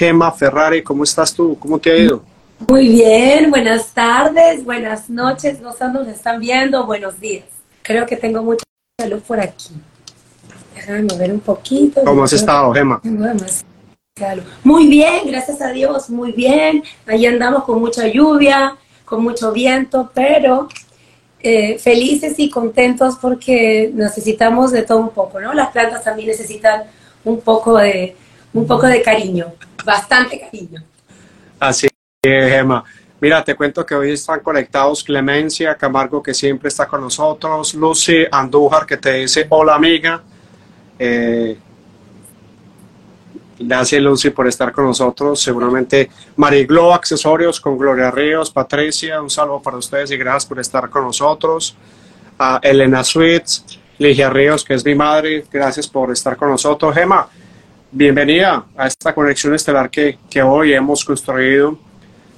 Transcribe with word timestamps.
Gemma 0.00 0.32
Ferrari, 0.32 0.82
¿cómo 0.82 1.04
estás 1.04 1.34
tú? 1.34 1.58
¿Cómo 1.58 1.78
te 1.78 1.92
ha 1.92 1.96
ido? 1.98 2.22
Muy 2.68 2.88
bien, 2.88 3.50
buenas 3.50 3.92
tardes, 3.92 4.64
buenas 4.64 5.10
noches, 5.10 5.60
no 5.60 5.74
sé 5.74 5.88
nos 5.88 6.08
están 6.08 6.40
viendo, 6.40 6.86
buenos 6.86 7.20
días. 7.20 7.44
Creo 7.82 8.06
que 8.06 8.16
tengo 8.16 8.42
mucha 8.42 8.64
salud 8.98 9.20
por 9.20 9.38
aquí. 9.38 9.74
Déjame 10.74 11.02
mover 11.02 11.34
un 11.34 11.40
poquito. 11.40 12.02
¿Cómo 12.02 12.24
has 12.24 12.32
estado, 12.32 12.72
Gemma? 12.72 13.02
Muy 14.64 14.86
bien, 14.86 15.26
gracias 15.26 15.60
a 15.60 15.70
Dios, 15.70 16.08
muy 16.08 16.32
bien. 16.32 16.82
Ahí 17.06 17.26
andamos 17.26 17.64
con 17.64 17.78
mucha 17.78 18.08
lluvia, 18.08 18.78
con 19.04 19.22
mucho 19.22 19.52
viento, 19.52 20.10
pero 20.14 20.68
eh, 21.40 21.78
felices 21.78 22.38
y 22.38 22.48
contentos 22.48 23.18
porque 23.20 23.90
necesitamos 23.92 24.72
de 24.72 24.80
todo 24.80 24.96
un 24.96 25.10
poco, 25.10 25.40
¿no? 25.40 25.52
Las 25.52 25.68
plantas 25.72 26.02
también 26.02 26.28
necesitan 26.28 26.84
un 27.22 27.42
poco 27.42 27.76
de, 27.76 28.16
un 28.52 28.66
poco 28.66 28.86
de 28.86 29.02
cariño, 29.02 29.52
bastante 29.84 30.40
cariño. 30.40 30.82
Así 31.58 31.88
es, 32.22 32.50
Gemma. 32.50 32.84
Mira, 33.20 33.44
te 33.44 33.54
cuento 33.54 33.84
que 33.84 33.94
hoy 33.94 34.12
están 34.12 34.40
conectados 34.40 35.04
Clemencia 35.04 35.74
Camargo, 35.74 36.22
que 36.22 36.32
siempre 36.32 36.68
está 36.68 36.86
con 36.86 37.02
nosotros, 37.02 37.74
Lucy 37.74 38.24
Andújar, 38.30 38.86
que 38.86 38.96
te 38.96 39.12
dice 39.12 39.46
hola 39.50 39.74
amiga. 39.74 40.22
Eh, 40.98 41.58
Gracias 43.62 44.00
Lucy 44.00 44.30
por 44.30 44.48
estar 44.48 44.72
con 44.72 44.86
nosotros. 44.86 45.40
Seguramente 45.40 46.10
Mariglo 46.36 46.94
Accesorios 46.94 47.60
con 47.60 47.76
Gloria 47.76 48.10
Ríos, 48.10 48.50
Patricia, 48.50 49.20
un 49.20 49.28
saludo 49.28 49.60
para 49.60 49.76
ustedes 49.76 50.10
y 50.10 50.16
gracias 50.16 50.46
por 50.46 50.58
estar 50.58 50.88
con 50.88 51.04
nosotros. 51.04 51.76
Elena 52.62 53.04
Sweets, 53.04 53.78
Ligia 53.98 54.30
Ríos, 54.30 54.64
que 54.64 54.72
es 54.72 54.82
mi 54.82 54.94
madre, 54.94 55.44
gracias 55.52 55.86
por 55.86 56.10
estar 56.10 56.38
con 56.38 56.48
nosotros. 56.48 56.94
Gema, 56.94 57.28
bienvenida 57.92 58.66
a 58.76 58.86
esta 58.86 59.12
conexión 59.14 59.54
estelar 59.54 59.90
que, 59.90 60.16
hoy 60.42 60.72
hemos 60.72 61.04
construido 61.04 61.76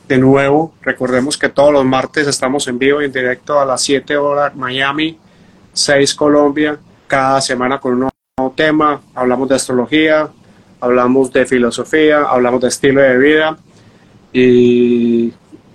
de 0.09 0.19
nuevo. 0.19 0.75
Recordemos 0.81 1.37
que 1.37 1.49
todos 1.49 1.73
los 1.73 1.85
martes 1.85 2.27
estamos 2.27 2.67
en 2.69 2.79
vivo 2.79 3.03
y 3.03 3.07
en 3.07 3.13
directo 3.13 3.61
a 3.61 3.65
las 3.65 3.83
7 3.83 4.17
horas 4.17 4.55
Miami, 4.57 5.19
6 5.73 6.15
Colombia, 6.15 6.79
cada 7.07 7.41
semana 7.41 7.79
con 7.79 7.93
un 7.93 7.99
nuevo 8.01 8.55
tema. 8.55 9.01
Hablamos 9.15 9.49
de 9.49 9.57
astrología, 9.57 10.29
hablamos 10.81 11.33
de 11.33 11.45
filosofía, 11.45 12.23
hablamos 12.23 12.61
de 12.63 12.69
estilo 12.69 13.03
de 13.03 13.19
vida 13.19 13.57
y 14.33 15.33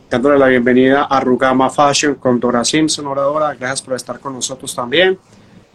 dándole 0.10 0.40
la 0.40 0.48
bienvenida 0.48 1.04
a 1.04 1.20
Rugama 1.20 1.70
Fashion 1.70 2.16
con 2.16 2.40
Dora 2.40 2.66
Simpson, 2.66 3.06
oradora. 3.06 3.54
Gracias 3.54 3.84
por 3.84 3.96
estar 3.96 4.20
con 4.20 4.34
nosotros 4.34 4.74
también. 4.76 5.20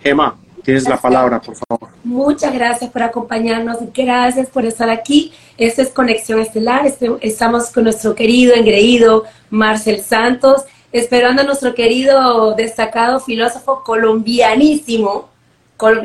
Gemma, 0.03 0.35
tienes 0.63 0.89
la 0.89 1.01
palabra, 1.01 1.41
por 1.41 1.55
favor. 1.57 1.91
Muchas 2.05 2.53
gracias 2.53 2.91
por 2.91 3.03
acompañarnos, 3.03 3.79
gracias 3.95 4.49
por 4.49 4.65
estar 4.65 4.91
aquí. 4.91 5.33
Esta 5.59 5.83
es 5.83 5.91
Conexión 5.91 6.41
Estelar, 6.41 6.87
este, 6.87 7.11
estamos 7.21 7.71
con 7.71 7.85
nuestro 7.85 8.15
querido, 8.15 8.55
engreído 8.55 9.25
Marcel 9.51 10.01
Santos, 10.01 10.63
esperando 10.93 11.43
a 11.43 11.45
nuestro 11.45 11.75
querido, 11.75 12.55
destacado 12.55 13.21
filósofo 13.21 13.83
colombianísimo, 13.85 15.29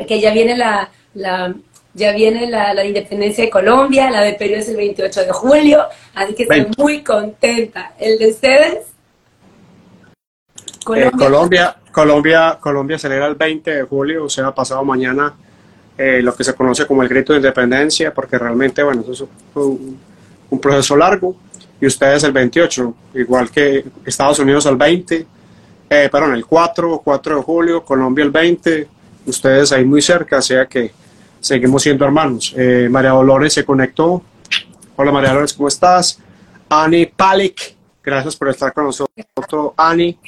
que 0.06 0.20
ya 0.20 0.32
viene 0.32 0.56
la, 0.56 0.90
la 1.14 1.54
ya 1.98 2.12
viene 2.12 2.48
la, 2.48 2.84
independencia 2.84 3.44
de 3.44 3.50
Colombia, 3.50 4.10
la 4.10 4.20
de 4.22 4.34
Perú 4.34 4.54
es 4.54 4.68
el 4.68 4.76
28 4.76 5.24
de 5.24 5.32
julio, 5.32 5.84
así 6.14 6.34
que 6.34 6.44
estoy 6.44 6.66
muy 6.78 7.02
contenta. 7.02 7.92
¿El 7.98 8.18
de 8.18 8.28
ustedes? 8.28 8.86
Colombia. 10.84 11.08
Eh, 11.08 11.18
Colombia, 11.18 11.76
Colombia, 11.98 12.56
Colombia 12.60 12.96
celebra 12.96 13.26
el 13.26 13.34
20 13.34 13.74
de 13.74 13.82
julio, 13.82 14.26
o 14.26 14.28
sea, 14.28 14.54
pasado 14.54 14.84
mañana, 14.84 15.34
eh, 15.96 16.20
lo 16.22 16.32
que 16.32 16.44
se 16.44 16.54
conoce 16.54 16.86
como 16.86 17.02
el 17.02 17.08
grito 17.08 17.32
de 17.32 17.40
independencia, 17.40 18.14
porque 18.14 18.38
realmente, 18.38 18.84
bueno, 18.84 19.02
eso 19.10 19.24
es 19.24 19.56
un, 19.56 20.60
proceso 20.60 20.96
largo, 20.96 21.34
y 21.80 21.86
ustedes 21.86 22.22
el 22.22 22.30
28, 22.30 22.94
igual 23.14 23.50
que 23.50 23.84
Estados 24.06 24.38
Unidos 24.38 24.66
el 24.66 24.76
20, 24.76 25.26
eh, 25.90 26.08
perdón, 26.08 26.34
el 26.34 26.46
4, 26.46 27.02
4 27.04 27.36
de 27.36 27.42
julio, 27.42 27.84
Colombia 27.84 28.24
el 28.24 28.30
20, 28.30 28.86
ustedes 29.26 29.72
ahí 29.72 29.84
muy 29.84 30.00
cerca, 30.00 30.38
o 30.38 30.42
sea 30.42 30.66
que 30.66 30.92
seguimos 31.40 31.82
siendo 31.82 32.04
hermanos. 32.04 32.54
Eh, 32.56 32.86
María 32.88 33.10
Dolores 33.10 33.54
se 33.54 33.64
conectó. 33.64 34.22
Hola 34.94 35.10
María 35.10 35.30
Dolores, 35.30 35.52
¿cómo 35.52 35.66
estás? 35.66 36.20
Ani 36.68 37.06
Palik, 37.06 37.74
gracias 38.08 38.36
por 38.36 38.48
estar 38.48 38.72
con 38.72 38.84
nosotros. 38.84 39.72
Ani. 39.76 40.18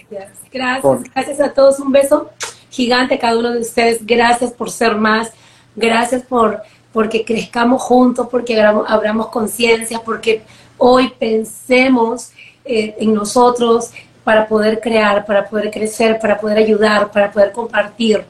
Gracias, 0.53 1.03
gracias 1.15 1.41
a 1.41 1.53
todos. 1.53 1.79
Un 1.81 1.93
beso 1.93 2.31
gigante 2.71 3.15
a 3.15 3.19
cada 3.19 3.39
uno 3.39 3.53
de 3.53 3.61
ustedes. 3.61 4.05
Gracias 4.05 4.53
por 4.53 4.71
ser 4.71 4.97
más. 4.97 5.33
Gracias 5.75 6.23
por 6.23 6.63
porque 6.93 7.25
crezcamos 7.25 7.83
juntos, 7.83 8.27
porque 8.31 8.61
abramos 8.61 9.29
conciencia, 9.29 10.01
porque 10.05 10.43
hoy 10.77 11.13
pensemos 11.19 12.33
eh, 12.65 12.97
en 12.99 13.15
nosotros 13.15 13.91
para 14.25 14.47
poder 14.49 14.81
crear, 14.81 15.25
para 15.25 15.49
poder 15.49 15.71
crecer, 15.71 16.19
para 16.21 16.39
poder 16.39 16.59
ayudar, 16.59 17.11
para 17.11 17.31
poder 17.31 17.53
compartir 17.53 18.25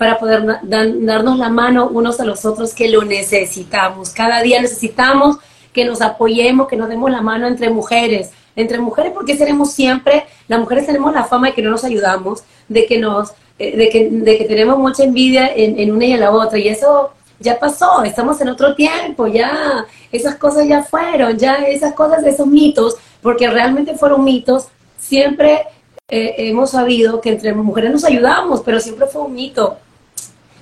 para 0.00 0.18
poder 0.18 0.60
darnos 0.62 1.36
la 1.36 1.50
mano 1.50 1.86
unos 1.88 2.20
a 2.20 2.24
los 2.24 2.46
otros 2.46 2.72
que 2.72 2.88
lo 2.88 3.04
necesitamos. 3.04 4.08
Cada 4.08 4.40
día 4.40 4.58
necesitamos 4.58 5.36
que 5.74 5.84
nos 5.84 6.00
apoyemos, 6.00 6.68
que 6.68 6.76
nos 6.76 6.88
demos 6.88 7.10
la 7.10 7.20
mano 7.20 7.46
entre 7.46 7.68
mujeres, 7.68 8.30
entre 8.56 8.78
mujeres 8.78 9.12
porque 9.12 9.36
seremos 9.36 9.72
siempre, 9.72 10.24
las 10.48 10.60
mujeres 10.60 10.86
tenemos 10.86 11.12
la 11.14 11.24
fama 11.24 11.48
de 11.48 11.54
que 11.54 11.62
no 11.62 11.70
nos 11.70 11.84
ayudamos, 11.84 12.42
de 12.68 12.86
que 12.86 12.98
nos, 12.98 13.32
eh, 13.58 13.76
de 13.76 13.88
que, 13.88 14.10
de 14.10 14.38
que 14.38 14.44
tenemos 14.44 14.78
mucha 14.78 15.04
envidia 15.04 15.48
en, 15.54 15.78
en 15.78 15.92
una 15.92 16.04
y 16.06 16.12
en 16.12 16.20
la 16.20 16.30
otra, 16.30 16.58
y 16.58 16.68
eso 16.68 17.12
ya 17.38 17.58
pasó, 17.58 18.02
estamos 18.04 18.40
en 18.40 18.48
otro 18.48 18.74
tiempo, 18.74 19.26
ya 19.26 19.86
esas 20.12 20.36
cosas 20.36 20.68
ya 20.68 20.82
fueron, 20.82 21.38
ya 21.38 21.54
esas 21.54 21.94
cosas, 21.94 22.24
esos 22.24 22.46
mitos, 22.46 22.96
porque 23.22 23.48
realmente 23.48 23.96
fueron 23.96 24.22
mitos, 24.24 24.68
siempre 24.98 25.66
eh, 26.08 26.34
hemos 26.38 26.70
sabido 26.70 27.20
que 27.20 27.30
entre 27.30 27.54
mujeres 27.54 27.92
nos 27.92 28.04
ayudamos, 28.04 28.62
pero 28.64 28.80
siempre 28.80 29.06
fue 29.06 29.22
un 29.22 29.34
mito 29.34 29.78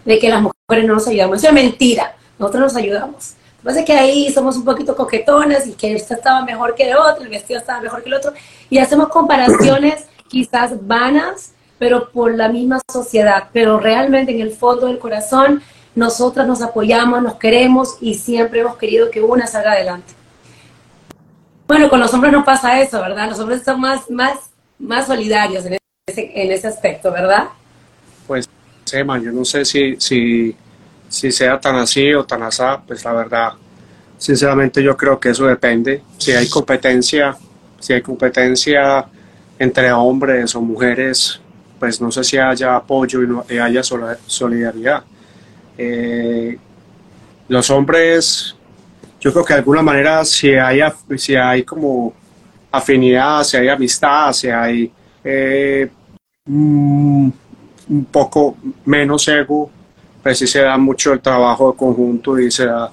de 0.04 0.18
que 0.18 0.28
las 0.28 0.42
mujeres 0.42 0.86
no 0.86 0.94
nos 0.94 1.08
ayudamos. 1.08 1.38
Eso 1.38 1.48
es 1.48 1.54
mentira, 1.54 2.14
nosotros 2.38 2.62
nos 2.62 2.76
ayudamos. 2.76 3.34
Pasa 3.62 3.84
que 3.84 3.92
ahí 3.92 4.32
somos 4.32 4.56
un 4.56 4.64
poquito 4.64 4.94
coquetonas 4.94 5.66
y 5.66 5.72
que 5.72 5.92
esta 5.92 6.14
estaba 6.14 6.44
mejor 6.44 6.74
que 6.74 6.90
el 6.90 6.96
otro, 6.96 7.24
el 7.24 7.28
vestido 7.28 7.58
estaba 7.58 7.80
mejor 7.80 8.02
que 8.02 8.08
el 8.08 8.14
otro, 8.14 8.32
y 8.70 8.78
hacemos 8.78 9.08
comparaciones 9.08 10.04
quizás 10.28 10.86
vanas, 10.86 11.52
pero 11.78 12.10
por 12.10 12.34
la 12.34 12.48
misma 12.48 12.80
sociedad. 12.90 13.48
Pero 13.52 13.78
realmente 13.80 14.32
en 14.32 14.40
el 14.40 14.52
fondo 14.52 14.86
del 14.86 14.98
corazón, 14.98 15.62
nosotras 15.94 16.46
nos 16.46 16.62
apoyamos, 16.62 17.22
nos 17.22 17.34
queremos 17.34 17.96
y 18.00 18.14
siempre 18.14 18.60
hemos 18.60 18.76
querido 18.76 19.10
que 19.10 19.20
una 19.20 19.46
salga 19.46 19.72
adelante. 19.72 20.14
Bueno, 21.66 21.90
con 21.90 22.00
los 22.00 22.14
hombres 22.14 22.32
no 22.32 22.44
pasa 22.44 22.80
eso, 22.80 23.00
¿verdad? 23.00 23.28
Los 23.28 23.38
hombres 23.40 23.62
son 23.64 23.80
más, 23.80 24.08
más, 24.10 24.38
más 24.78 25.06
solidarios 25.06 25.66
en 25.66 25.78
ese, 26.06 26.32
en 26.34 26.52
ese 26.52 26.68
aspecto, 26.68 27.12
¿verdad? 27.12 27.48
Pues 28.26 28.48
yo 28.90 29.04
no 29.04 29.44
sé 29.44 29.64
si, 29.64 29.96
si, 29.98 30.56
si 31.08 31.32
sea 31.32 31.58
tan 31.58 31.76
así 31.76 32.12
o 32.14 32.24
tan 32.24 32.42
asá, 32.42 32.80
pues 32.86 33.04
la 33.04 33.12
verdad, 33.12 33.52
sinceramente 34.16 34.82
yo 34.82 34.96
creo 34.96 35.18
que 35.18 35.30
eso 35.30 35.46
depende. 35.46 36.02
Si 36.18 36.32
hay 36.32 36.48
competencia, 36.48 37.36
si 37.80 37.92
hay 37.92 38.02
competencia 38.02 39.06
entre 39.58 39.92
hombres 39.92 40.54
o 40.54 40.60
mujeres, 40.60 41.40
pues 41.78 42.00
no 42.00 42.10
sé 42.10 42.24
si 42.24 42.36
haya 42.36 42.76
apoyo 42.76 43.22
y, 43.22 43.26
no, 43.26 43.44
haya 43.62 43.82
solidaridad. 43.82 45.04
Eh, 45.76 46.58
los 47.48 47.70
hombres, 47.70 48.54
yo 49.20 49.32
creo 49.32 49.44
que 49.44 49.54
de 49.54 49.60
alguna 49.60 49.82
manera 49.82 50.24
si 50.24 50.50
hay, 50.50 50.80
si 51.16 51.34
hay 51.34 51.62
como 51.62 52.12
afinidad, 52.70 53.42
si 53.44 53.56
hay 53.56 53.68
amistad, 53.68 54.32
si 54.32 54.48
hay 54.48 54.92
eh, 55.24 55.88
mm, 56.44 57.30
un 57.88 58.04
poco 58.10 58.56
menos 58.84 59.26
ego, 59.28 59.70
pues 60.28 60.40
sí 60.40 60.46
se 60.46 60.60
da 60.60 60.76
mucho 60.76 61.14
el 61.14 61.20
trabajo 61.20 61.72
de 61.72 61.78
conjunto 61.78 62.38
y 62.38 62.50
se 62.50 62.66
da 62.66 62.92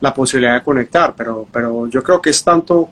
la 0.00 0.14
posibilidad 0.14 0.54
de 0.54 0.62
conectar, 0.62 1.14
pero, 1.16 1.44
pero 1.50 1.88
yo 1.88 2.00
creo 2.00 2.22
que 2.22 2.30
es 2.30 2.44
tanto, 2.44 2.90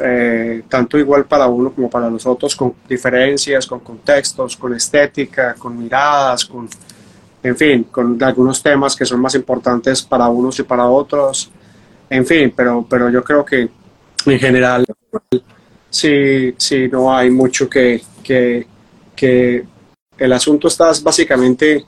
eh, 0.00 0.62
tanto 0.68 0.96
igual 0.96 1.24
para 1.24 1.48
uno 1.48 1.72
como 1.72 1.90
para 1.90 2.08
los 2.08 2.24
otros, 2.24 2.54
con 2.54 2.72
diferencias, 2.88 3.66
con 3.66 3.80
contextos, 3.80 4.56
con 4.56 4.74
estética, 4.74 5.56
con 5.58 5.76
miradas, 5.76 6.44
con, 6.44 6.68
en 7.42 7.56
fin, 7.56 7.82
con 7.90 8.22
algunos 8.22 8.62
temas 8.62 8.94
que 8.94 9.04
son 9.04 9.20
más 9.20 9.34
importantes 9.34 10.02
para 10.02 10.28
unos 10.28 10.60
y 10.60 10.62
para 10.62 10.86
otros, 10.86 11.50
en 12.08 12.24
fin, 12.24 12.52
pero, 12.54 12.86
pero 12.88 13.10
yo 13.10 13.24
creo 13.24 13.44
que 13.44 13.68
en 14.24 14.38
general 14.38 14.86
sí, 15.90 16.54
sí 16.56 16.86
no 16.86 17.12
hay 17.12 17.28
mucho 17.28 17.68
que, 17.68 18.00
que, 18.22 18.68
que 19.16 19.64
el 20.16 20.32
asunto 20.32 20.68
está 20.68 20.92
básicamente 21.02 21.84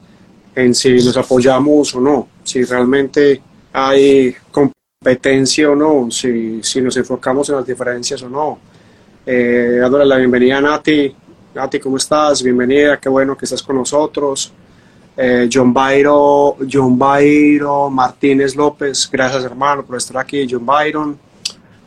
en 0.54 0.74
si 0.74 0.94
nos 0.94 1.16
apoyamos 1.16 1.94
o 1.94 2.00
no, 2.00 2.28
si 2.44 2.64
realmente 2.64 3.40
hay 3.72 4.34
competencia 4.50 5.70
o 5.70 5.74
no, 5.74 6.10
si, 6.10 6.62
si 6.62 6.80
nos 6.80 6.96
enfocamos 6.96 7.48
en 7.48 7.56
las 7.56 7.66
diferencias 7.66 8.22
o 8.22 8.28
no. 8.28 8.58
Eh, 9.24 9.78
dándole 9.80 10.04
la 10.04 10.16
bienvenida 10.16 10.58
a 10.58 10.60
Nati. 10.60 11.14
Nati, 11.54 11.78
¿cómo 11.78 11.96
estás? 11.96 12.42
Bienvenida, 12.42 12.98
qué 12.98 13.08
bueno 13.08 13.36
que 13.36 13.44
estás 13.44 13.62
con 13.62 13.76
nosotros. 13.76 14.52
Eh, 15.16 15.48
John 15.52 15.72
Byron, 15.74 16.68
John 16.70 16.98
Byron 16.98 17.94
Martínez 17.94 18.56
López, 18.56 19.08
gracias 19.12 19.44
hermano 19.44 19.84
por 19.84 19.96
estar 19.96 20.18
aquí. 20.18 20.46
John 20.50 20.64
Byron, 20.64 21.18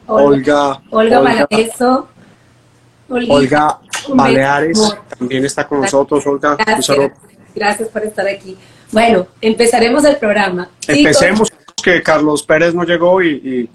Olga, 0.08 0.82
Olga, 0.92 1.20
Olga 1.20 2.06
Olga, 3.10 3.80
Baleares 4.14 4.96
también 5.18 5.46
está 5.46 5.68
con 5.68 5.82
nosotros. 5.82 6.26
Olga, 6.26 6.56
gracias, 6.56 6.98
gracias 7.56 7.90
por 7.90 8.04
estar 8.04 8.28
aquí. 8.28 8.58
Bueno, 8.92 9.28
empezaremos 9.42 10.04
el 10.06 10.18
programa. 10.18 10.70
Empecemos, 10.88 11.52
que 11.84 12.02
Carlos 12.02 12.42
Pérez 12.44 12.74
no 12.74 12.84
llegó 12.84 13.22
y, 13.22 13.70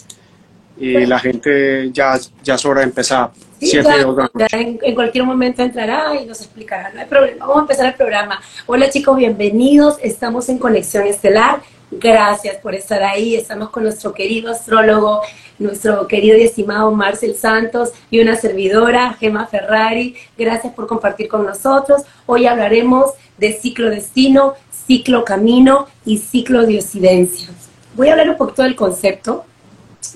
y, 0.78 1.06
la 1.06 1.18
gente 1.18 1.90
ya, 1.92 2.18
ya 2.42 2.54
es 2.54 2.64
hora 2.64 2.80
de 2.80 2.86
empezar. 2.86 3.30
en, 3.60 4.94
cualquier 4.94 5.24
momento 5.24 5.62
entrará 5.62 6.14
y 6.20 6.26
nos 6.26 6.40
explicará, 6.40 6.90
no 6.92 7.00
hay 7.00 7.06
problema. 7.06 7.46
Vamos 7.46 7.58
a 7.58 7.60
empezar 7.60 7.86
el 7.86 7.94
programa. 7.94 8.40
Hola 8.66 8.90
chicos, 8.90 9.16
bienvenidos. 9.16 9.98
Estamos 10.02 10.48
en 10.48 10.58
Conexión 10.58 11.06
Estelar. 11.06 11.60
Gracias 11.92 12.56
por 12.56 12.74
estar 12.74 13.02
ahí. 13.02 13.34
Estamos 13.34 13.70
con 13.70 13.82
nuestro 13.82 14.12
querido 14.12 14.52
astrólogo, 14.52 15.22
nuestro 15.58 16.06
querido 16.06 16.36
y 16.36 16.42
estimado 16.42 16.90
Marcel 16.92 17.34
Santos 17.34 17.90
y 18.10 18.20
una 18.20 18.36
servidora, 18.36 19.14
Gema 19.14 19.46
Ferrari. 19.46 20.16
Gracias 20.38 20.72
por 20.72 20.86
compartir 20.86 21.28
con 21.28 21.44
nosotros. 21.44 22.02
Hoy 22.26 22.46
hablaremos 22.46 23.10
de 23.40 23.54
ciclo 23.54 23.90
destino, 23.90 24.54
ciclo 24.86 25.24
camino 25.24 25.86
y 26.04 26.18
ciclo 26.18 26.66
de 26.66 26.78
ocidencia. 26.78 27.48
Voy 27.96 28.08
a 28.08 28.12
hablar 28.12 28.30
un 28.30 28.36
poquito 28.36 28.62
del 28.62 28.76
concepto 28.76 29.44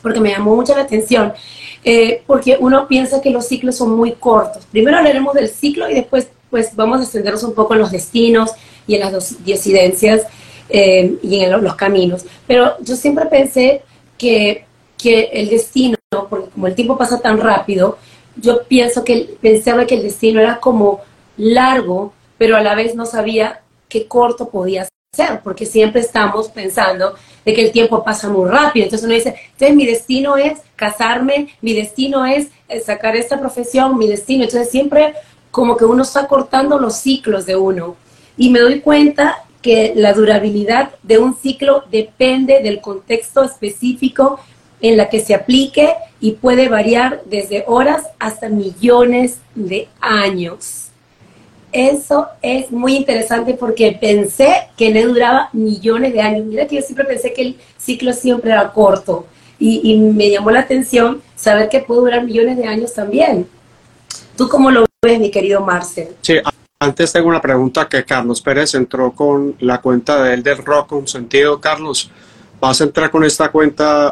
porque 0.03 0.21
me 0.21 0.31
llamó 0.31 0.55
mucho 0.55 0.75
la 0.75 0.83
atención, 0.83 1.33
eh, 1.83 2.23
porque 2.27 2.57
uno 2.61 2.87
piensa 2.87 3.21
que 3.21 3.31
los 3.31 3.47
ciclos 3.47 3.77
son 3.77 3.97
muy 3.97 4.13
cortos. 4.13 4.65
Primero 4.71 4.99
hablaremos 4.99 5.35
del 5.35 5.49
ciclo 5.49 5.91
y 5.91 5.95
después 5.95 6.29
pues 6.51 6.77
vamos 6.77 7.01
a 7.01 7.03
extendernos 7.03 7.43
un 7.43 7.53
poco 7.53 7.75
en 7.75 7.81
los 7.81 7.91
destinos 7.91 8.53
y 8.87 8.95
en 8.95 9.01
las 9.01 9.45
disidencias 9.45 10.23
eh, 10.69 11.17
y 11.23 11.41
en 11.41 11.51
los 11.51 11.75
caminos. 11.75 12.25
Pero 12.47 12.77
yo 12.81 12.95
siempre 12.95 13.27
pensé 13.27 13.83
que, 14.17 14.65
que 14.97 15.31
el 15.33 15.49
destino, 15.49 15.97
porque 16.31 16.51
como 16.51 16.69
el 16.69 16.75
tiempo 16.75 16.97
pasa 16.97 17.21
tan 17.21 17.41
rápido, 17.41 17.99
yo 18.37 18.63
pienso 18.65 19.05
que 19.05 19.37
pensaba 19.41 19.85
que 19.87 19.97
el 19.97 20.03
destino 20.03 20.41
era 20.41 20.61
como 20.61 21.01
largo, 21.37 22.13
pero 22.39 22.57
a 22.57 22.63
la 22.63 22.75
vez 22.75 22.95
no 22.95 23.07
sabía 23.07 23.63
qué 23.89 24.07
corto 24.07 24.49
podía 24.49 24.89
ser, 25.15 25.41
porque 25.43 25.67
siempre 25.67 26.01
estamos 26.01 26.49
pensando 26.49 27.15
de 27.45 27.55
que 27.55 27.65
el 27.65 27.73
tiempo 27.73 28.03
pasa 28.03 28.29
muy 28.29 28.49
rápido. 28.49 28.85
Entonces 28.85 29.07
uno 29.07 29.15
dice, 29.15 29.35
entonces 29.53 29.77
mi 29.77 29.87
destino 29.87 30.37
es 30.37 30.59
casarme, 30.77 31.55
mi 31.61 31.73
destino 31.75 32.27
es 32.27 32.49
eh, 32.69 32.81
sacar 32.81 33.17
esta 33.17 33.39
profesión, 33.39 33.97
mi 33.97 34.09
destino. 34.09 34.45
Entonces 34.45 34.71
siempre 34.71 35.15
como 35.51 35.77
que 35.77 35.85
uno 35.85 36.03
está 36.03 36.27
cortando 36.27 36.79
los 36.79 36.97
ciclos 36.97 37.47
de 37.47 37.57
uno. 37.57 37.97
Y 38.37 38.51
me 38.51 38.59
doy 38.59 38.81
cuenta 38.81 39.45
que 39.63 39.93
la 39.95 40.13
durabilidad 40.13 40.91
de 41.03 41.19
un 41.19 41.37
ciclo 41.37 41.85
depende 41.91 42.61
del 42.61 42.81
contexto 42.81 43.45
específico 43.45 44.41
en 44.81 44.97
la 44.97 45.09
que 45.09 45.21
se 45.21 45.35
aplique 45.35 45.95
y 46.21 46.33
puede 46.33 46.69
variar 46.69 47.23
desde 47.25 47.65
horas 47.67 48.03
hasta 48.19 48.49
millones 48.49 49.39
de 49.55 49.89
años. 50.01 50.84
Eso 51.75 52.29
es 52.41 52.71
muy 52.71 52.95
interesante 52.95 53.55
porque 53.55 53.99
pensé 54.01 54.69
que 54.77 54.91
le 54.91 55.03
duraba 55.03 55.49
millones 55.53 56.13
de 56.13 56.21
años. 56.21 56.47
Mira 56.47 56.69
que 56.69 56.77
yo 56.77 56.83
siempre 56.83 57.05
pensé 57.05 57.33
que 57.33 57.43
el 57.43 57.57
ciclo 57.77 58.13
siempre 58.13 58.53
era 58.53 58.73
corto 58.73 59.27
y, 59.59 59.99
me 59.99 60.31
llamó 60.31 60.53
la 60.53 60.61
atención 60.61 61.21
saber 61.35 61.69
que 61.69 61.81
puede 61.81 62.03
durar 62.03 62.25
millones 62.25 62.59
de 62.59 62.67
años 62.69 62.95
también. 62.95 63.49
¿Tú 64.37 64.49
cómo 64.49 64.71
lo 64.71 64.87
ves, 65.05 65.19
mi 65.19 65.33
querido 65.33 65.63
Marcel? 65.63 66.11
Sí, 66.21 66.35
antes 66.79 67.13
tengo 67.13 67.27
una 67.27 67.41
pregunta 67.41 67.89
que 67.89 68.05
Carlos 68.05 68.41
Pérez 68.41 68.77
entró 68.77 69.11
con 69.11 69.57
la 69.59 69.81
cuenta 69.81 70.23
de 70.23 70.35
él 70.35 70.45
del 70.45 70.59
rock 70.59 70.91
con 70.91 71.09
sentido. 71.09 71.61
Carlos, 71.61 72.09
¿vas 72.61 72.81
a 72.81 72.85
entrar 72.85 73.11
con 73.11 73.25
esta 73.25 73.51
cuenta 73.51 74.11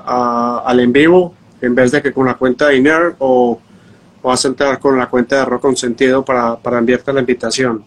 al 0.58 0.80
en 0.80 0.92
vivo 0.92 1.32
en 1.60 1.76
vez 1.76 1.92
de 1.92 2.02
que 2.02 2.12
con 2.12 2.26
la 2.26 2.34
cuenta 2.34 2.66
de 2.66 2.78
INER 2.78 3.14
o 3.20 3.60
vas 4.22 4.44
a 4.44 4.48
entrar 4.48 4.78
con 4.78 4.98
la 4.98 5.08
cuenta 5.08 5.36
de 5.36 5.44
Rock 5.44 5.62
Consentido 5.62 6.24
para, 6.24 6.56
para 6.56 6.78
enviarte 6.78 7.12
la 7.12 7.20
invitación. 7.20 7.84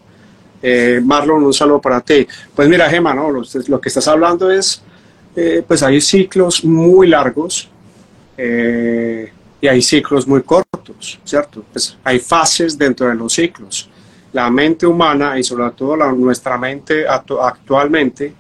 Eh, 0.62 1.00
Marlon, 1.04 1.44
un 1.44 1.54
saludo 1.54 1.80
para 1.80 2.02
ti. 2.02 2.28
Pues 2.56 2.68
mira, 2.68 2.90
Gema, 2.90 3.14
¿no? 3.14 3.30
lo, 3.30 3.82
que 3.82 3.90
estás 3.90 4.08
hablando 4.08 4.50
es, 4.50 4.82
eh, 5.36 5.64
pues 5.68 5.84
hay 5.84 6.02
ciclos 6.02 6.64
muy 6.66 7.08
largos 7.08 7.70
eh, 8.38 9.32
y 9.62 9.68
hay 9.68 9.82
ciclos 9.82 10.28
muy 10.28 10.42
cortos, 10.42 11.20
¿cierto? 11.24 11.64
Pues 11.72 11.98
hay 12.04 12.20
fases 12.20 12.78
dentro 12.78 13.08
de 13.08 13.16
los 13.16 13.34
ciclos. 13.34 13.90
La 14.34 14.50
mente 14.50 14.88
humana 14.88 15.38
y 15.38 15.44
sobre 15.44 15.70
todo 15.72 15.96
nuestra 16.14 16.58
mente 16.58 17.08
actualmente, 17.08 18.34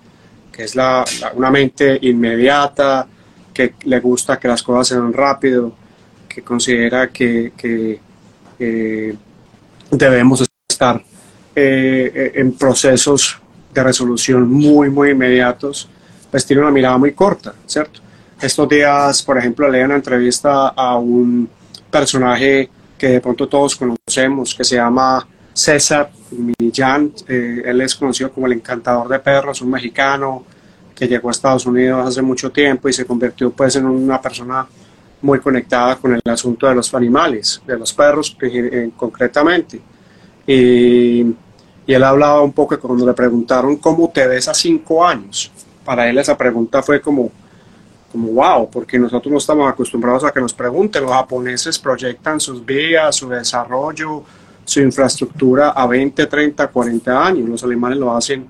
que 0.51 0.63
es 0.63 0.75
la, 0.75 1.05
una 1.35 1.51
mente 1.51 1.99
inmediata, 2.01 3.07
que 3.53 3.75
le 3.83 3.99
gusta 3.99 4.39
que 4.39 4.47
las 4.47 4.63
cosas 4.63 4.89
sean 4.89 5.13
rápido, 5.13 5.73
que 6.35 6.41
considera 6.41 7.07
que, 7.07 7.99
debemos 9.89 10.45
estar 10.69 11.01
eh, 11.55 12.31
en 12.35 12.51
procesos 12.53 13.39
de 13.73 13.83
resolución 13.83 14.49
muy, 14.49 14.89
muy 14.89 15.11
inmediatos, 15.11 15.87
pues 16.29 16.45
tiene 16.45 16.61
una 16.61 16.71
mirada 16.71 16.97
muy 16.97 17.13
corta, 17.13 17.53
¿cierto? 17.65 18.01
Estos 18.41 18.67
días, 18.67 19.23
por 19.23 19.37
ejemplo, 19.37 19.69
leí 19.69 19.83
una 19.83 19.95
entrevista 19.95 20.69
a 20.69 20.97
un 20.97 21.47
personaje 21.89 22.69
que 22.97 23.07
de 23.07 23.21
pronto 23.21 23.47
todos 23.47 23.77
conocemos, 23.77 24.53
que 24.53 24.65
se 24.65 24.75
llama 24.75 25.25
César 25.53 26.09
Millán. 26.59 27.13
Eh, 27.29 27.63
él 27.65 27.79
es 27.79 27.95
conocido 27.95 28.31
como 28.31 28.47
el 28.47 28.53
encantador 28.53 29.07
de 29.07 29.19
perros, 29.19 29.61
un 29.61 29.71
mexicano 29.71 30.43
que 30.93 31.07
llegó 31.07 31.29
a 31.29 31.31
Estados 31.31 31.65
Unidos 31.65 32.05
hace 32.05 32.21
mucho 32.21 32.51
tiempo 32.51 32.89
y 32.89 32.93
se 32.93 33.05
convirtió 33.05 33.51
pues 33.51 33.77
en 33.77 33.85
una 33.85 34.21
persona 34.21 34.67
muy 35.21 35.39
conectada 35.39 35.95
con 35.95 36.13
el 36.13 36.21
asunto 36.25 36.67
de 36.67 36.75
los 36.75 36.93
animales, 36.93 37.61
de 37.65 37.77
los 37.77 37.93
perros 37.93 38.35
concretamente. 38.95 39.81
Y, 40.47 41.35
él 41.87 42.03
hablaba 42.03 42.41
un 42.41 42.51
poco 42.51 42.79
cuando 42.79 43.05
le 43.05 43.13
preguntaron 43.13 43.77
cómo 43.77 44.09
te 44.09 44.25
ves 44.25 44.47
a 44.47 44.55
cinco 44.55 45.05
años. 45.05 45.51
Para 45.83 46.09
él 46.09 46.17
esa 46.17 46.35
pregunta 46.35 46.81
fue 46.81 46.99
como, 46.99 47.31
como 48.11 48.29
wow, 48.29 48.67
porque 48.71 48.97
nosotros 48.97 49.31
no 49.31 49.37
estamos 49.37 49.69
acostumbrados 49.69 50.23
a 50.23 50.31
que 50.31 50.41
nos 50.41 50.51
pregunten. 50.51 51.03
Los 51.03 51.11
japoneses 51.11 51.77
proyectan 51.77 52.39
sus 52.39 52.65
vías, 52.65 53.15
su 53.15 53.29
desarrollo, 53.29 54.23
su 54.63 54.79
infraestructura 54.79 55.69
a 55.69 55.85
20, 55.85 56.25
30, 56.25 56.67
40 56.69 57.27
años. 57.27 57.47
Los 57.47 57.63
alemanes 57.63 57.99
lo 57.99 58.15
hacen 58.15 58.47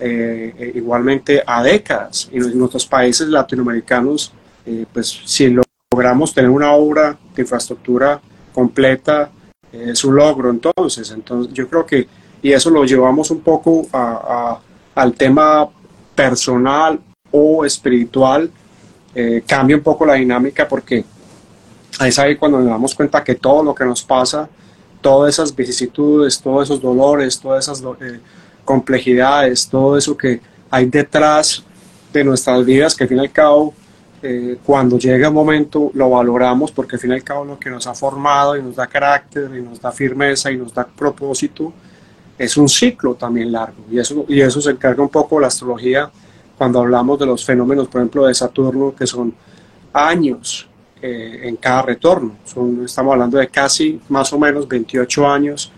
eh, 0.00 0.54
eh, 0.58 0.72
igualmente 0.74 1.42
a 1.46 1.62
décadas. 1.62 2.30
Y 2.32 2.38
en 2.38 2.58
nuestros 2.58 2.86
países 2.86 3.28
latinoamericanos, 3.28 4.32
eh, 4.64 4.86
pues 4.92 5.20
si 5.26 5.48
lo 5.50 5.62
logramos 5.92 6.32
tener 6.32 6.48
una 6.48 6.72
obra 6.72 7.18
de 7.34 7.42
infraestructura 7.42 8.18
completa, 8.54 9.30
eh, 9.70 9.90
es 9.92 10.02
un 10.04 10.14
logro 10.16 10.48
entonces. 10.48 11.10
Entonces 11.10 11.52
yo 11.52 11.68
creo 11.68 11.84
que, 11.84 12.08
y 12.40 12.50
eso 12.50 12.70
lo 12.70 12.84
llevamos 12.84 13.30
un 13.30 13.40
poco 13.40 13.86
a, 13.92 14.58
al 14.94 15.12
tema 15.12 15.68
personal 16.14 16.98
o 17.30 17.64
espiritual, 17.66 18.50
eh, 19.14 19.42
cambia 19.46 19.76
un 19.76 19.82
poco 19.82 20.06
la 20.06 20.14
dinámica 20.14 20.66
porque 20.66 21.04
es 22.00 22.18
ahí 22.18 22.36
cuando 22.36 22.58
nos 22.58 22.68
damos 22.68 22.94
cuenta 22.94 23.22
que 23.22 23.34
todo 23.34 23.62
lo 23.62 23.74
que 23.74 23.84
nos 23.84 24.02
pasa, 24.02 24.48
todas 25.02 25.34
esas 25.34 25.54
vicisitudes, 25.54 26.40
todos 26.40 26.64
esos 26.68 26.80
dolores, 26.80 27.38
todas 27.38 27.68
esas 27.68 27.82
eh, 28.00 28.18
complejidades, 28.64 29.68
todo 29.68 29.98
eso 29.98 30.16
que 30.16 30.40
hay 30.70 30.86
detrás 30.86 31.62
de 32.14 32.24
nuestras 32.24 32.64
vidas, 32.64 32.94
que 32.94 33.04
al 33.04 33.08
fin 33.08 33.18
y 33.18 33.20
al 33.20 33.30
cabo 33.30 33.74
eh, 34.22 34.58
cuando 34.64 34.98
llega 34.98 35.28
el 35.28 35.34
momento 35.34 35.90
lo 35.94 36.10
valoramos 36.10 36.70
porque 36.70 36.96
al 36.96 37.00
fin 37.00 37.10
y 37.10 37.14
al 37.14 37.24
cabo 37.24 37.44
lo 37.44 37.58
que 37.58 37.70
nos 37.70 37.86
ha 37.86 37.94
formado 37.94 38.56
y 38.56 38.62
nos 38.62 38.76
da 38.76 38.86
carácter 38.86 39.50
y 39.56 39.62
nos 39.62 39.80
da 39.80 39.90
firmeza 39.90 40.50
y 40.50 40.56
nos 40.56 40.72
da 40.72 40.86
propósito 40.86 41.72
es 42.38 42.56
un 42.56 42.68
ciclo 42.68 43.14
también 43.14 43.50
largo 43.50 43.84
y 43.90 43.98
eso, 43.98 44.24
y 44.28 44.40
eso 44.40 44.60
se 44.60 44.70
encarga 44.70 45.02
un 45.02 45.08
poco 45.08 45.40
la 45.40 45.48
astrología 45.48 46.10
cuando 46.62 46.78
hablamos 46.78 47.18
de 47.18 47.26
los 47.26 47.44
fenómenos, 47.44 47.88
por 47.88 48.00
ejemplo, 48.00 48.26
de 48.26 48.34
Saturno, 48.34 48.94
que 48.94 49.04
son 49.04 49.34
años 49.92 50.68
eh, 51.00 51.40
en 51.42 51.56
cada 51.56 51.82
retorno. 51.82 52.36
Son, 52.44 52.84
estamos 52.84 53.14
hablando 53.14 53.36
de 53.36 53.48
casi 53.48 54.00
más 54.08 54.32
o 54.32 54.38
menos 54.38 54.68
28 54.68 55.26
años 55.26 55.72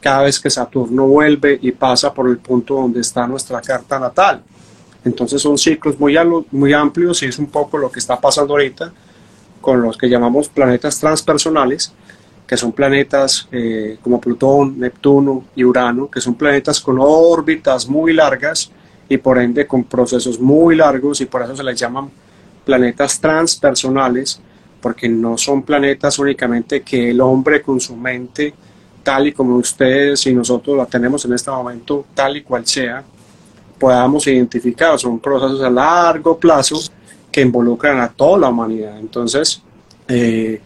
cada 0.00 0.22
vez 0.22 0.40
que 0.40 0.48
Saturno 0.48 1.06
vuelve 1.06 1.58
y 1.60 1.72
pasa 1.72 2.14
por 2.14 2.26
el 2.26 2.38
punto 2.38 2.74
donde 2.74 3.00
está 3.00 3.26
nuestra 3.26 3.60
carta 3.60 3.98
natal. 3.98 4.42
Entonces 5.04 5.40
son 5.40 5.56
ciclos 5.56 5.98
muy, 5.98 6.16
amplios 6.72 7.22
y 7.22 7.26
es 7.26 7.38
un 7.38 7.46
poco 7.46 7.78
lo 7.78 7.90
que 7.90 7.98
está 7.98 8.20
pasando 8.20 8.54
ahorita 8.54 8.92
con 9.60 9.80
los 9.82 9.96
que 9.96 10.08
llamamos 10.08 10.48
planetas 10.48 10.98
transpersonales, 10.98 11.92
que 12.46 12.56
son 12.56 12.72
planetas 12.72 13.48
eh, 13.52 13.98
como 14.02 14.20
Plutón, 14.20 14.78
Neptuno 14.78 15.44
y 15.54 15.64
Urano, 15.64 16.10
que 16.10 16.20
son 16.20 16.34
planetas 16.34 16.80
con 16.80 16.98
órbitas 16.98 17.86
muy 17.88 18.12
largas 18.12 18.70
y 19.08 19.18
por 19.18 19.38
ende 19.38 19.66
con 19.66 19.84
procesos 19.84 20.40
muy 20.40 20.76
largos 20.76 21.20
y 21.20 21.26
por 21.26 21.42
eso 21.42 21.56
se 21.56 21.64
les 21.64 21.78
llaman 21.78 22.10
planetas 22.64 23.20
transpersonales, 23.20 24.40
porque 24.80 25.08
no 25.08 25.36
son 25.36 25.62
planetas 25.62 26.18
únicamente 26.18 26.82
que 26.82 27.10
el 27.10 27.20
hombre 27.20 27.62
con 27.62 27.80
su 27.80 27.96
mente, 27.96 28.54
tal 29.02 29.28
y 29.28 29.32
como 29.32 29.56
ustedes 29.56 30.26
y 30.26 30.34
nosotros 30.34 30.76
la 30.76 30.86
tenemos 30.86 31.24
en 31.24 31.32
este 31.32 31.50
momento, 31.50 32.06
tal 32.14 32.36
y 32.36 32.42
cual 32.42 32.66
sea, 32.66 33.04
podamos 33.80 34.26
identificar. 34.26 34.98
Son 34.98 35.18
procesos 35.18 35.62
a 35.62 35.70
largo 35.70 36.38
plazo 36.38 36.78
que 37.32 37.40
involucran 37.40 37.98
a 37.98 38.08
toda 38.08 38.38
la 38.38 38.48
humanidad. 38.50 38.98
Entonces, 38.98 39.62
eh, 40.06 40.60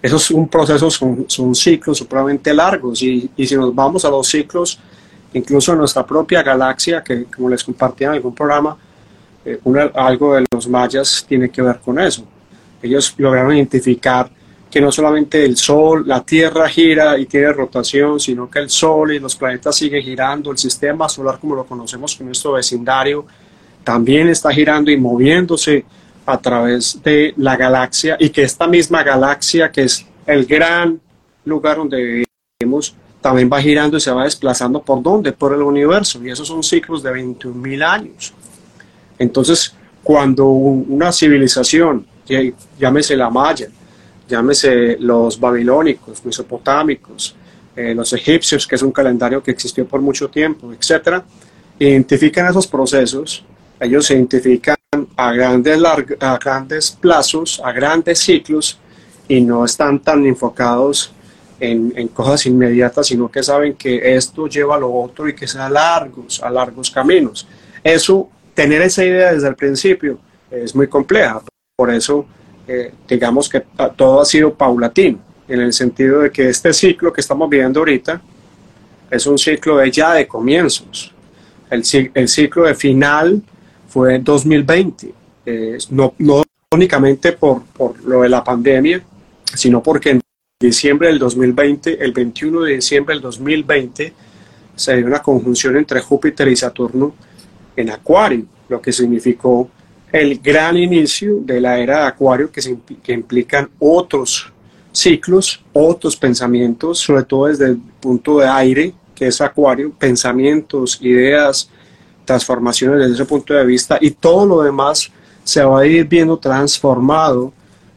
esos 0.00 0.22
son 0.22 0.48
procesos, 0.48 0.94
son, 1.26 1.54
ciclos 1.54 1.98
supremamente 1.98 2.54
largos 2.54 3.02
y, 3.02 3.30
y, 3.36 3.46
si 3.46 3.56
nos 3.56 3.74
vamos 3.74 4.04
a 4.04 4.10
los 4.10 4.28
ciclos, 4.28 4.78
incluso 5.34 5.72
en 5.72 5.78
nuestra 5.78 6.06
propia 6.06 6.42
galaxia, 6.42 7.02
que 7.02 7.24
como 7.24 7.48
les 7.48 7.64
compartí 7.64 8.04
en 8.04 8.10
algún 8.10 8.34
programa, 8.34 8.76
eh, 9.44 9.58
algo 9.94 10.34
de 10.34 10.44
los 10.52 10.68
mayas 10.68 11.24
tiene 11.28 11.50
que 11.50 11.62
ver 11.62 11.80
con 11.80 11.98
eso. 11.98 12.24
Ellos 12.80 13.14
lograron 13.18 13.56
identificar 13.56 14.30
que 14.70 14.80
no 14.80 14.92
solamente 14.92 15.44
el 15.44 15.56
Sol, 15.56 16.06
la 16.06 16.22
Tierra 16.22 16.68
gira 16.68 17.18
y 17.18 17.26
tiene 17.26 17.52
rotación, 17.52 18.20
sino 18.20 18.50
que 18.50 18.58
el 18.58 18.70
Sol 18.70 19.14
y 19.14 19.18
los 19.18 19.36
planetas 19.36 19.76
siguen 19.76 20.02
girando, 20.02 20.50
el 20.50 20.58
sistema 20.58 21.08
solar 21.08 21.38
como 21.38 21.54
lo 21.54 21.64
conocemos 21.64 22.14
con 22.16 22.26
nuestro 22.26 22.52
vecindario 22.52 23.26
también 23.88 24.28
está 24.28 24.50
girando 24.52 24.90
y 24.90 24.98
moviéndose 24.98 25.82
a 26.26 26.36
través 26.36 27.02
de 27.02 27.32
la 27.38 27.56
galaxia 27.56 28.18
y 28.20 28.28
que 28.28 28.42
esta 28.42 28.66
misma 28.66 29.02
galaxia, 29.02 29.72
que 29.72 29.84
es 29.84 30.04
el 30.26 30.44
gran 30.44 31.00
lugar 31.46 31.78
donde 31.78 32.26
vivimos, 32.60 32.94
también 33.22 33.48
va 33.50 33.62
girando 33.62 33.96
y 33.96 34.00
se 34.00 34.10
va 34.10 34.24
desplazando 34.24 34.82
por 34.82 35.02
dónde? 35.02 35.32
Por 35.32 35.54
el 35.54 35.62
universo. 35.62 36.22
Y 36.22 36.30
esos 36.30 36.46
son 36.46 36.62
ciclos 36.62 37.02
de 37.02 37.12
21.000 37.12 37.82
años. 37.82 38.34
Entonces, 39.18 39.74
cuando 40.02 40.44
una 40.44 41.10
civilización, 41.10 42.06
llámese 42.78 43.16
la 43.16 43.30
Maya, 43.30 43.68
llámese 44.28 44.96
los 45.00 45.40
babilónicos, 45.40 46.24
mesopotámicos, 46.24 47.34
eh, 47.74 47.94
los 47.94 48.12
egipcios, 48.12 48.66
que 48.66 48.74
es 48.74 48.82
un 48.82 48.92
calendario 48.92 49.42
que 49.42 49.50
existió 49.50 49.86
por 49.86 50.00
mucho 50.00 50.28
tiempo, 50.28 50.72
etcétera, 50.72 51.24
identifican 51.78 52.46
esos 52.48 52.66
procesos, 52.66 53.44
ellos 53.80 54.10
identifican 54.10 54.76
a 55.16 55.32
grandes, 55.32 55.80
a 56.20 56.38
grandes 56.38 56.90
plazos, 56.90 57.60
a 57.64 57.72
grandes 57.72 58.18
ciclos, 58.18 58.78
y 59.28 59.40
no 59.40 59.64
están 59.64 60.00
tan 60.00 60.26
enfocados 60.26 61.12
en, 61.60 61.92
en, 61.96 62.08
cosas 62.08 62.46
inmediatas, 62.46 63.08
sino 63.08 63.30
que 63.30 63.42
saben 63.42 63.74
que 63.74 64.16
esto 64.16 64.46
lleva 64.46 64.76
a 64.76 64.78
lo 64.78 64.92
otro 64.92 65.28
y 65.28 65.34
que 65.34 65.46
sea 65.46 65.68
largos, 65.68 66.42
a 66.42 66.50
largos 66.50 66.90
caminos. 66.90 67.46
Eso, 67.84 68.28
tener 68.54 68.82
esa 68.82 69.04
idea 69.04 69.32
desde 69.32 69.48
el 69.48 69.54
principio 69.54 70.18
es 70.50 70.74
muy 70.74 70.88
compleja. 70.88 71.42
Por 71.76 71.92
eso 71.92 72.26
eh, 72.68 72.92
digamos 73.08 73.48
que 73.48 73.62
todo 73.96 74.20
ha 74.20 74.24
sido 74.26 74.52
paulatino, 74.52 75.18
en 75.48 75.60
el 75.60 75.72
sentido 75.72 76.20
de 76.20 76.30
que 76.30 76.50
este 76.50 76.72
ciclo 76.74 77.10
que 77.10 77.22
estamos 77.22 77.48
viviendo 77.48 77.80
ahorita 77.80 78.20
es 79.10 79.26
un 79.26 79.38
ciclo 79.38 79.78
de 79.78 79.90
ya 79.90 80.12
de 80.12 80.28
comienzos. 80.28 81.14
El, 81.70 81.82
ciclo 81.84 82.64
de 82.64 82.74
final 82.74 83.42
fue 83.88 84.16
en 84.16 84.24
2020, 84.24 85.14
eh, 85.46 85.78
no, 85.90 86.14
no, 86.18 86.42
únicamente 86.72 87.32
por, 87.32 87.64
por 87.64 88.02
lo 88.04 88.22
de 88.22 88.28
la 88.28 88.44
pandemia, 88.44 89.02
sino 89.54 89.82
porque 89.82 90.10
en 90.10 90.20
diciembre 90.60 91.08
del 91.08 91.18
2020, 91.18 92.04
el 92.04 92.12
21 92.12 92.62
de 92.62 92.74
diciembre 92.74 93.14
del 93.14 93.22
2020, 93.22 94.12
se 94.76 94.96
dio 94.96 95.06
una 95.06 95.22
conjunción 95.22 95.76
entre 95.76 96.00
Júpiter 96.00 96.48
y 96.48 96.56
Saturno 96.56 97.14
en 97.76 97.90
Acuario, 97.90 98.44
lo 98.68 98.80
que 98.80 98.92
significó 98.92 99.70
el 100.12 100.38
gran 100.38 100.76
inicio 100.76 101.38
de 101.40 101.60
la 101.60 101.78
era 101.78 102.00
de 102.00 102.06
Acuario 102.06 102.50
que, 102.50 102.60
que 103.02 103.12
implican 103.12 103.68
otros 103.78 104.52
ciclos, 104.92 105.62
otros 105.72 106.16
pensamientos, 106.16 106.98
sobre 106.98 107.24
todo 107.24 107.46
desde 107.46 107.66
el 107.66 107.76
punto 107.76 108.38
de 108.38 108.48
aire, 108.48 108.94
que 109.14 109.26
es 109.26 109.40
Acuario, 109.40 109.90
pensamientos, 109.90 110.98
ideas, 111.02 111.68
transformaciones 112.24 113.00
desde 113.00 113.14
ese 113.14 113.24
punto 113.24 113.54
de 113.54 113.64
vista 113.64 113.98
y 114.00 114.10
todo 114.10 114.46
lo 114.46 114.62
demás 114.62 115.10
se 115.44 115.64
va 115.64 115.80
a 115.80 115.86
ir 115.86 116.06
viendo 116.06 116.36
transformado, 116.38 117.52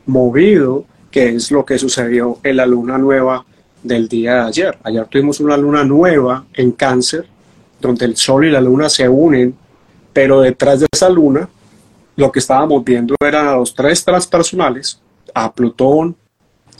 movido, 0.06 0.86
que 1.12 1.36
es 1.36 1.51
lo 1.51 1.65
que 1.65 1.77
sucedió 1.77 2.39
en 2.44 2.56
la 2.56 2.65
luna 2.65 2.98
nueva 2.98 3.46
del 3.84 4.08
día 4.08 4.36
de 4.36 4.41
ayer. 4.41 4.77
Ayer 4.84 5.06
tuvimos 5.08 5.39
una 5.41 5.58
luna 5.58 5.84
nueva 5.84 6.46
en 6.53 6.72
cáncer, 6.72 7.27
donde 7.82 8.06
el 8.06 8.15
sol 8.15 8.46
y 8.46 8.51
la 8.51 8.62
luna 8.62 8.88
se 8.89 9.10
unen, 9.10 9.53
pero 10.13 10.41
detrás 10.41 10.80
de 10.80 10.88
esa 10.91 11.10
luna 11.10 11.50
lo 12.22 12.32
que 12.32 12.40
estábamos 12.40 12.86
viendo 12.86 13.16
eran 13.20 13.48
a 13.48 13.56
los 13.56 13.74
tres 13.74 14.06
transpersonales, 14.06 15.01
a 15.34 15.51
Plutón, 15.51 16.16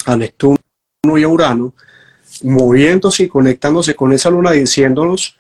a 0.06 0.16
Neptuno 0.16 0.58
y 1.18 1.24
a 1.24 1.28
Urano, 1.28 1.74
moviéndose 2.44 3.24
y 3.24 3.28
conectándose 3.28 3.96
con 3.96 4.14
esa 4.14 4.30
luna, 4.30 4.52
diciéndonos 4.52 5.36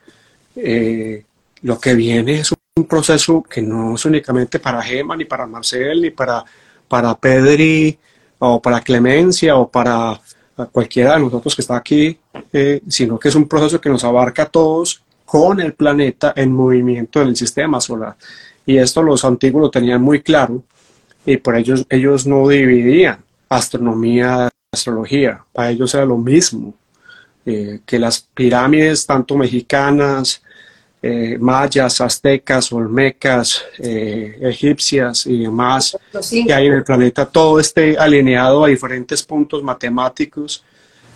eh, 0.55 1.23
lo 1.61 1.79
que 1.79 1.93
viene 1.93 2.39
es 2.39 2.51
un 2.51 2.85
proceso 2.85 3.43
que 3.43 3.61
no 3.61 3.93
es 3.93 4.03
únicamente 4.05 4.57
para 4.59 4.81
Gema, 4.81 5.15
ni 5.15 5.25
para 5.25 5.45
Marcel, 5.45 6.01
ni 6.01 6.09
para, 6.09 6.43
para 6.87 7.13
Pedri, 7.13 7.97
o 8.39 8.59
para 8.59 8.81
Clemencia, 8.81 9.55
o 9.55 9.69
para 9.69 10.19
cualquiera 10.71 11.13
de 11.13 11.19
nosotros 11.19 11.55
que 11.55 11.61
está 11.61 11.75
aquí, 11.75 12.17
eh, 12.51 12.81
sino 12.87 13.19
que 13.19 13.29
es 13.29 13.35
un 13.35 13.47
proceso 13.47 13.79
que 13.79 13.89
nos 13.89 14.03
abarca 14.03 14.43
a 14.43 14.49
todos 14.49 15.03
con 15.25 15.61
el 15.61 15.73
planeta 15.73 16.33
en 16.35 16.51
movimiento 16.51 17.21
en 17.21 17.29
el 17.29 17.35
sistema 17.35 17.79
solar. 17.79 18.15
Y 18.65 18.77
esto 18.77 19.01
los 19.01 19.25
antiguos 19.25 19.61
lo 19.61 19.69
tenían 19.71 20.01
muy 20.01 20.21
claro 20.21 20.63
y 21.25 21.37
por 21.37 21.55
ellos 21.55 21.85
ellos 21.89 22.25
no 22.25 22.47
dividían 22.47 23.23
astronomía 23.49 24.49
astrología. 24.71 25.43
Para 25.51 25.71
ellos 25.71 25.93
era 25.93 26.05
lo 26.05 26.17
mismo 26.17 26.73
eh, 27.45 27.81
que 27.85 27.99
las 27.99 28.21
pirámides, 28.21 29.05
tanto 29.05 29.35
mexicanas, 29.35 30.41
eh, 31.01 31.37
mayas, 31.39 31.99
aztecas, 31.99 32.71
olmecas, 32.71 33.63
eh, 33.79 34.37
egipcias 34.41 35.25
y 35.25 35.39
demás 35.39 35.97
que 36.45 36.53
hay 36.53 36.67
en 36.67 36.73
el 36.73 36.83
planeta, 36.83 37.25
todo 37.25 37.59
esté 37.59 37.97
alineado 37.97 38.63
a 38.63 38.69
diferentes 38.69 39.23
puntos 39.23 39.61
matemáticos. 39.63 40.63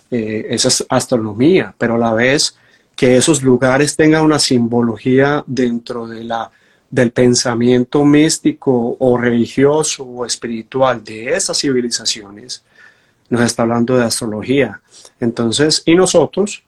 esa 0.09 0.67
es 0.67 0.85
astronomía, 0.89 1.73
pero 1.77 1.95
a 1.95 1.97
la 1.97 2.13
vez 2.13 2.55
que 2.95 3.17
esos 3.17 3.41
lugares 3.41 3.95
tengan 3.95 4.23
una 4.23 4.39
simbología 4.39 5.43
dentro 5.45 6.07
de 6.07 6.23
la 6.23 6.51
del 6.89 7.11
pensamiento 7.11 8.05
místico 8.05 8.95
o 8.99 9.17
religioso 9.17 10.03
o 10.03 10.25
espiritual 10.25 11.03
de 11.03 11.33
esas 11.33 11.59
civilizaciones, 11.59 12.63
nos 13.29 13.41
está 13.41 13.63
hablando 13.63 13.97
de 13.97 14.05
astrología. 14.05 14.81
Entonces, 15.19 15.81
y 15.85 15.95
nosotros, 15.95 16.63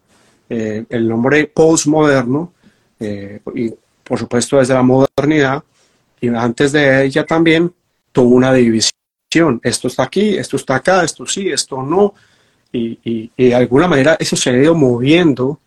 eh, 0.49 0.85
el 0.89 1.07
nombre 1.07 1.47
postmoderno, 1.47 2.53
eh, 2.99 3.41
y 3.55 3.73
por 4.03 4.17
supuesto 4.19 4.57
desde 4.57 4.73
la 4.73 4.83
modernidad, 4.83 5.63
y 6.19 6.29
antes 6.29 6.71
de 6.71 7.05
ella 7.05 7.25
también, 7.25 7.71
tuvo 8.11 8.35
una 8.35 8.51
división. 8.53 8.91
Esto 9.61 9.87
está 9.87 10.03
aquí, 10.03 10.37
esto 10.37 10.55
está 10.55 10.75
acá, 10.75 11.03
esto 11.03 11.25
sí, 11.25 11.49
esto 11.49 11.83
no. 11.83 12.15
Y, 12.71 12.99
y, 13.03 13.31
y 13.37 13.49
de 13.49 13.55
alguna 13.55 13.87
manera 13.87 14.17
eso 14.19 14.35
se 14.35 14.49
ha 14.49 14.57
ido 14.57 14.73
moviendo, 14.73 15.59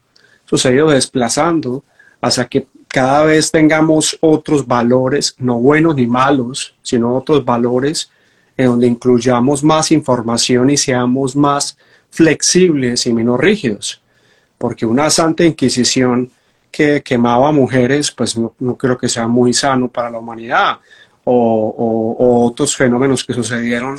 eso 0.45 0.59
se 0.59 0.69
ha 0.69 0.73
ido 0.73 0.91
desplazando 0.91 1.85
hasta 2.21 2.49
que 2.49 2.67
cada 2.93 3.25
vez 3.25 3.53
tengamos 3.53 4.19
otros 4.21 4.67
valores, 4.67 5.37
no 5.39 5.61
buenos 5.61 5.95
ni 5.95 6.09
malos, 6.09 6.75
sino 6.83 7.15
otros 7.15 7.45
valores 7.45 8.11
en 8.57 8.67
donde 8.67 8.89
incluyamos 8.89 9.63
más 9.63 9.93
información 9.93 10.71
y 10.71 10.77
seamos 10.77 11.37
más 11.37 11.79
flexibles 12.11 13.07
y 13.07 13.13
menos 13.13 13.39
rígidos. 13.39 14.03
Porque 14.59 14.87
una 14.87 15.09
santa 15.09 15.45
inquisición 15.45 16.31
que 16.71 17.01
quemaba 17.03 17.53
mujeres, 17.53 18.11
pues 18.11 18.37
no, 18.37 18.77
creo 18.77 18.99
que 18.99 19.09
sea 19.09 19.29
muy 19.29 19.55
sano 19.55 19.87
para 19.87 20.11
la 20.11 20.19
humanidad. 20.19 20.79
O, 21.25 22.47
otros 22.47 22.75
fenómenos 22.75 23.25
que 23.25 23.33
sucedieron 23.33 23.99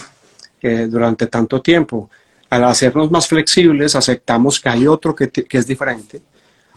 eh, 0.62 0.88
durante 0.89 1.27
tanto 1.27 1.62
tiempo. 1.62 2.10
Al 2.50 2.65
hacernos 2.65 3.10
más 3.10 3.25
flexibles, 3.25 3.95
aceptamos 3.95 4.60
que 4.60 4.67
hay 4.67 4.86
otro 4.86 5.15
que, 5.15 5.29
que 5.29 5.57
es 5.57 5.65
diferente, 5.65 6.21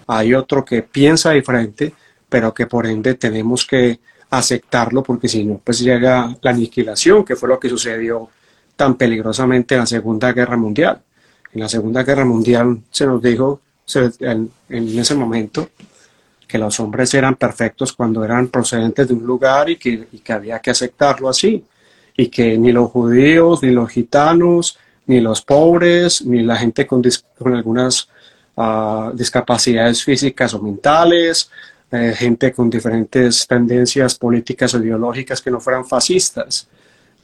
hay 0.07 0.33
otro 0.33 0.65
que 0.65 0.83
piensa 0.83 1.33
diferente 1.33 1.93
pero 2.35 2.53
que 2.53 2.67
por 2.67 2.85
ende 2.85 3.15
tenemos 3.15 3.65
que 3.65 4.01
aceptarlo 4.29 5.05
porque 5.05 5.29
si 5.29 5.45
no, 5.45 5.61
pues 5.63 5.79
llega 5.79 6.37
la 6.43 6.51
aniquilación, 6.51 7.25
que 7.25 7.37
fue 7.37 7.49
lo 7.49 7.61
que 7.61 7.69
sucedió 7.69 8.29
tan 8.75 8.97
peligrosamente 8.97 9.77
en 9.77 9.83
la 9.83 9.87
Segunda 9.87 10.33
Guerra 10.33 10.57
Mundial. 10.57 11.01
En 11.53 11.61
la 11.61 11.69
Segunda 11.69 12.03
Guerra 12.03 12.25
Mundial 12.25 12.81
se 12.91 13.07
nos 13.07 13.23
dijo 13.23 13.61
en, 14.19 14.51
ese 14.69 15.15
momento 15.15 15.69
que 16.49 16.59
los 16.59 16.81
hombres 16.81 17.15
eran 17.15 17.37
perfectos 17.37 17.93
cuando 17.93 18.25
eran 18.25 18.49
procedentes 18.49 19.07
de 19.07 19.15
un 19.15 19.25
lugar 19.25 19.71
y 19.71 19.77
que, 19.77 20.09
había 20.31 20.59
que 20.59 20.73
aceptarlo 20.73 21.29
así, 21.29 21.65
y 22.17 22.27
que 22.27 22.59
ni 22.59 22.73
los 22.73 22.91
judíos, 22.91 23.63
ni 23.63 23.71
los 23.71 23.91
gitanos, 23.91 24.77
ni 25.07 25.21
los 25.21 25.41
pobres, 25.41 26.27
ni 26.27 26.43
la 26.43 26.57
gente 26.57 26.85
con, 26.85 27.01
con 27.39 27.55
algunas 27.55 28.09
ah, 28.57 29.13
discapacidades 29.15 30.03
físicas 30.03 30.53
o 30.55 30.61
mentales, 30.61 31.49
eh, 31.95 32.15
gente 32.17 32.53
con 32.53 32.69
diferentes 32.69 33.47
tendencias 33.47 34.17
políticas 34.17 34.75
o 34.75 34.79
ideológicas 34.79 35.41
que 35.41 35.51
no 35.51 35.61
fueran 35.61 35.85
fascistas, 35.85 36.69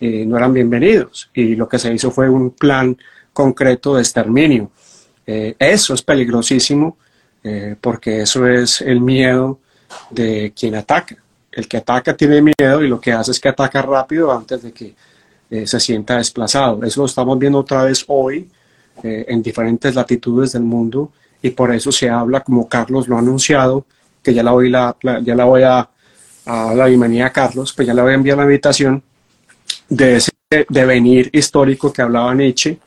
eh, 0.00 0.24
no 0.24 0.36
eran 0.36 0.52
bienvenidos. 0.52 1.30
Y 1.34 1.56
lo 1.56 1.68
que 1.68 1.78
se 1.78 1.92
hizo 1.92 2.10
fue 2.10 2.28
un 2.28 2.50
plan 2.50 2.96
concreto 3.32 3.94
de 3.94 4.02
exterminio. 4.02 4.70
Eh, 5.26 5.54
eso 5.58 5.94
es 5.94 6.02
peligrosísimo 6.02 6.96
porque 7.80 8.20
eso 8.20 8.46
es 8.46 8.82
el 8.82 9.00
miedo 9.00 9.60
de 10.10 10.52
quien 10.54 10.74
ataca. 10.74 11.16
El 11.50 11.66
que 11.66 11.78
ataca 11.78 12.14
tiene 12.14 12.42
miedo 12.42 12.84
y 12.84 12.88
lo 12.88 13.00
que 13.00 13.12
hace 13.12 13.30
es 13.30 13.40
que 13.40 13.48
ataca 13.48 13.82
rápido 13.82 14.30
antes 14.30 14.62
de 14.62 14.72
que 14.72 14.94
eh, 15.50 15.66
se 15.66 15.80
sienta 15.80 16.16
desplazado. 16.16 16.84
Eso 16.84 17.00
lo 17.00 17.06
estamos 17.06 17.36
viendo 17.38 17.58
otra 17.58 17.82
vez 17.82 18.04
hoy 18.06 18.48
eh, 19.02 19.24
en 19.28 19.42
diferentes 19.42 19.94
latitudes 19.96 20.52
del 20.52 20.62
mundo 20.62 21.10
y 21.42 21.50
por 21.50 21.74
eso 21.74 21.90
se 21.90 22.08
habla, 22.08 22.40
como 22.40 22.68
Carlos 22.68 23.08
lo 23.08 23.16
ha 23.16 23.18
anunciado, 23.18 23.84
que 24.22 24.34
ya 24.34 24.42
la 24.42 24.52
voy, 24.52 24.70
la, 24.70 24.96
ya 25.22 25.34
la 25.34 25.44
voy 25.44 25.62
a, 25.62 25.88
a 26.46 26.74
la 26.74 26.86
bienvenida 26.86 27.26
a 27.26 27.32
Carlos, 27.32 27.72
pues 27.72 27.86
ya 27.86 27.94
le 27.94 28.02
voy 28.02 28.12
a 28.12 28.14
enviar 28.14 28.36
la 28.36 28.44
invitación 28.44 29.02
de 29.88 30.16
ese 30.16 30.30
devenir 30.68 31.30
histórico 31.32 31.92
que 31.92 32.02
hablaba 32.02 32.34
Nietzsche, 32.34 32.78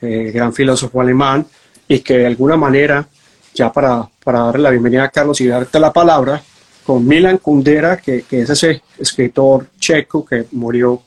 eh, 0.00 0.30
gran 0.34 0.52
filósofo 0.52 1.00
alemán, 1.00 1.46
y 1.88 2.00
que 2.00 2.18
de 2.18 2.26
alguna 2.26 2.56
manera, 2.56 3.06
ya 3.54 3.72
para, 3.72 4.08
para 4.22 4.40
darle 4.40 4.62
la 4.62 4.70
bienvenida 4.70 5.04
a 5.04 5.08
Carlos 5.08 5.40
y 5.40 5.46
darte 5.46 5.80
la 5.80 5.92
palabra, 5.92 6.42
con 6.84 7.06
Milan 7.06 7.38
Kundera, 7.38 7.96
que, 7.96 8.22
que 8.22 8.42
es 8.42 8.50
ese 8.50 8.82
escritor 8.98 9.66
checo 9.78 10.24
que 10.24 10.46
murió 10.52 11.02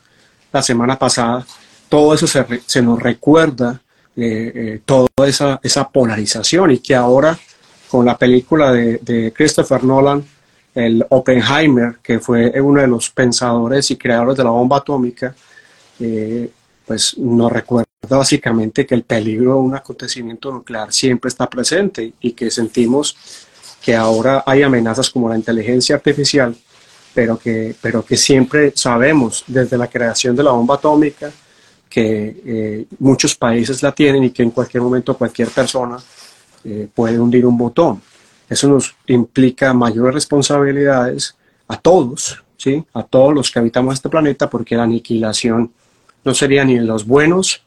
la 0.52 0.62
semana 0.62 0.98
pasada, 0.98 1.46
todo 1.88 2.14
eso 2.14 2.28
se, 2.28 2.46
se 2.66 2.82
nos 2.82 3.02
recuerda, 3.02 3.82
eh, 4.16 4.52
eh, 4.54 4.82
toda 4.84 5.08
esa, 5.26 5.60
esa 5.64 5.88
polarización 5.88 6.72
y 6.72 6.80
que 6.80 6.94
ahora 6.94 7.40
con 7.90 8.06
la 8.06 8.18
película 8.18 8.72
de, 8.72 9.34
Christopher 9.36 9.84
Nolan, 9.84 10.24
el 10.76 11.04
Oppenheimer, 11.10 11.98
que 12.04 12.20
fue 12.20 12.62
uno 12.62 12.82
de 12.82 12.88
los 12.88 13.10
pensadores 13.10 13.90
y 13.92 13.98
creadores 13.98 14.38
de 14.38 14.44
la 14.44 14.52
bomba 14.52 14.78
atómica, 14.78 15.36
eh, 16.00 16.50
pues 16.86 17.18
nos 17.18 17.52
recuerda 17.52 17.88
básicamente 18.08 18.86
que 18.86 18.96
el 18.96 19.04
peligro 19.04 19.54
de 19.54 19.60
un 19.60 19.76
acontecimiento 19.76 20.52
nuclear 20.52 20.94
siempre 20.94 21.30
está 21.30 21.50
presente 21.50 22.14
y 22.22 22.32
que 22.32 22.52
sentimos 22.52 23.16
que 23.82 23.96
ahora 23.96 24.44
hay 24.46 24.62
amenazas 24.62 25.10
como 25.10 25.28
la 25.28 25.36
inteligencia 25.36 25.96
artificial, 25.96 26.56
pero 27.14 27.40
que, 27.40 27.76
pero 27.82 28.06
que 28.06 28.18
siempre 28.18 28.72
sabemos 28.76 29.44
desde 29.48 29.78
la 29.78 29.88
creación 29.88 30.36
de 30.36 30.44
la 30.44 30.52
bomba 30.52 30.76
atómica 30.76 31.32
que 31.90 32.42
eh, 32.46 32.86
muchos 33.00 33.36
países 33.36 33.82
la 33.82 33.92
tienen 33.92 34.26
y 34.26 34.30
que 34.30 34.44
en 34.44 34.52
cualquier 34.52 34.84
momento 34.84 35.18
cualquier 35.18 35.50
persona 35.50 35.98
eh, 36.64 36.88
puede 36.94 37.20
hundir 37.20 37.46
un 37.46 37.58
botón. 37.58 38.02
Eso 38.50 38.68
nos 38.68 38.96
implica 39.08 39.74
mayores 39.74 40.14
responsabilidades 40.14 41.36
a 41.68 41.78
todos, 41.78 42.44
¿sí? 42.58 42.84
a 42.94 43.04
todos 43.04 43.34
los 43.34 43.52
que 43.52 43.60
habitamos 43.60 43.94
este 43.94 44.10
planeta, 44.10 44.50
porque 44.50 44.76
la 44.76 44.84
aniquilación 44.84 45.72
no 46.24 46.34
sería 46.34 46.66
ni 46.66 46.78
de 46.78 46.86
los 46.86 47.06
buenos 47.06 47.64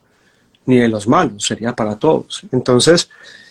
ni 0.66 0.78
de 0.78 0.88
los 0.88 1.08
malos, 1.08 1.44
sería 1.44 1.74
para 1.74 1.96
todos. 1.96 2.42
Entonces, 2.52 3.10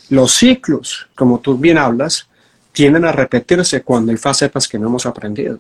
los 0.09 0.33
ciclos, 0.33 1.07
como 1.15 1.39
tú 1.39 1.57
bien 1.57 1.77
hablas, 1.77 2.27
tienden 2.71 3.05
a 3.05 3.11
repetirse 3.11 3.81
cuando 3.81 4.11
hay 4.11 4.17
facetas 4.17 4.67
que 4.67 4.79
no 4.79 4.87
hemos 4.87 5.05
aprendido. 5.05 5.59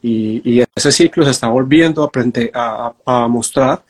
Y, 0.00 0.62
ese 0.74 0.92
ciclo 0.92 1.24
se 1.24 1.32
está 1.32 1.48
volviendo 1.48 2.10
a, 2.54 3.28
mostrar, 3.28 3.82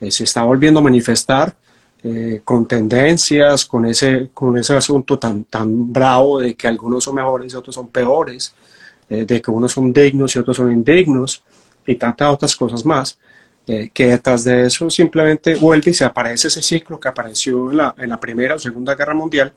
eh, 0.00 0.10
se 0.10 0.24
está 0.24 0.42
volviendo 0.42 0.80
a 0.80 0.82
manifestar 0.82 1.54
eh, 2.02 2.40
con 2.42 2.66
tendencias, 2.66 3.66
con 3.66 3.84
ese, 3.84 4.30
con 4.32 4.56
ese 4.56 4.74
asunto 4.74 5.18
tan, 5.18 5.44
tan 5.44 5.92
bravo 5.92 6.40
de 6.40 6.54
que 6.54 6.66
algunos 6.66 7.04
son 7.04 7.16
mejores 7.16 7.52
y 7.52 7.56
otros 7.56 7.74
son 7.74 7.88
peores, 7.88 8.54
eh, 9.10 9.26
de 9.26 9.42
que 9.42 9.50
unos 9.50 9.72
son 9.72 9.92
dignos 9.92 10.34
y 10.34 10.38
otros 10.38 10.56
son 10.56 10.72
indignos, 10.72 11.42
y 11.86 11.96
tantas 11.96 12.32
otras 12.32 12.56
cosas 12.56 12.86
más, 12.86 13.18
eh, 13.66 13.90
que 13.92 14.06
detrás 14.06 14.44
de 14.44 14.66
eso 14.66 14.88
simplemente 14.88 15.56
vuelve 15.56 15.90
y 15.90 15.94
se 15.94 16.06
aparece 16.06 16.48
ese 16.48 16.62
ciclo 16.62 16.98
que 16.98 17.08
apareció 17.08 17.70
en 17.70 17.76
la, 17.76 17.94
en 17.98 18.08
la 18.08 18.18
Primera 18.18 18.54
o 18.54 18.58
Segunda 18.58 18.94
Guerra 18.94 19.12
Mundial 19.12 19.52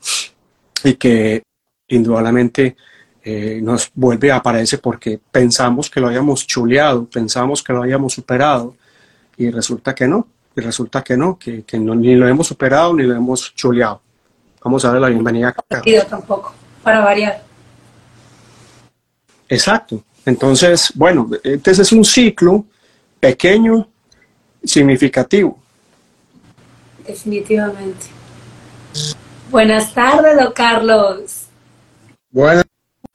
y 0.82 0.94
que 0.94 1.42
indudablemente 1.88 2.76
nos 3.62 3.90
vuelve 3.94 4.30
a 4.30 4.36
aparecer 4.36 4.82
porque 4.82 5.18
pensamos 5.32 5.88
que 5.88 5.98
lo 5.98 6.08
habíamos 6.08 6.46
chuleado, 6.46 7.06
pensamos 7.06 7.62
que 7.62 7.72
lo 7.72 7.82
habíamos 7.82 8.12
superado 8.12 8.76
y 9.38 9.50
resulta 9.50 9.94
que 9.94 10.06
no, 10.06 10.28
y 10.56 10.60
resulta 10.60 11.02
que 11.02 11.16
no, 11.16 11.38
que, 11.38 11.64
que 11.64 11.78
no, 11.78 11.94
ni 11.94 12.14
lo 12.14 12.28
hemos 12.28 12.46
superado 12.46 12.94
ni 12.94 13.02
lo 13.04 13.14
hemos 13.14 13.54
chuleado. 13.54 14.00
Vamos 14.62 14.84
a 14.84 14.88
darle 14.88 15.00
la 15.02 15.08
bienvenida 15.08 15.48
a 15.48 16.04
tampoco, 16.08 16.54
para 16.82 17.00
variar. 17.00 17.42
Exacto. 19.48 20.02
Entonces, 20.24 20.90
bueno, 20.94 21.28
este 21.42 21.70
es 21.72 21.92
un 21.92 22.04
ciclo 22.04 22.64
pequeño, 23.20 23.88
significativo. 24.62 25.58
Definitivamente. 27.06 28.06
Buenas 29.50 29.92
tardes, 29.92 30.36
don 30.36 30.52
Carlos. 30.52 31.42
Buenas, 32.30 32.64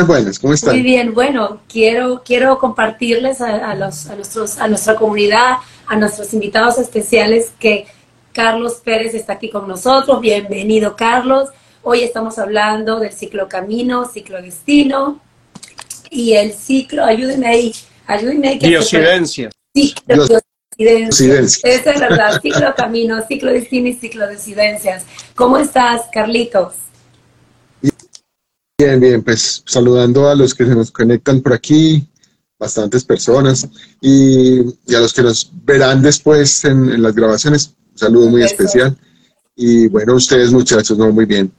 buenas, 0.06 0.38
¿cómo 0.38 0.54
están? 0.54 0.76
Muy 0.76 0.84
bien, 0.84 1.14
bueno, 1.14 1.62
quiero, 1.68 2.22
quiero 2.24 2.60
compartirles 2.60 3.42
a, 3.42 3.74
los, 3.74 4.08
a, 4.08 4.16
nuestros, 4.16 4.58
a 4.60 4.68
nuestra 4.68 4.96
comunidad 4.96 5.58
a 5.90 5.96
nuestros 5.98 6.34
invitados 6.36 6.78
especiales 6.78 7.52
que 7.60 7.88
Carlos 8.32 8.76
Pérez 8.86 9.16
está 9.16 9.34
aquí 9.34 9.50
con 9.50 9.68
nosotros. 9.68 10.22
Bienvenido, 10.22 10.96
Carlos. 10.96 11.50
Hoy 11.82 12.02
estamos 12.04 12.38
hablando 12.38 13.00
del 13.00 13.12
ciclo 13.12 13.50
camino, 13.50 14.06
ciclo 14.06 14.40
destino 14.40 15.20
y 16.12 16.34
el 16.34 16.54
ciclo, 16.54 17.04
ayúdenme 17.04 17.48
ahí, 17.48 17.74
ayúdenme 18.06 18.50
ahí. 18.50 18.60
Diosidencia. 18.60 19.50
Ciclo 19.76 20.42
Esa 20.78 21.92
es 21.92 22.00
verdad, 22.00 22.40
ciclo 22.40 22.76
camino, 22.76 23.26
ciclo 23.28 23.52
destino 23.52 23.88
y 23.88 23.94
ciclo 23.96 24.28
decidencias. 24.28 25.06
¿Cómo 25.34 25.58
estás, 25.58 26.04
Carlitos? 26.14 26.76
Bien, 28.78 29.00
bien, 29.00 29.24
pues 29.24 29.64
saludando 29.66 30.30
a 30.30 30.36
los 30.36 30.54
que 30.54 30.66
se 30.66 30.76
nos 30.76 30.92
conectan 30.92 31.42
por 31.42 31.54
aquí, 31.54 32.08
bastantes 32.60 33.06
personas 33.06 33.68
y, 34.02 34.60
a 34.94 35.00
los 35.00 35.14
que 35.14 35.24
nos 35.24 35.50
verán 35.64 36.02
después 36.02 36.66
en, 36.66 37.02
las 37.02 37.16
grabaciones, 37.16 37.74
un 37.94 37.98
saludo 37.98 38.30
muy 38.30 38.44
especial. 38.44 38.96
Y 39.56 39.88
bueno, 39.88 40.16
ustedes 40.16 40.52
muchachos, 40.52 40.98
no, 40.98 41.10
muy 41.12 41.26
bien. 41.26 41.52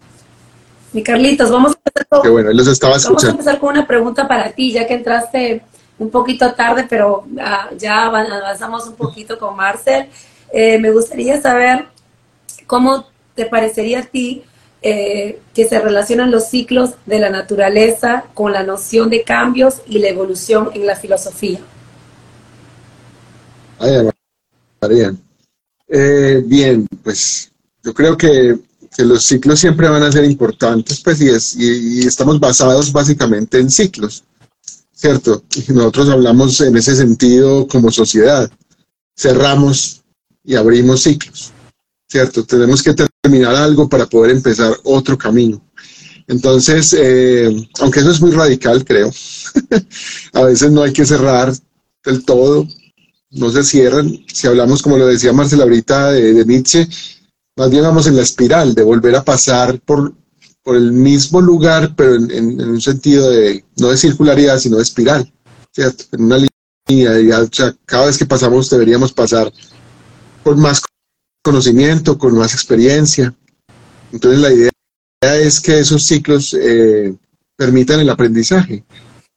Mi 0.93 1.03
Carlitos, 1.03 1.51
vamos 1.51 1.73
a 1.73 1.79
empezar 1.79 2.07
con, 2.09 2.33
bueno, 2.33 2.53
los 2.53 2.67
estaba. 2.67 2.97
Vamos 2.99 3.25
a 3.25 3.31
empezar 3.31 3.59
con 3.59 3.71
una 3.71 3.87
pregunta 3.87 4.27
para 4.29 4.53
ti, 4.53 4.73
ya 4.73 4.87
que 4.87 4.95
entraste 4.95 5.63
un 5.99 6.11
poquito 6.11 6.53
tarde, 6.55 6.87
pero 6.89 7.25
ah, 7.41 7.71
ya 7.79 8.07
avanzamos 8.07 8.87
un 8.87 8.95
poquito 8.95 9.39
con 9.39 9.57
Marcel. 9.57 10.09
Eh, 10.53 10.79
me 10.79 10.91
gustaría 10.91 11.41
saber 11.41 11.87
cómo 12.67 13.07
te 13.35 13.47
parecería 13.47 14.01
a 14.01 14.03
ti 14.03 14.45
eh, 14.83 15.41
que 15.53 15.69
se 15.69 15.79
relacionan 15.79 16.31
los 16.31 16.49
ciclos 16.49 16.93
de 17.05 17.19
la 17.19 17.29
naturaleza 17.29 18.25
con 18.33 18.53
la 18.53 18.63
noción 18.63 19.11
de 19.11 19.25
cambios 19.25 19.83
y 19.87 19.99
la 19.99 20.09
evolución 20.09 20.71
en 20.73 20.87
la 20.87 20.97
filosofía. 20.97 21.61
Eh, 25.87 26.43
bien, 26.47 26.87
pues 27.03 27.51
yo 27.83 27.93
creo 27.93 28.17
que, 28.17 28.59
los 28.99 29.25
ciclos 29.25 29.61
siempre 29.61 29.89
van 29.89 30.03
a 30.03 30.13
ser 30.13 30.25
importantes, 30.25 31.01
pues, 31.01 31.21
y, 31.21 32.01
y, 32.01 32.07
estamos 32.07 32.39
basados 32.39 32.93
básicamente 32.93 33.59
en 33.59 33.71
ciclos, 33.71 34.25
¿cierto? 34.93 35.43
Y 35.55 35.73
nosotros 35.73 36.11
hablamos 36.11 36.61
en 36.61 36.77
ese 36.77 36.95
sentido 36.95 37.67
como 37.67 37.91
sociedad. 37.91 38.51
Cerramos 39.17 40.03
y 40.45 40.57
abrimos 40.57 41.03
ciclos. 41.03 41.53
¿Cierto? 42.11 42.45
Tenemos 42.45 42.83
que 42.83 42.95
terminar 43.23 43.55
algo 43.55 43.89
para 43.89 44.07
poder 44.07 44.33
empezar 44.33 44.75
otro 44.83 45.17
camino. 45.17 45.63
Entonces, 46.27 46.95
eh, 46.99 47.69
aunque 47.81 48.01
eso 48.01 48.11
es 48.11 48.21
muy 48.21 48.33
radical, 48.33 48.85
creo, 48.85 49.11
a 50.33 50.43
veces 50.43 50.71
no 50.71 50.83
hay 50.83 50.93
que 50.93 51.07
cerrar 51.07 51.53
del 52.05 52.25
todo, 52.25 52.67
no 53.31 53.51
se 53.51 53.63
cierran. 53.63 54.25
Si 54.33 54.47
hablamos, 54.47 54.83
como 54.83 54.99
lo 54.99 55.07
decía 55.07 55.33
Marcela 55.33 55.65
ahorita, 55.65 56.13
de, 56.13 56.45
Nietzsche, 56.45 56.89
más 57.57 57.71
bien 57.71 57.83
vamos 57.83 58.07
en 58.07 58.17
la 58.17 58.23
espiral, 58.23 58.75
de 58.75 58.83
volver 58.83 59.17
a 59.17 59.25
pasar 59.25 59.81
por, 59.81 60.15
por 60.63 60.77
el 60.77 60.93
mismo 60.93 61.41
lugar, 61.41 61.95
pero 61.97 62.15
en, 62.15 62.61
un 62.61 62.81
sentido 62.81 63.31
de, 63.31 63.65
no 63.77 63.89
de 63.89 63.97
circularidad, 63.97 64.59
sino 64.59 64.77
de 64.77 64.83
espiral, 64.83 65.33
¿cierto? 65.73 66.05
En 66.13 66.25
una 66.25 66.39
línea, 66.89 67.49
sea, 67.53 67.75
cada 67.87 68.07
vez 68.07 68.19
que 68.19 68.27
pasamos 68.27 68.69
deberíamos 68.71 69.13
pasar 69.13 69.53
por 70.43 70.57
más 70.57 70.81
conocimiento, 71.43 72.19
con 72.19 72.37
más 72.37 72.55
experiencia. 72.55 73.35
Entonces 74.13 74.41
la 74.41 74.53
idea 74.53 74.71
es 75.23 75.61
que 75.61 75.79
esos 75.79 76.05
ciclos 76.05 76.55
eh, 76.55 77.15
permitan 77.57 78.01
el 78.01 78.11
aprendizaje, 78.11 78.85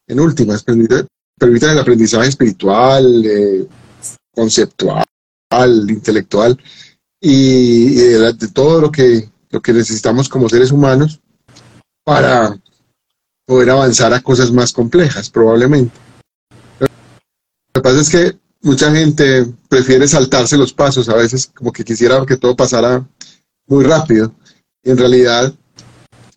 en 0.08 0.20
últimas, 0.20 0.64
permitan, 0.64 1.08
el 1.40 1.80
aprendizaje 1.80 2.30
espiritual, 2.30 3.26
eh, 3.26 3.68
conceptual, 4.34 5.06
intelectual 5.90 6.58
y, 7.22 7.96
de, 7.96 8.34
todo 8.54 8.82
lo 8.82 8.92
que, 8.92 9.30
lo 9.50 9.62
que 9.62 9.74
necesitamos 9.74 10.28
como 10.28 10.50
seres 10.50 10.72
humanos 10.72 11.20
para 12.04 12.58
poder 13.46 13.70
avanzar 13.70 14.14
a 14.14 14.22
cosas 14.22 14.52
más 14.52 14.72
complejas, 14.74 15.30
probablemente. 15.30 15.94
Lo 16.80 16.88
que 17.74 17.82
pasa 17.82 18.00
es 18.02 18.10
que 18.10 18.43
mucha 18.64 18.92
gente 18.92 19.46
prefiere 19.70 20.08
saltarse 20.08 20.58
los 20.58 20.74
pasos, 20.74 21.10
a 21.10 21.16
veces 21.16 21.52
como 21.54 21.72
que 21.72 21.84
quisiera 21.84 22.26
que 22.26 22.38
todo 22.38 22.56
pasara 22.56 23.06
muy 23.68 23.84
rápido. 23.84 24.34
en 24.84 24.98
realidad 24.98 25.54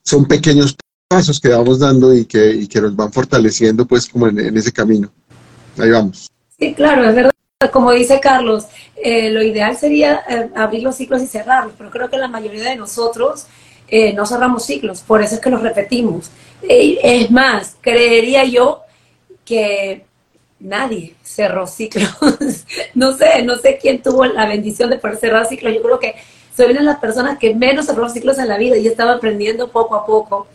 son 0.03 0.27
pequeños 0.27 0.77
pasos 1.09 1.41
que 1.41 1.49
vamos 1.49 1.81
dando 1.81 2.15
y 2.15 2.25
que, 2.27 2.69
que 2.69 2.81
nos 2.81 2.95
van 2.95 3.13
fortaleciendo 3.13 3.87
pues 3.87 4.09
como 4.09 4.29
en, 4.29 4.57
ese 4.57 4.73
camino. 4.73 5.11
Ahí 5.79 5.91
vamos. 5.91 6.29
Sí, 6.59 6.75
claro, 6.75 7.09
es 7.09 7.15
verdad. 7.15 7.33
Como 7.73 7.91
dice 7.91 8.21
Carlos, 8.21 8.67
eh, 8.97 9.31
lo 9.31 9.43
ideal 9.43 9.77
sería 9.77 10.23
eh, 10.29 10.51
abrir 10.55 10.83
los 10.83 10.97
ciclos 10.97 11.23
y 11.23 11.27
cerrarlos, 11.27 11.75
pero 11.77 11.91
creo 11.91 12.11
que 12.11 12.19
la 12.19 12.29
mayoría 12.29 12.65
de 12.65 12.77
nosotros 12.77 13.47
eh, 13.89 14.13
no 14.13 14.27
cerramos 14.27 14.65
ciclos, 14.65 15.01
por 15.01 15.23
eso 15.23 15.37
es 15.37 15.41
que 15.41 15.51
los 15.51 15.63
repetimos. 15.63 16.31
es 16.63 17.31
más, 17.31 17.77
creería 17.81 18.45
yo 18.45 18.83
que 19.45 20.06
nadie 20.59 21.17
cerró 21.23 21.67
ciclos. 21.67 22.15
no 22.95 23.13
sé, 23.17 23.43
no 23.43 23.57
sé 23.57 23.79
quién 23.81 24.03
tuvo 24.03 24.25
la 24.25 24.47
bendición 24.47 24.91
de 24.91 24.99
poder 24.99 25.17
cerrar 25.17 25.47
ciclos. 25.47 25.75
Yo 25.75 25.83
creo 25.83 25.99
que 25.99 26.15
soy 26.57 26.67
una 26.67 26.81
de 26.81 26.87
las 26.87 26.99
personas 26.99 27.39
que 27.39 27.55
menos 27.55 27.87
cerró 27.87 28.09
ciclos 28.09 28.39
en 28.39 28.49
la 28.49 28.57
vida 28.57 28.77
y 28.77 28.87
estaba 28.87 29.13
aprendiendo 29.13 29.69
poco 29.69 29.95
a 29.95 30.07
poco. 30.07 30.47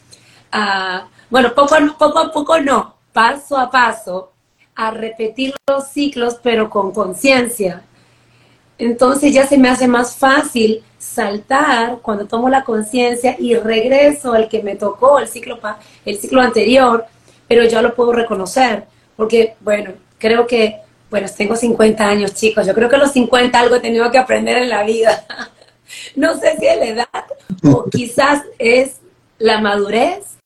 bueno, 1.30 1.54
poco, 1.54 1.76
poco 1.98 2.20
a 2.20 2.32
poco 2.32 2.60
no, 2.60 2.96
paso 3.14 3.58
a 3.58 3.70
paso, 3.70 4.32
a 4.76 4.92
repetir 4.92 5.54
los 5.68 5.88
ciclos, 5.90 6.38
pero 6.42 6.70
con 6.70 6.92
conciencia. 6.92 7.84
Entonces 8.78 9.32
ya 9.32 9.46
se 9.46 9.60
me 9.60 9.70
hace 9.70 9.88
más 9.88 10.16
fácil 10.16 10.84
saltar 10.98 12.00
cuando 12.02 12.26
tomo 12.26 12.50
la 12.50 12.64
conciencia 12.64 13.36
y 13.38 13.54
regreso 13.56 14.34
al 14.34 14.50
que 14.50 14.64
me 14.64 14.76
tocó 14.76 15.20
el 15.20 15.28
ciclo, 15.28 15.60
el 16.04 16.18
ciclo 16.18 16.42
anterior, 16.42 17.06
pero 17.48 17.64
ya 17.66 17.84
lo 17.84 17.94
puedo 17.94 18.12
reconocer 18.14 18.88
porque, 19.16 19.56
bueno, 19.60 19.94
creo 20.18 20.48
que, 20.48 20.78
bueno, 21.10 21.28
tengo 21.36 21.56
50 21.56 22.08
años, 22.08 22.34
chicos, 22.34 22.66
yo 22.66 22.74
creo 22.74 22.90
que 22.90 22.96
a 22.96 23.00
los 23.00 23.12
50 23.12 23.60
algo 23.60 23.76
he 23.76 23.80
tenido 23.80 24.10
que 24.12 24.18
aprender 24.18 24.58
en 24.58 24.70
la 24.70 24.84
vida. 24.84 25.26
no 26.16 26.38
sé 26.40 26.58
si 26.58 26.68
es 26.68 26.78
la 26.78 26.86
edad 26.86 27.26
o 27.64 27.86
quizás 27.92 28.44
es 28.58 28.98
la 29.38 29.60
madurez 29.60 30.38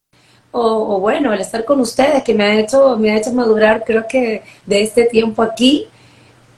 o, 0.58 1.02
bueno, 1.02 1.34
el 1.34 1.42
estar 1.42 1.66
con 1.66 1.82
ustedes 1.82 2.24
que 2.24 2.34
me 2.34 2.46
ha 2.46 2.58
hecho, 2.58 2.98
me 2.98 3.12
ha 3.12 3.18
hecho 3.18 3.34
madurar 3.34 3.84
creo 3.86 4.06
que 4.08 4.42
de 4.66 4.84
este 4.84 5.04
tiempo 5.04 5.42
aquí. 5.42 5.88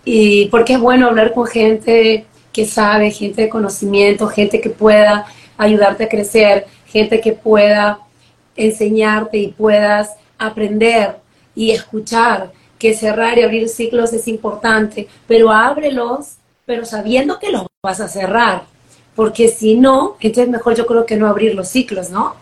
Y 0.05 0.45
porque 0.49 0.73
es 0.73 0.79
bueno 0.79 1.07
hablar 1.07 1.33
con 1.33 1.47
gente 1.47 2.27
que 2.53 2.65
sabe, 2.65 3.09
gente 3.09 3.41
de 3.41 3.49
conocimiento, 3.49 4.27
gente 4.27 4.61
que 4.61 4.69
pueda 4.69 5.25
ayudarte 5.57 6.03
a 6.03 6.09
crecer, 6.09 6.67
gente 6.85 7.19
que 7.19 7.33
pueda 7.33 7.99
enseñarte 8.55 9.39
y 9.39 9.47
puedas 9.47 10.15
aprender 10.37 11.17
y 11.57 11.71
escuchar 11.71 12.51
que 12.77 12.93
cerrar 12.93 13.37
y 13.39 13.41
abrir 13.41 13.67
ciclos 13.67 14.13
es 14.13 14.27
importante, 14.27 15.07
pero 15.27 15.51
ábrelos, 15.51 16.35
pero 16.67 16.85
sabiendo 16.85 17.39
que 17.39 17.51
los 17.51 17.65
vas 17.81 17.99
a 17.99 18.07
cerrar, 18.07 18.65
porque 19.15 19.47
si 19.47 19.75
no, 19.75 20.17
entonces 20.19 20.51
mejor 20.51 20.75
yo 20.75 20.85
creo 20.85 21.03
que 21.03 21.17
no 21.17 21.27
abrir 21.27 21.55
los 21.55 21.67
ciclos, 21.67 22.11
¿no? 22.11 22.35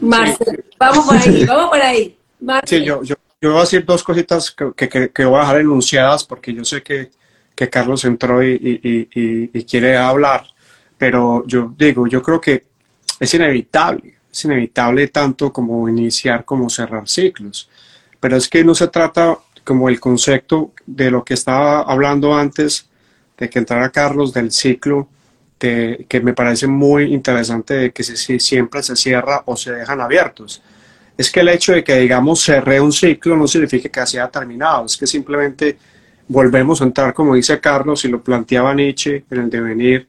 Marcel, 0.00 0.64
vamos 0.78 1.04
por 1.04 1.16
ahí, 1.16 1.44
vamos 1.44 1.68
por 1.68 1.80
ahí. 1.80 2.16
Sí, 2.64 2.82
yo, 2.82 3.02
yo, 3.02 3.14
voy 3.42 3.58
a 3.58 3.60
decir 3.60 3.84
dos 3.84 4.02
cositas 4.02 4.50
que, 4.50 5.10
que, 5.12 5.24
voy 5.26 5.36
a 5.36 5.40
dejar 5.40 5.60
enunciadas 5.60 6.24
porque 6.24 6.54
yo 6.54 6.64
sé 6.64 6.82
que, 6.82 7.10
que 7.54 7.68
Carlos 7.68 8.02
entró 8.06 8.42
y, 8.42 8.54
y, 8.54 9.50
y 9.52 9.64
quiere 9.64 9.98
hablar, 9.98 10.46
pero 10.96 11.44
yo 11.46 11.74
digo, 11.76 12.06
yo 12.06 12.22
creo 12.22 12.40
que 12.40 12.64
es 13.20 13.34
inevitable 13.34 14.11
es 14.32 14.44
inevitable 14.44 15.08
tanto 15.08 15.52
como 15.52 15.88
iniciar 15.88 16.44
como 16.44 16.70
cerrar 16.70 17.08
ciclos. 17.08 17.68
Pero 18.18 18.36
es 18.36 18.48
que 18.48 18.64
no 18.64 18.74
se 18.74 18.88
trata 18.88 19.38
como 19.64 19.88
el 19.88 20.00
concepto 20.00 20.72
de 20.86 21.10
lo 21.10 21.22
que 21.22 21.34
estaba 21.34 21.82
hablando 21.82 22.34
antes 22.34 22.88
de 23.36 23.50
que 23.50 23.58
entrara 23.58 23.90
Carlos 23.90 24.32
del 24.32 24.50
ciclo, 24.50 25.08
que 25.58 26.20
me 26.24 26.32
parece 26.32 26.66
muy 26.66 27.14
interesante 27.14 27.74
de 27.74 27.92
que 27.92 28.02
si, 28.02 28.40
siempre 28.40 28.82
se 28.82 28.96
cierra 28.96 29.42
o 29.46 29.56
se 29.56 29.72
dejan 29.72 30.00
abiertos. 30.00 30.60
Es 31.16 31.30
que 31.30 31.40
el 31.40 31.50
hecho 31.50 31.72
de 31.72 31.84
que 31.84 31.96
digamos 31.98 32.42
cerré 32.42 32.80
un 32.80 32.92
ciclo 32.92 33.36
no 33.36 33.46
significa 33.46 33.88
que 33.88 34.00
haya 34.00 34.26
terminado, 34.28 34.86
es 34.86 34.96
que 34.96 35.06
simplemente 35.06 35.78
volvemos 36.26 36.80
a 36.80 36.84
entrar, 36.84 37.14
como 37.14 37.34
dice 37.34 37.60
Carlos, 37.60 38.04
y 38.04 38.08
lo 38.08 38.22
planteaba 38.22 38.74
Nietzsche 38.74 39.24
en 39.30 39.40
el 39.40 39.50
devenir, 39.50 40.08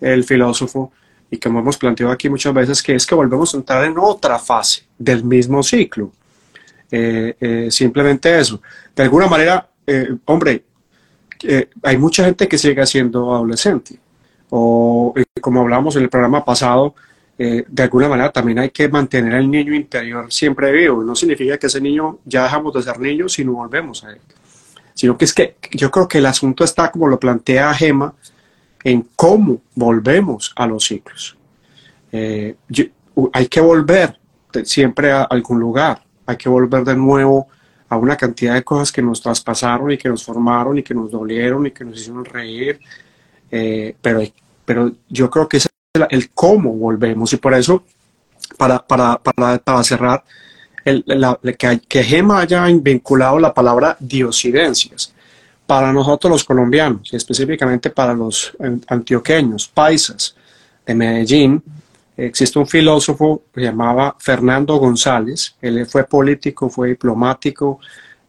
el 0.00 0.24
filósofo, 0.24 0.92
y 1.30 1.38
como 1.38 1.60
hemos 1.60 1.76
planteado 1.76 2.12
aquí 2.12 2.28
muchas 2.28 2.54
veces, 2.54 2.82
que 2.82 2.94
es 2.94 3.06
que 3.06 3.14
volvemos 3.14 3.54
a 3.54 3.58
entrar 3.58 3.84
en 3.84 3.98
otra 3.98 4.38
fase 4.38 4.84
del 4.98 5.24
mismo 5.24 5.62
ciclo. 5.62 6.12
Eh, 6.90 7.36
eh, 7.38 7.68
simplemente 7.70 8.38
eso. 8.38 8.62
De 8.96 9.02
alguna 9.02 9.26
manera, 9.26 9.68
eh, 9.86 10.16
hombre, 10.24 10.64
hay 11.82 11.98
mucha 11.98 12.24
gente 12.24 12.48
que 12.48 12.56
sigue 12.56 12.84
siendo 12.86 13.34
adolescente. 13.34 13.98
O 14.50 15.14
como 15.40 15.60
hablamos 15.60 15.96
en 15.96 16.04
el 16.04 16.08
programa 16.08 16.44
pasado, 16.44 16.94
de 17.36 17.82
alguna 17.82 18.08
manera 18.08 18.32
también 18.32 18.58
hay 18.58 18.70
que 18.70 18.88
mantener 18.88 19.34
el 19.34 19.48
niño 19.48 19.72
interior 19.72 20.32
siempre 20.32 20.72
vivo. 20.72 21.04
No 21.04 21.14
significa 21.14 21.56
que 21.56 21.68
ese 21.68 21.80
niño 21.80 22.18
ya 22.24 22.42
dejamos 22.42 22.74
de 22.74 22.82
ser 22.82 22.98
niños 22.98 23.34
si 23.34 23.44
no 23.44 23.52
volvemos 23.52 24.02
a 24.02 24.10
él. 24.10 24.18
Sino 24.94 25.16
que 25.16 25.26
es 25.26 25.32
que 25.32 25.54
yo 25.70 25.90
creo 25.92 26.08
que 26.08 26.18
el 26.18 26.26
asunto 26.26 26.64
está 26.64 26.90
como 26.90 27.06
lo 27.06 27.20
plantea 27.20 27.72
Gema, 27.74 28.14
en 28.84 29.08
cómo 29.16 29.60
volvemos 29.74 30.52
a 30.56 30.66
los 30.66 30.86
ciclos. 30.86 31.36
Eh, 32.12 32.56
hay 33.32 33.46
que 33.48 33.60
volver 33.60 34.18
siempre 34.64 35.12
a 35.12 35.24
algún 35.24 35.58
lugar, 35.58 36.02
hay 36.26 36.36
que 36.36 36.48
volver 36.48 36.84
de 36.84 36.96
nuevo 36.96 37.48
a 37.88 37.96
una 37.96 38.16
cantidad 38.16 38.54
de 38.54 38.62
cosas 38.62 38.92
que 38.92 39.02
nos 39.02 39.20
traspasaron 39.20 39.90
y 39.90 39.98
que 39.98 40.08
nos 40.08 40.24
formaron 40.24 40.78
y 40.78 40.82
que 40.82 40.94
nos 40.94 41.10
dolieron 41.10 41.66
y 41.66 41.70
que 41.70 41.84
nos 41.84 41.98
hicieron 41.98 42.24
reír, 42.24 42.80
eh, 43.50 43.94
pero, 44.00 44.22
pero 44.64 44.92
yo 45.08 45.30
creo 45.30 45.48
que 45.48 45.56
es 45.56 45.68
el, 46.10 46.30
cómo 46.30 46.72
volvemos. 46.74 47.32
Y 47.32 47.38
por 47.38 47.54
eso, 47.54 47.82
para, 48.56 48.86
para, 48.86 49.18
para, 49.18 49.84
cerrar, 49.84 50.22
que, 50.84 51.80
que 51.88 52.04
Gema 52.04 52.40
haya 52.40 52.64
vinculado 52.66 53.38
la 53.38 53.54
palabra 53.54 53.96
diosidencias 54.00 55.14
para 55.68 55.92
nosotros 55.92 56.30
los 56.30 56.44
colombianos 56.44 57.12
y 57.12 57.16
específicamente 57.16 57.90
para 57.90 58.14
los 58.14 58.56
antioqueños, 58.86 59.68
paisas 59.68 60.34
de 60.86 60.94
Medellín, 60.94 61.62
existe 62.16 62.58
un 62.58 62.66
filósofo 62.66 63.42
que 63.52 63.60
se 63.60 63.66
llamaba 63.66 64.16
Fernando 64.18 64.76
González. 64.76 65.56
Él 65.60 65.84
fue 65.84 66.04
político, 66.04 66.70
fue 66.70 66.88
diplomático, 66.88 67.80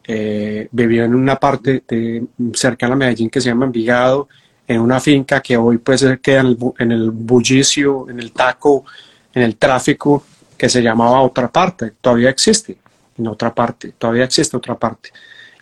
eh, 0.04 0.68
vivió 0.70 1.02
en 1.02 1.14
una 1.14 1.36
parte 1.36 1.82
de, 1.88 2.26
cercana 2.52 2.92
a 2.92 2.98
Medellín 2.98 3.30
que 3.30 3.40
se 3.40 3.48
llama 3.48 3.64
Envigado, 3.64 4.28
en 4.68 4.78
una 4.78 5.00
finca 5.00 5.40
que 5.40 5.56
hoy 5.56 5.78
pues 5.78 6.04
queda 6.20 6.40
en 6.40 6.46
el, 6.48 6.58
en 6.78 6.92
el 6.92 7.10
bullicio, 7.10 8.06
en 8.10 8.20
el 8.20 8.32
taco, 8.32 8.84
en 9.32 9.44
el 9.44 9.56
tráfico, 9.56 10.24
que 10.58 10.68
se 10.68 10.82
llamaba 10.82 11.22
Otra 11.22 11.50
Parte. 11.50 11.92
Todavía 12.02 12.28
existe, 12.28 12.76
en 13.16 13.28
otra 13.28 13.54
parte, 13.54 13.94
todavía 13.96 14.24
existe 14.24 14.58
otra 14.58 14.74
parte 14.74 15.10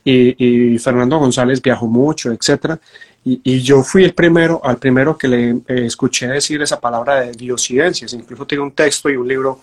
y, 0.05 0.79
Fernando 0.79 1.19
González 1.19 1.61
viajó 1.61 1.87
mucho, 1.87 2.33
etcétera. 2.33 2.79
Y, 3.25 3.61
yo 3.61 3.83
fui 3.83 4.05
el 4.05 4.15
primero, 4.15 4.61
al 4.65 4.79
primero 4.79 5.19
que 5.19 5.29
le 5.29 5.51
eh, 5.51 5.87
escuché 5.87 6.29
decir 6.29 6.63
esa 6.63 6.81
palabra 6.81 7.21
de 7.21 7.33
diosidencias. 7.33 8.13
Incluso 8.13 8.47
tiene 8.47 8.65
un 8.65 8.73
texto 8.73 9.11
y 9.11 9.17
un 9.17 9.29
libro 9.29 9.61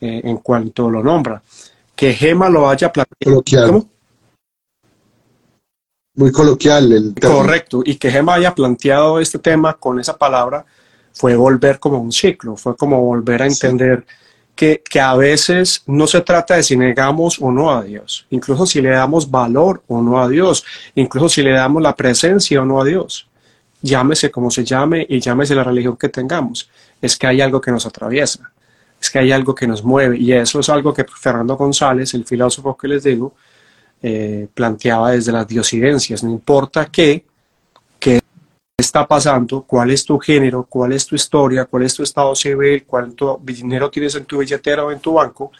eh, 0.00 0.20
en 0.24 0.36
cuanto 0.38 0.90
lo 0.90 1.02
nombra. 1.02 1.42
Que 1.96 2.12
Gema 2.12 2.48
lo 2.48 2.68
haya 2.68 2.92
planteado. 2.92 3.86
Muy 6.14 6.32
coloquial. 6.32 6.92
El 6.92 7.14
Correcto. 7.14 7.82
Y 7.84 7.96
que 7.96 8.10
Gema 8.10 8.34
haya 8.34 8.54
planteado 8.54 9.20
este 9.20 9.38
tema 9.38 9.74
con 9.74 10.00
esa 10.00 10.16
palabra 10.16 10.66
fue 11.12 11.34
volver 11.34 11.80
como 11.80 11.98
un 11.98 12.12
ciclo, 12.12 12.56
fue 12.56 12.76
como 12.76 13.00
volver 13.00 13.42
a 13.42 13.46
entender 13.46 14.06
que, 14.58 15.00
a 15.00 15.14
veces 15.14 15.84
no 15.86 16.08
se 16.08 16.20
trata 16.22 16.56
de 16.56 16.64
si 16.64 16.76
negamos 16.76 17.38
o 17.40 17.52
no 17.52 17.70
a 17.70 17.80
Dios, 17.80 18.26
incluso 18.30 18.66
si 18.66 18.80
le 18.80 18.90
damos 18.90 19.30
valor 19.30 19.84
o 19.86 20.02
no 20.02 20.20
a 20.20 20.28
Dios, 20.28 20.64
incluso 20.96 21.28
si 21.28 21.42
le 21.42 21.52
damos 21.52 21.80
la 21.80 21.94
presencia 21.94 22.60
o 22.60 22.64
no 22.64 22.80
a 22.80 22.84
Dios. 22.84 23.28
Llámese 23.82 24.32
como 24.32 24.50
se 24.50 24.64
llame 24.64 25.06
y 25.08 25.20
llámese 25.20 25.54
la 25.54 25.62
religión 25.62 25.96
que 25.96 26.08
tengamos. 26.08 26.68
Es 27.00 27.16
que 27.16 27.28
hay 27.28 27.40
algo 27.40 27.60
que 27.60 27.70
nos 27.70 27.86
atraviesa, 27.86 28.50
es 29.00 29.08
que 29.08 29.20
hay 29.20 29.30
algo 29.30 29.54
que 29.54 29.68
nos 29.68 29.84
mueve 29.84 30.18
y 30.18 30.32
eso 30.32 30.58
es 30.58 30.68
algo 30.68 30.92
que 30.92 31.04
Fernando 31.04 31.56
González, 31.56 32.12
el 32.14 32.24
filósofo 32.24 32.76
que 32.76 32.88
les 32.88 33.04
digo, 33.04 33.34
eh, 34.02 34.48
planteaba 34.52 35.12
desde 35.12 35.30
las 35.30 35.46
diosidencias. 35.46 36.24
No 36.24 36.30
importa 36.30 36.86
qué, 36.86 37.24
está 38.88 39.06
pasando, 39.06 39.62
cuál 39.62 39.90
es 39.90 40.04
tu 40.04 40.18
género, 40.18 40.64
cuál 40.64 40.92
es 40.92 41.06
tu 41.06 41.14
historia, 41.14 41.66
cuál 41.66 41.82
es 41.84 41.94
tu 41.94 42.02
estado 42.02 42.34
civil, 42.34 42.84
cuánto 42.86 43.38
dinero 43.42 43.90
tienes 43.90 44.14
en 44.14 44.24
tu 44.24 44.38
billetera 44.38 44.84
o 44.84 44.90
en 44.90 44.98
tu 44.98 45.12
banco, 45.12 45.52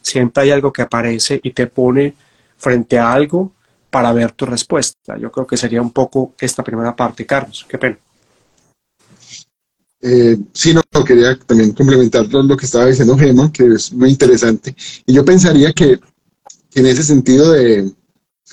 siempre 0.00 0.44
hay 0.44 0.50
algo 0.50 0.72
que 0.72 0.82
aparece 0.82 1.40
y 1.42 1.50
te 1.52 1.66
pone 1.66 2.14
frente 2.58 2.98
a 2.98 3.10
algo 3.12 3.52
para 3.90 4.12
ver 4.12 4.32
tu 4.32 4.44
respuesta. 4.44 5.16
Yo 5.18 5.32
creo 5.32 5.46
que 5.46 5.56
sería 5.56 5.80
un 5.80 5.92
poco 5.92 6.34
esta 6.38 6.62
primera 6.62 6.94
parte, 6.94 7.24
Carlos. 7.24 7.64
Qué 7.68 7.78
pena. 7.78 7.98
Eh, 10.02 10.36
sí, 10.52 10.74
no, 10.74 10.82
quería 11.04 11.38
también 11.38 11.72
complementar 11.72 12.26
lo 12.26 12.56
que 12.56 12.66
estaba 12.66 12.86
diciendo 12.86 13.16
Gemma, 13.16 13.50
que 13.50 13.66
es 13.66 13.92
muy 13.92 14.10
interesante. 14.10 14.76
Y 15.06 15.14
yo 15.14 15.24
pensaría 15.24 15.72
que 15.72 15.98
en 16.74 16.86
ese 16.86 17.02
sentido 17.02 17.52
de, 17.52 17.90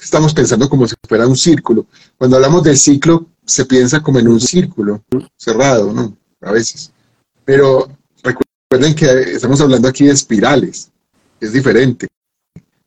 estamos 0.02 0.34
pensando 0.34 0.70
como 0.70 0.88
si 0.88 0.96
fuera 1.08 1.28
un 1.28 1.36
círculo. 1.36 1.88
Cuando 2.17 2.38
hablamos 2.38 2.63
de 2.63 2.76
ciclo, 2.78 3.28
se 3.45 3.65
piensa 3.65 4.01
como 4.01 4.19
en 4.19 4.27
un 4.27 4.39
círculo 4.39 5.04
cerrado, 5.38 5.91
¿no? 5.93 6.17
A 6.41 6.51
veces. 6.51 6.91
Pero 7.45 7.89
recuerden 8.23 8.95
que 8.95 9.06
estamos 9.34 9.60
hablando 9.62 9.88
aquí 9.88 10.06
de 10.06 10.13
espirales, 10.13 10.91
es 11.39 11.54
diferente. 11.54 12.08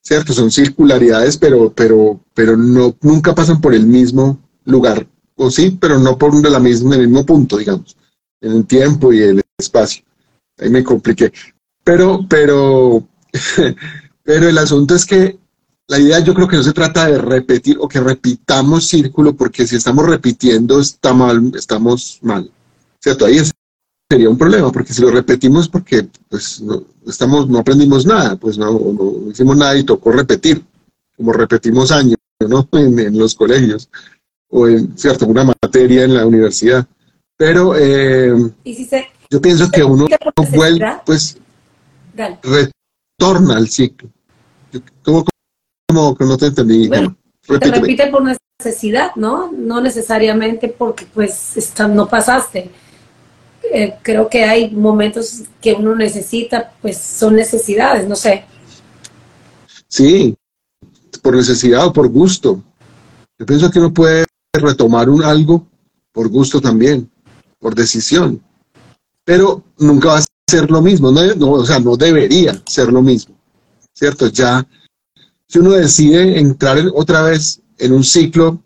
¿Cierto? 0.03 0.33
Son 0.33 0.51
circularidades, 0.51 1.37
pero, 1.39 1.73
pero, 1.73 2.21
pero 2.35 2.57
no, 2.57 2.95
nunca 3.01 3.35
pasan 3.35 3.61
por 3.61 3.75
el 3.75 3.87
mismo 3.87 4.39
lugar. 4.65 5.07
O 5.37 5.51
sí, 5.51 5.77
pero 5.81 5.99
no 5.99 6.17
por 6.19 6.35
la 6.49 6.59
el 6.59 6.63
mismo 7.09 7.27
punto, 7.27 7.57
digamos, 7.57 7.97
en 8.41 8.53
el 8.53 8.67
tiempo 8.67 9.13
y 9.13 9.21
el 9.21 9.43
espacio. 9.59 10.05
Ahí 10.59 10.71
me 10.71 10.85
compliqué. 10.85 11.33
Pero, 11.83 12.27
pero, 12.29 13.07
pero 14.23 14.49
el 14.49 14.59
asunto 14.59 14.95
es 14.95 15.05
que 15.07 15.39
la 15.87 15.99
idea 15.99 16.19
yo 16.21 16.35
creo 16.35 16.49
que 16.49 16.57
no 16.57 16.63
se 16.63 16.73
trata 16.73 17.07
de 17.07 17.19
repetir 17.19 17.77
o 17.79 17.89
que 17.89 18.01
repitamos 18.01 18.87
círculo, 18.87 19.35
porque 19.35 19.67
si 19.67 19.77
estamos 19.77 20.07
repitiendo 20.07 20.81
está 20.81 21.13
mal, 21.13 21.53
estamos 21.55 22.19
mal. 22.23 22.51
¿Cierto? 23.01 23.27
Ahí 23.27 23.39
sería 24.09 24.31
un 24.31 24.39
problema, 24.39 24.73
porque 24.73 24.93
si 24.95 25.03
lo 25.03 25.11
repetimos 25.11 25.69
porque 25.69 26.09
pues 26.29 26.61
no, 26.63 26.85
estamos, 27.07 27.49
no 27.49 27.59
aprendimos 27.59 28.07
nada, 28.07 28.37
pues 28.37 28.57
no, 28.57 28.73
no 28.73 29.31
hicimos 29.31 29.57
nada 29.57 29.77
y 29.77 29.85
tocó 29.85 30.11
repetir, 30.11 30.65
como 31.17 31.33
repetimos 31.33 31.93
años, 31.93 32.17
¿no? 32.41 32.69
En, 32.73 33.19
los 33.19 33.35
colegios, 33.35 33.91
o 34.49 34.67
en, 34.67 34.97
¿cierto? 34.97 35.27
Una 35.27 35.45
materia 35.45 36.05
en 36.05 36.15
la 36.15 36.27
universidad. 36.27 36.87
Pero 37.37 37.75
eh, 37.77 38.33
yo 39.29 39.41
pienso 39.41 39.71
que 39.71 39.83
uno 39.83 40.07
vuelve, 40.55 40.87
pues, 41.05 41.37
retorna 42.15 43.57
al 43.57 43.69
ciclo. 43.69 44.09
Que 46.17 46.25
no 46.25 46.37
te 46.37 46.47
entendí. 46.47 46.89
Bueno, 46.89 47.17
te 47.47 47.71
repite 47.71 48.07
por 48.09 48.23
necesidad, 48.61 49.13
¿no? 49.17 49.53
No 49.53 49.81
necesariamente 49.81 50.69
porque 50.69 51.07
pues 51.13 51.55
no 51.91 52.09
pasaste. 52.09 52.71
Eh, 53.73 53.95
creo 54.03 54.29
que 54.29 54.45
hay 54.45 54.71
momentos 54.71 55.43
que 55.61 55.73
uno 55.73 55.95
necesita, 55.95 56.73
pues 56.83 56.99
son 56.99 57.37
necesidades, 57.37 58.07
no 58.09 58.15
sé. 58.15 58.45
Sí, 59.89 60.37
por 61.23 61.35
necesidad 61.35 61.87
o 61.87 61.93
por 61.93 62.09
gusto. 62.09 62.63
Yo 63.39 63.47
pienso 63.47 63.71
que 63.71 63.79
uno 63.79 63.93
puede 63.93 64.27
retomar 64.53 65.09
un 65.09 65.25
algo 65.25 65.67
por 66.13 66.29
gusto 66.29 66.61
también, 66.61 67.11
por 67.59 67.75
decisión, 67.75 68.41
pero 69.25 69.65
nunca 69.79 70.09
va 70.09 70.19
a 70.19 70.25
ser 70.49 70.71
lo 70.71 70.81
mismo, 70.81 71.11
no, 71.11 71.51
o 71.51 71.65
sea, 71.65 71.81
no 71.81 71.97
debería 71.97 72.63
ser 72.67 72.93
lo 72.93 73.03
mismo, 73.03 73.35
¿cierto? 73.93 74.29
Ya 74.29 74.65
si 75.49 75.59
uno 75.59 75.73
decide 75.73 76.39
entrar 76.39 76.79
otra 76.95 77.23
vez 77.23 77.61
en 77.79 77.93
un 77.93 78.05
ciclo 78.05 78.63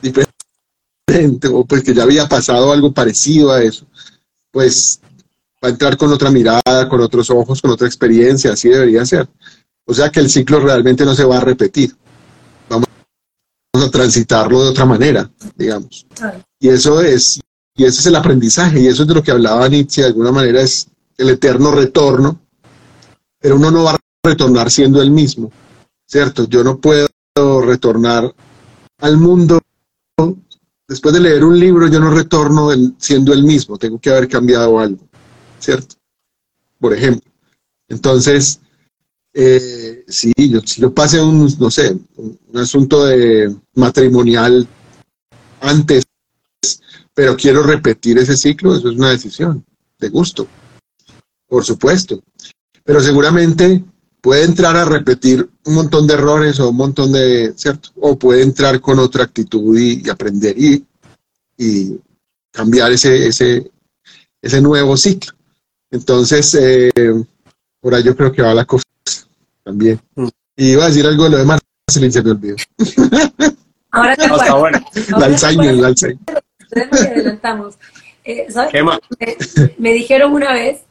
diferente, 0.00 1.48
o 1.48 1.64
pues 1.64 1.82
que 1.82 1.94
ya 1.94 2.02
había 2.02 2.28
pasado 2.28 2.72
algo 2.72 2.92
parecido 2.92 3.52
a 3.52 3.62
eso, 3.62 3.86
pues 4.50 5.00
va 5.62 5.68
a 5.68 5.70
entrar 5.70 5.96
con 5.96 6.12
otra 6.12 6.30
mirada, 6.30 6.88
con 6.88 7.00
otros 7.00 7.30
ojos, 7.30 7.60
con 7.62 7.70
otra 7.70 7.86
experiencia, 7.86 8.52
así 8.52 8.68
debería 8.68 9.06
ser. 9.06 9.28
O 9.84 9.94
sea 9.94 10.10
que 10.10 10.20
el 10.20 10.30
ciclo 10.30 10.60
realmente 10.60 11.04
no 11.04 11.14
se 11.14 11.24
va 11.24 11.38
a 11.38 11.40
repetir. 11.40 11.94
Vamos 12.68 12.88
a 13.74 13.90
transitarlo 13.90 14.62
de 14.62 14.70
otra 14.70 14.84
manera, 14.84 15.30
digamos. 15.56 16.06
Y 16.58 16.68
eso 16.68 17.00
es, 17.00 17.40
y 17.76 17.84
ese 17.84 18.00
es 18.00 18.06
el 18.06 18.16
aprendizaje, 18.16 18.80
y 18.80 18.86
eso 18.86 19.02
es 19.02 19.08
de 19.08 19.14
lo 19.14 19.22
que 19.22 19.30
hablaba 19.30 19.68
Nietzsche, 19.68 20.02
de 20.02 20.08
alguna 20.08 20.32
manera 20.32 20.60
es 20.60 20.88
el 21.16 21.30
eterno 21.30 21.72
retorno, 21.72 22.40
pero 23.38 23.56
uno 23.56 23.70
no 23.70 23.84
va 23.84 23.92
a 23.92 23.98
retornar 24.24 24.70
siendo 24.70 25.00
el 25.00 25.10
mismo. 25.10 25.50
¿Cierto? 26.12 26.46
Yo 26.46 26.62
no 26.62 26.78
puedo 26.78 27.08
retornar 27.62 28.34
al 28.98 29.16
mundo. 29.16 29.58
Después 30.86 31.14
de 31.14 31.20
leer 31.20 31.42
un 31.42 31.58
libro, 31.58 31.88
yo 31.88 32.00
no 32.00 32.10
retorno 32.10 32.68
siendo 32.98 33.32
el 33.32 33.44
mismo, 33.44 33.78
tengo 33.78 33.98
que 33.98 34.10
haber 34.10 34.28
cambiado 34.28 34.78
algo, 34.78 35.08
¿cierto? 35.58 35.94
Por 36.78 36.92
ejemplo. 36.92 37.32
Entonces, 37.88 38.60
eh, 39.32 40.04
sí, 40.06 40.34
yo, 40.36 40.60
si 40.60 40.82
yo 40.82 40.92
pasé 40.92 41.18
un, 41.18 41.48
no 41.58 41.70
sé, 41.70 41.96
un, 42.16 42.38
asunto 42.56 43.06
de 43.06 43.56
matrimonial 43.74 44.68
antes, 45.62 46.04
pero 47.14 47.36
quiero 47.36 47.62
repetir 47.62 48.18
ese 48.18 48.36
ciclo, 48.36 48.76
eso 48.76 48.90
es 48.90 48.96
una 48.96 49.10
decisión 49.12 49.64
de 49.98 50.10
gusto, 50.10 50.46
por 51.46 51.64
supuesto. 51.64 52.22
Pero 52.84 53.00
seguramente 53.00 53.82
puede 54.22 54.44
entrar 54.44 54.76
a 54.76 54.84
repetir 54.84 55.46
un 55.64 55.74
montón 55.74 56.06
de 56.06 56.14
errores 56.14 56.58
o 56.60 56.70
un 56.70 56.76
montón 56.76 57.12
de, 57.12 57.52
¿cierto? 57.56 57.90
O 58.00 58.16
puede 58.16 58.42
entrar 58.42 58.80
con 58.80 58.98
otra 59.00 59.24
actitud 59.24 59.76
y, 59.76 60.08
aprender 60.08 60.54
y, 60.56 60.86
y, 61.58 62.00
cambiar 62.52 62.92
ese, 62.92 63.26
ese, 63.26 63.70
ese 64.40 64.62
nuevo 64.62 64.96
ciclo. 64.96 65.32
Entonces, 65.90 66.54
eh, 66.54 66.92
por 67.80 67.94
ahí 67.94 68.04
yo 68.04 68.16
creo 68.16 68.32
que 68.32 68.42
va 68.42 68.54
la 68.54 68.64
cosa 68.64 68.84
también. 69.64 70.00
Mm. 70.14 70.28
Y 70.56 70.72
iba 70.72 70.84
a 70.84 70.88
decir 70.88 71.04
algo 71.04 71.24
de 71.24 71.30
lo 71.30 71.38
demás, 71.38 71.60
se 71.88 72.00
me 72.00 72.30
olvidó. 72.30 72.56
Ahora 73.90 74.16
te 74.16 74.24
está 74.24 74.54
bueno. 74.54 74.80
El 74.94 75.22
Alzheimer, 75.22 75.70
el 75.70 75.84
Alzheimer. 75.84 76.18
adelantamos. 76.92 77.74
Eh, 78.24 78.46
¿sabes? 78.50 78.72
Me, 79.18 79.36
me 79.78 79.92
dijeron 79.92 80.32
una 80.32 80.52
vez 80.52 80.82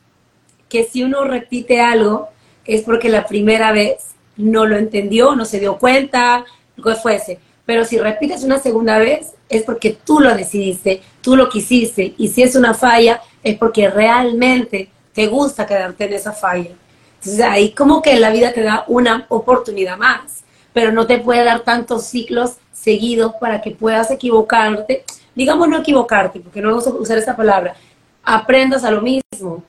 que 0.67 0.83
si 0.83 1.03
uno 1.03 1.23
repite 1.23 1.79
algo, 1.79 2.29
es 2.65 2.81
porque 2.81 3.09
la 3.09 3.25
primera 3.25 3.71
vez 3.71 4.11
no 4.37 4.65
lo 4.65 4.77
entendió, 4.77 5.35
no 5.35 5.45
se 5.45 5.59
dio 5.59 5.77
cuenta, 5.77 6.45
lo 6.75 6.83
que 6.83 6.95
fuese. 6.95 7.39
Pero 7.65 7.85
si 7.85 7.97
repites 7.97 8.43
una 8.43 8.59
segunda 8.59 8.97
vez, 8.97 9.33
es 9.49 9.63
porque 9.63 9.97
tú 10.03 10.19
lo 10.19 10.35
decidiste, 10.35 11.01
tú 11.21 11.35
lo 11.35 11.49
quisiste. 11.49 12.13
Y 12.17 12.29
si 12.29 12.43
es 12.43 12.55
una 12.55 12.73
falla, 12.73 13.21
es 13.43 13.57
porque 13.57 13.89
realmente 13.89 14.89
te 15.13 15.27
gusta 15.27 15.65
quedarte 15.65 16.05
en 16.05 16.13
esa 16.13 16.31
falla. 16.31 16.71
Entonces 17.19 17.41
ahí 17.45 17.71
como 17.71 18.01
que 18.01 18.19
la 18.19 18.31
vida 18.31 18.53
te 18.53 18.63
da 18.63 18.85
una 18.87 19.25
oportunidad 19.29 19.97
más, 19.97 20.43
pero 20.73 20.91
no 20.91 21.05
te 21.05 21.19
puede 21.19 21.43
dar 21.43 21.59
tantos 21.61 22.05
ciclos 22.05 22.53
seguidos 22.71 23.33
para 23.39 23.61
que 23.61 23.71
puedas 23.71 24.09
equivocarte. 24.09 25.03
Digamos 25.35 25.67
no 25.67 25.77
equivocarte, 25.77 26.39
porque 26.39 26.61
no 26.61 26.69
vamos 26.69 26.87
a 26.87 26.91
usar 26.91 27.17
esa 27.17 27.35
palabra. 27.35 27.75
Aprendas 28.23 28.83
a 28.83 28.91
lo 28.91 29.01
mismo 29.01 29.63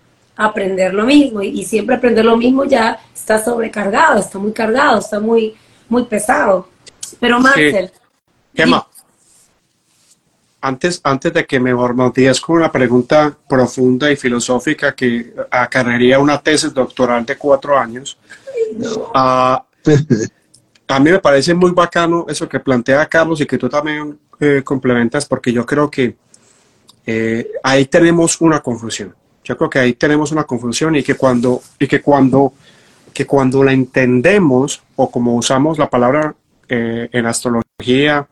aprender 0.45 0.95
lo 0.95 1.05
mismo 1.05 1.43
y, 1.43 1.65
siempre 1.65 1.97
aprender 1.97 2.25
lo 2.25 2.37
mismo 2.37 2.65
ya 2.65 2.99
está 3.15 3.43
sobrecargado, 3.43 4.19
está 4.19 4.39
muy 4.39 4.53
cargado, 4.53 4.99
está 4.99 5.21
muy, 5.21 5.55
muy 5.89 6.05
pesado. 6.05 6.69
Pero 7.21 7.41
Marcel... 7.41 7.91
Emma, 8.55 8.87
antes, 10.63 11.01
antes 11.03 11.33
de 11.33 11.45
que 11.45 11.59
me 11.59 11.75
bombardees 11.75 12.41
con 12.41 12.57
una 12.57 12.71
pregunta 12.71 13.37
profunda 13.49 14.11
y 14.11 14.17
filosófica 14.17 14.95
que 14.95 15.35
acarrearía 15.51 16.19
una 16.19 16.41
tesis 16.41 16.73
doctoral 16.73 17.27
de 17.27 17.37
cuatro 17.37 17.77
años, 17.77 18.17
ah, 19.15 19.65
a 20.89 21.01
mí 21.01 21.11
me 21.11 21.19
parece 21.19 21.53
muy 21.53 21.73
bacano 21.73 22.27
eso 22.29 22.49
que 22.49 22.61
plantea 22.61 23.07
Carlos 23.07 23.41
y 23.41 23.47
que 23.47 23.59
tú 23.59 23.69
también 23.69 24.19
eh, 24.39 24.63
complementas 24.65 25.27
porque 25.27 25.53
yo 25.53 25.67
creo 25.67 25.91
que 25.91 26.17
eh, 27.07 27.51
ahí 27.63 27.87
tenemos 27.87 28.41
una 28.41 28.61
confusión. 28.61 29.15
Yo 29.45 29.57
creo 29.57 29.71
que 29.71 29.79
ahí 29.79 29.93
tenemos 29.95 30.33
una 30.33 30.45
confusión 30.45 30.95
y 30.97 31.03
que 31.03 31.15
cuando, 31.15 31.63
y 31.79 31.87
que 31.87 32.01
cuando, 32.01 32.53
que 33.13 33.27
cuando 33.27 33.65
la 33.65 33.73
entendemos, 33.73 34.83
o 34.97 35.11
como 35.11 35.37
usamos 35.37 35.79
la 35.79 35.91
palabra 35.91 36.35
eh, 36.69 37.09
en 37.13 37.27
astrología 37.27 38.27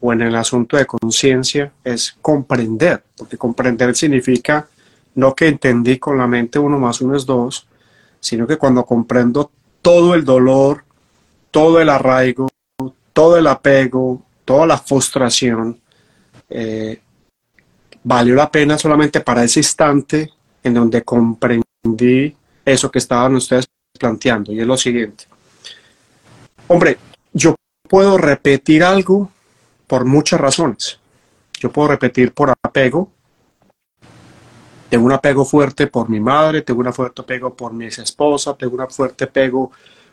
o 0.00 0.12
en 0.12 0.22
el 0.22 0.34
asunto 0.34 0.76
de 0.76 0.86
conciencia, 0.86 1.72
es 1.84 2.16
comprender, 2.20 3.02
porque 3.16 3.36
comprender 3.36 3.94
significa 3.94 4.68
no 5.14 5.34
que 5.34 5.48
entendí 5.48 5.98
con 5.98 6.18
la 6.18 6.26
mente 6.26 6.58
uno 6.58 6.78
más 6.78 7.00
uno 7.00 7.16
es 7.16 7.26
dos, 7.26 7.66
sino 8.20 8.46
que 8.46 8.56
cuando 8.56 8.84
comprendo 8.84 9.50
todo 9.82 10.14
el 10.14 10.24
dolor, 10.24 10.84
todo 11.50 11.80
el 11.80 11.88
arraigo, 11.88 12.48
todo 13.12 13.36
el 13.36 13.46
apego, 13.46 14.22
toda 14.44 14.66
la 14.66 14.78
frustración, 14.78 15.80
eh, 16.48 17.00
valió 18.02 18.34
la 18.34 18.50
pena 18.50 18.78
solamente 18.78 19.20
para 19.20 19.44
ese 19.44 19.60
instante 19.60 20.30
en 20.62 20.74
donde 20.74 21.02
comprendí 21.02 22.36
eso 22.64 22.90
que 22.90 22.98
estaban 22.98 23.34
ustedes 23.34 23.68
planteando, 23.98 24.52
y 24.52 24.60
es 24.60 24.66
lo 24.66 24.76
siguiente. 24.76 25.24
Hombre, 26.68 26.98
yo 27.32 27.54
puedo 27.88 28.16
repetir 28.18 28.84
algo 28.84 29.30
por 29.86 30.04
muchas 30.04 30.40
razones. 30.40 30.98
Yo 31.58 31.70
puedo 31.70 31.88
repetir 31.88 32.32
por 32.32 32.50
apego. 32.62 33.10
Tengo 34.88 35.04
un 35.04 35.12
apego 35.12 35.44
fuerte 35.44 35.86
por 35.86 36.08
mi 36.08 36.20
madre, 36.20 36.62
tengo 36.62 36.80
un 36.80 36.92
fuerte 36.92 37.22
apego 37.22 37.54
por 37.54 37.72
mi 37.72 37.86
esposa, 37.86 38.56
tengo 38.56 38.76
un 38.76 38.90
fuerte 38.90 39.24
apego 39.24 39.70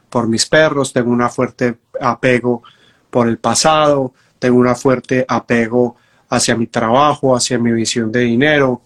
por 0.10 0.28
mis 0.28 0.46
perros, 0.46 0.94
tengo 0.94 1.12
un 1.12 1.30
fuerte 1.30 1.78
apego 2.00 2.62
por 3.10 3.28
el 3.28 3.38
pasado, 3.40 4.14
tengo 4.38 4.58
un 4.58 4.76
fuerte 4.76 5.26
apego 5.28 5.96
hacia 6.30 6.56
mi 6.56 6.68
trabajo, 6.68 7.36
hacia 7.36 7.58
mi 7.58 7.72
visión 7.72 8.12
de 8.12 8.20
dinero, 8.22 8.82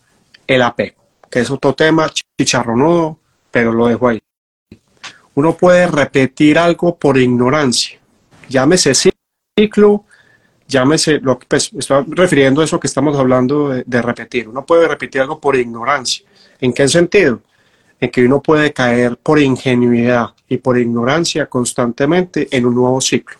el 0.47 0.61
apego 0.61 1.00
que 1.31 1.39
es 1.39 1.49
otro 1.49 1.73
tema 1.73 2.11
chicharronudo, 2.37 3.17
pero 3.49 3.71
lo 3.71 3.87
dejo 3.87 4.09
ahí. 4.09 4.21
Uno 5.33 5.55
puede 5.55 5.87
repetir 5.87 6.59
algo 6.59 6.97
por 6.97 7.17
ignorancia. 7.17 7.99
Llámese 8.49 8.93
ciclo, 9.57 10.03
llámese, 10.67 11.19
lo 11.21 11.39
que 11.39 11.47
pues, 11.47 11.71
estoy 11.73 12.03
refiriendo 12.09 12.61
a 12.61 12.65
eso 12.65 12.79
que 12.79 12.87
estamos 12.87 13.17
hablando 13.17 13.69
de, 13.69 14.01
repetir. 14.01 14.49
Uno 14.49 14.65
puede 14.65 14.87
repetir 14.87 15.21
algo 15.21 15.39
por 15.39 15.55
ignorancia. 15.55 16.25
¿En 16.59 16.73
qué 16.73 16.87
sentido? 16.87 17.41
en 18.01 18.09
que 18.09 18.25
uno 18.25 18.41
puede 18.41 18.73
caer 18.73 19.15
por 19.15 19.39
ingenuidad 19.39 20.31
y 20.49 20.57
por 20.57 20.75
ignorancia 20.79 21.45
constantemente 21.45 22.47
en 22.49 22.65
un 22.65 22.73
nuevo 22.73 22.99
ciclo. 22.99 23.37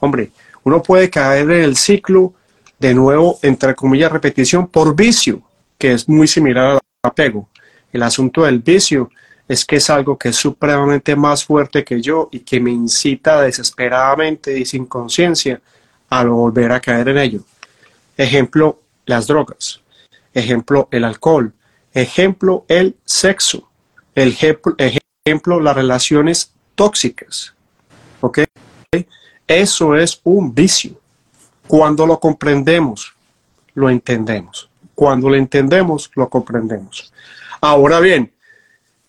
Hombre, 0.00 0.30
uno 0.64 0.82
puede 0.82 1.10
caer 1.10 1.50
en 1.50 1.64
el 1.64 1.76
ciclo 1.76 2.32
de 2.78 2.94
nuevo, 2.94 3.38
entre 3.42 3.74
comillas, 3.74 4.10
repetición 4.10 4.68
por 4.68 4.96
vicio, 4.96 5.42
que 5.76 5.92
es 5.92 6.08
muy 6.08 6.26
similar 6.26 6.66
al 6.66 6.80
apego. 7.02 7.48
El 7.92 8.02
asunto 8.02 8.44
del 8.44 8.58
vicio 8.58 9.10
es 9.46 9.64
que 9.64 9.76
es 9.76 9.88
algo 9.88 10.18
que 10.18 10.30
es 10.30 10.36
supremamente 10.36 11.16
más 11.16 11.44
fuerte 11.44 11.84
que 11.84 12.02
yo 12.02 12.28
y 12.30 12.40
que 12.40 12.60
me 12.60 12.70
incita 12.70 13.40
desesperadamente 13.40 14.58
y 14.58 14.64
sin 14.64 14.86
conciencia 14.86 15.60
a 16.10 16.24
volver 16.24 16.72
a 16.72 16.80
caer 16.80 17.08
en 17.08 17.18
ello. 17.18 17.40
Ejemplo, 18.16 18.82
las 19.06 19.26
drogas. 19.26 19.80
Ejemplo, 20.34 20.88
el 20.90 21.04
alcohol. 21.04 21.52
Ejemplo, 21.92 22.64
el 22.68 22.96
sexo. 23.04 23.70
Ejemplo, 24.14 24.74
ejemplo 25.24 25.60
las 25.60 25.76
relaciones 25.76 26.52
tóxicas. 26.74 27.54
¿Ok? 28.20 28.40
Eso 29.46 29.96
es 29.96 30.20
un 30.24 30.54
vicio. 30.54 31.00
Cuando 31.66 32.06
lo 32.06 32.18
comprendemos, 32.18 33.14
lo 33.74 33.88
entendemos. 33.88 34.67
Cuando 34.98 35.28
lo 35.28 35.36
entendemos, 35.36 36.10
lo 36.16 36.28
comprendemos. 36.28 37.12
Ahora 37.60 38.00
bien, 38.00 38.32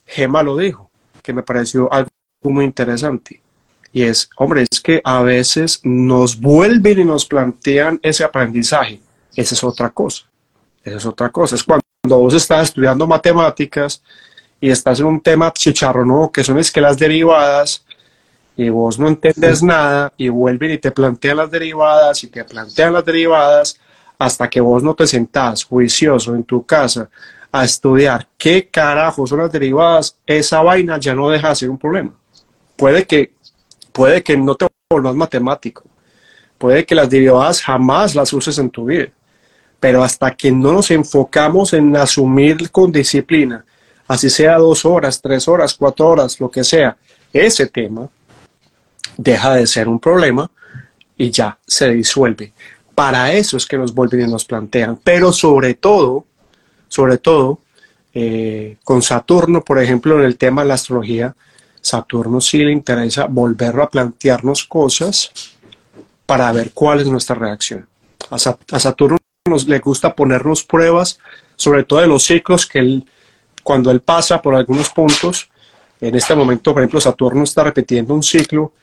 Gema 0.06 0.44
lo 0.44 0.56
dijo, 0.56 0.92
que 1.24 1.34
me 1.34 1.42
pareció 1.42 1.92
algo 1.92 2.12
muy 2.44 2.66
interesante. 2.66 3.42
Y 3.92 4.04
es, 4.04 4.30
hombre, 4.38 4.68
es 4.70 4.80
que 4.82 5.02
a 5.04 5.24
veces 5.24 5.80
nos 5.82 6.40
vuelven 6.40 7.00
y 7.00 7.06
nos 7.06 7.26
plantean 7.26 8.00
ese 8.04 8.24
aprendizaje. 8.24 9.00
Esa 9.36 9.56
es 9.56 9.64
otra 9.64 9.90
cosa. 9.90 10.26
Esa 10.84 10.98
es 10.98 11.06
otra 11.08 11.30
cosa. 11.30 11.56
Es 11.56 11.64
cuando 11.64 11.84
vos 12.04 12.36
estás 12.36 12.66
estudiando 12.66 13.08
matemáticas 13.08 14.04
y 14.62 14.70
estás 14.70 15.00
en 15.00 15.08
un 15.08 15.20
tema 15.20 15.52
chicharro, 15.52 16.06
¿no? 16.06 16.32
Que 16.32 16.44
son 16.44 16.60
es 16.60 16.72
que 16.72 16.82
las 16.82 17.00
derivadas 17.00 17.84
y 18.56 18.70
vos 18.70 19.00
no 19.00 19.08
entiendes 19.08 19.64
nada 19.64 20.14
y 20.18 20.30
vuelven 20.30 20.70
y 20.70 20.78
te 20.78 20.92
plantean 20.92 21.38
las 21.38 21.50
derivadas 21.50 22.24
y 22.24 22.28
te 22.28 22.44
plantean 22.44 22.94
las 22.94 23.06
derivadas 23.06 23.80
hasta 24.20 24.50
que 24.50 24.60
vos 24.60 24.84
no 24.84 24.94
te 24.94 25.08
sentás 25.08 25.64
juicioso 25.64 26.36
en 26.36 26.44
tu 26.44 26.66
casa 26.66 27.10
a 27.52 27.64
estudiar 27.64 28.28
qué 28.38 28.68
carajo 28.68 29.26
son 29.26 29.40
las 29.40 29.52
derivadas, 29.52 30.18
esa 30.28 30.62
vaina 30.62 31.00
ya 31.00 31.16
no 31.16 31.30
deja 31.30 31.50
de 31.50 31.56
ser 31.56 31.70
un 31.70 31.80
problema. 31.80 32.12
Puede 32.76 33.06
que, 33.06 33.32
puede 33.92 34.22
que 34.22 34.38
no 34.38 34.56
te 34.56 34.68
vuelvas 34.90 35.16
matemático, 35.16 35.84
puede 36.58 36.86
que 36.86 36.96
las 36.96 37.10
derivadas 37.10 37.62
jamás 37.62 38.14
las 38.14 38.32
uses 38.34 38.58
en 38.60 38.70
tu 38.70 38.86
vida, 38.86 39.08
pero 39.80 40.04
hasta 40.04 40.36
que 40.36 40.52
no 40.52 40.74
nos 40.74 40.92
enfocamos 40.92 41.74
en 41.74 41.96
asumir 41.96 42.70
con 42.72 42.92
disciplina, 42.92 43.66
así 44.08 44.30
sea 44.30 44.58
dos 44.58 44.86
horas, 44.86 45.22
tres 45.22 45.48
horas, 45.48 45.74
cuatro 45.74 46.08
horas, 46.08 46.40
lo 46.40 46.52
que 46.52 46.64
sea, 46.64 46.98
ese 47.32 47.68
tema, 47.68 48.10
deja 49.18 49.56
de 49.56 49.66
ser 49.66 49.88
un 49.88 50.00
problema 50.00 50.52
y 51.18 51.32
ya 51.32 51.58
se 51.66 51.90
disuelve. 51.92 52.54
Para 53.00 53.32
eso 53.32 53.56
es 53.56 53.66
que 53.66 53.78
vuelven 53.78 54.28
y 54.28 54.30
nos 54.30 54.44
plantean, 54.44 55.00
pero 55.02 55.32
sobre 55.32 55.76
todo, 55.76 56.26
sobre 56.90 57.18
todo, 57.18 57.60
eh, 58.14 58.76
con 58.84 59.02
Saturno, 59.02 59.62
por 59.62 59.80
ejemplo, 59.80 60.20
en 60.20 60.26
el 60.26 60.38
tema 60.38 60.64
de 60.64 60.68
la 60.68 60.74
astrología, 60.74 61.34
Saturno 61.80 62.42
sí 62.42 62.58
le 62.58 62.74
interesa 62.74 63.28
volverlo 63.30 63.84
a 63.84 63.90
plantearnos 63.90 64.66
cosas 64.66 65.32
para 66.26 66.52
ver 66.52 66.72
cuál 66.74 67.00
es 67.00 67.08
nuestra 67.08 67.38
reacción. 67.38 67.88
A, 68.32 68.38
Saturno 68.38 69.18
nos, 69.48 69.66
le 69.66 69.80
gusta 69.80 70.14
ponernos 70.14 70.66
pruebas, 70.66 71.20
sobre 71.56 71.86
todo 71.86 72.02
de 72.02 72.08
los 72.08 72.26
ciclos 72.26 72.66
que 72.66 72.80
él, 72.80 73.06
cuando 73.64 73.92
él 73.92 74.02
pasa 74.02 74.42
por 74.42 74.56
algunos 74.56 74.90
puntos, 74.90 75.50
en 76.02 76.16
este 76.16 76.36
momento, 76.36 76.74
por 76.74 76.82
ejemplo, 76.82 77.00
Saturno 77.00 77.46
está 77.46 77.64
repitiendo 77.64 78.14
un 78.14 78.24
ciclo 78.24 78.74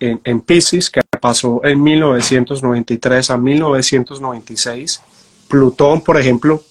en, 0.00 0.20
en 0.24 0.40
Pisces 0.40 0.90
que 0.90 1.00
pasó 1.20 1.60
en 1.64 1.82
1993 1.82 3.30
a 3.30 3.36
1996. 3.36 5.00
Plutón, 5.48 6.02
por 6.02 6.18
ejemplo, 6.18 6.62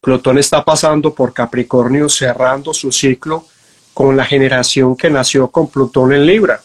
Plutón 0.00 0.38
está 0.38 0.64
pasando 0.64 1.12
por 1.12 1.32
Capricornio 1.32 2.08
cerrando 2.08 2.72
su 2.72 2.92
ciclo 2.92 3.44
con 3.92 4.16
la 4.16 4.24
generación 4.24 4.96
que 4.96 5.10
nació 5.10 5.48
con 5.48 5.68
Plutón 5.68 6.12
en 6.12 6.24
Libra, 6.24 6.60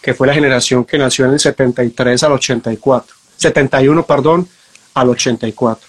que 0.00 0.14
fue 0.14 0.26
la 0.26 0.34
generación 0.34 0.84
que 0.84 0.96
nació 0.96 1.26
en 1.26 1.32
el 1.32 1.40
73 1.40 2.22
al 2.22 2.32
84, 2.32 3.14
71, 3.36 4.06
perdón, 4.06 4.48
al 4.94 5.10
84. 5.10 5.86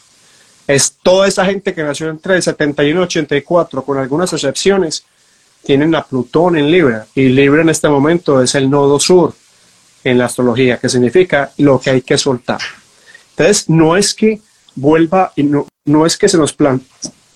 Es 0.67 0.97
toda 1.01 1.27
esa 1.27 1.45
gente 1.45 1.73
que 1.73 1.83
nació 1.83 2.09
entre 2.09 2.35
el 2.35 2.43
71 2.43 2.89
y 2.89 2.91
el 2.91 3.03
84, 3.03 3.83
con 3.83 3.97
algunas 3.97 4.33
excepciones, 4.33 5.05
tienen 5.63 5.95
a 5.95 6.03
Plutón 6.03 6.57
en 6.57 6.69
Libra, 6.69 7.05
y 7.15 7.29
Libra 7.29 7.61
en 7.61 7.69
este 7.69 7.87
momento 7.87 8.41
es 8.41 8.55
el 8.55 8.69
nodo 8.69 8.99
sur 8.99 9.33
en 10.03 10.17
la 10.17 10.25
astrología, 10.25 10.77
que 10.77 10.89
significa 10.89 11.51
lo 11.57 11.79
que 11.79 11.89
hay 11.91 12.01
que 12.01 12.17
soltar. 12.17 12.59
Entonces, 13.31 13.69
no 13.69 13.95
es 13.95 14.13
que 14.13 14.41
vuelva, 14.75 15.31
y 15.35 15.43
no, 15.43 15.67
no 15.85 16.05
es 16.05 16.17
que 16.17 16.27
se 16.27 16.37
nos 16.37 16.55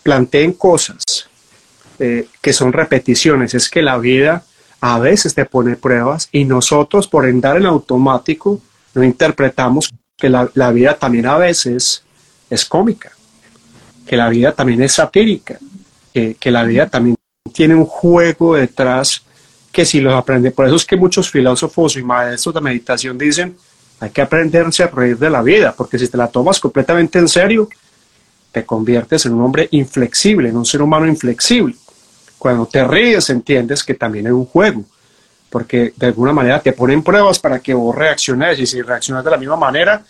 planteen 0.03 0.53
cosas 0.53 1.29
eh, 1.99 2.27
que 2.41 2.53
son 2.53 2.73
repeticiones, 2.73 3.53
es 3.53 3.69
que 3.69 3.81
la 3.81 3.97
vida 3.97 4.43
a 4.81 4.99
veces 4.99 5.33
te 5.33 5.45
pone 5.45 5.75
pruebas 5.75 6.29
y 6.31 6.45
nosotros 6.45 7.07
por 7.07 7.25
andar 7.25 7.57
en 7.57 7.65
automático 7.65 8.61
no 8.93 9.03
interpretamos 9.03 9.89
que 10.15 10.29
la, 10.29 10.71
vida 10.71 10.97
también 10.97 11.25
a 11.27 11.37
veces 11.37 12.03
es 12.49 12.65
cómica, 12.65 13.11
que 14.05 14.17
la 14.17 14.29
vida 14.29 14.53
también 14.53 14.81
es 14.81 14.93
satírica, 14.93 15.59
que, 16.13 16.51
la 16.51 16.63
vida 16.63 16.87
también 16.87 17.15
tiene 17.49 17.75
un 17.75 17.85
juego 17.85 18.55
detrás 18.55 19.23
que 19.71 19.85
si 19.85 19.99
los 19.99 20.13
aprende, 20.13 20.51
por 20.51 20.65
eso 20.65 20.75
es 20.75 20.85
que 20.85 20.97
muchos 20.97 21.29
filósofos 21.29 21.97
y 21.97 22.03
maestros 22.03 22.55
de 22.55 22.61
meditación 22.61 23.17
dicen, 23.17 23.55
hay 23.99 24.09
que 24.09 24.21
aprenderse 24.21 24.83
a 24.83 24.87
reír 24.87 25.17
de 25.17 25.29
la 25.29 25.41
vida, 25.41 25.73
porque 25.75 25.99
si 25.99 26.07
te 26.07 26.17
la 26.17 26.27
tomas 26.27 26.59
completamente 26.59 27.19
en 27.19 27.27
serio, 27.27 27.69
te 28.51 28.65
conviertes 28.65 29.25
en 29.25 29.33
un 29.33 29.43
hombre 29.43 29.67
inflexible, 29.71 30.49
en 30.49 30.57
un 30.57 30.65
ser 30.65 30.81
humano 30.81 31.07
inflexible. 31.07 31.75
Cuando 32.37 32.65
te 32.65 32.83
ríes, 32.83 33.29
entiendes 33.29 33.83
que 33.83 33.93
también 33.93 34.27
es 34.27 34.33
un 34.33 34.45
juego, 34.45 34.83
porque 35.49 35.93
de 35.95 36.07
alguna 36.07 36.33
manera 36.33 36.59
te 36.59 36.73
ponen 36.73 37.03
pruebas 37.03 37.39
para 37.39 37.59
que 37.59 37.73
vos 37.73 37.95
reacciones, 37.95 38.59
y 38.59 38.65
si 38.65 38.81
reaccionas 38.81 39.23
de 39.23 39.31
la 39.31 39.37
misma 39.37 39.57
manera, 39.57 40.03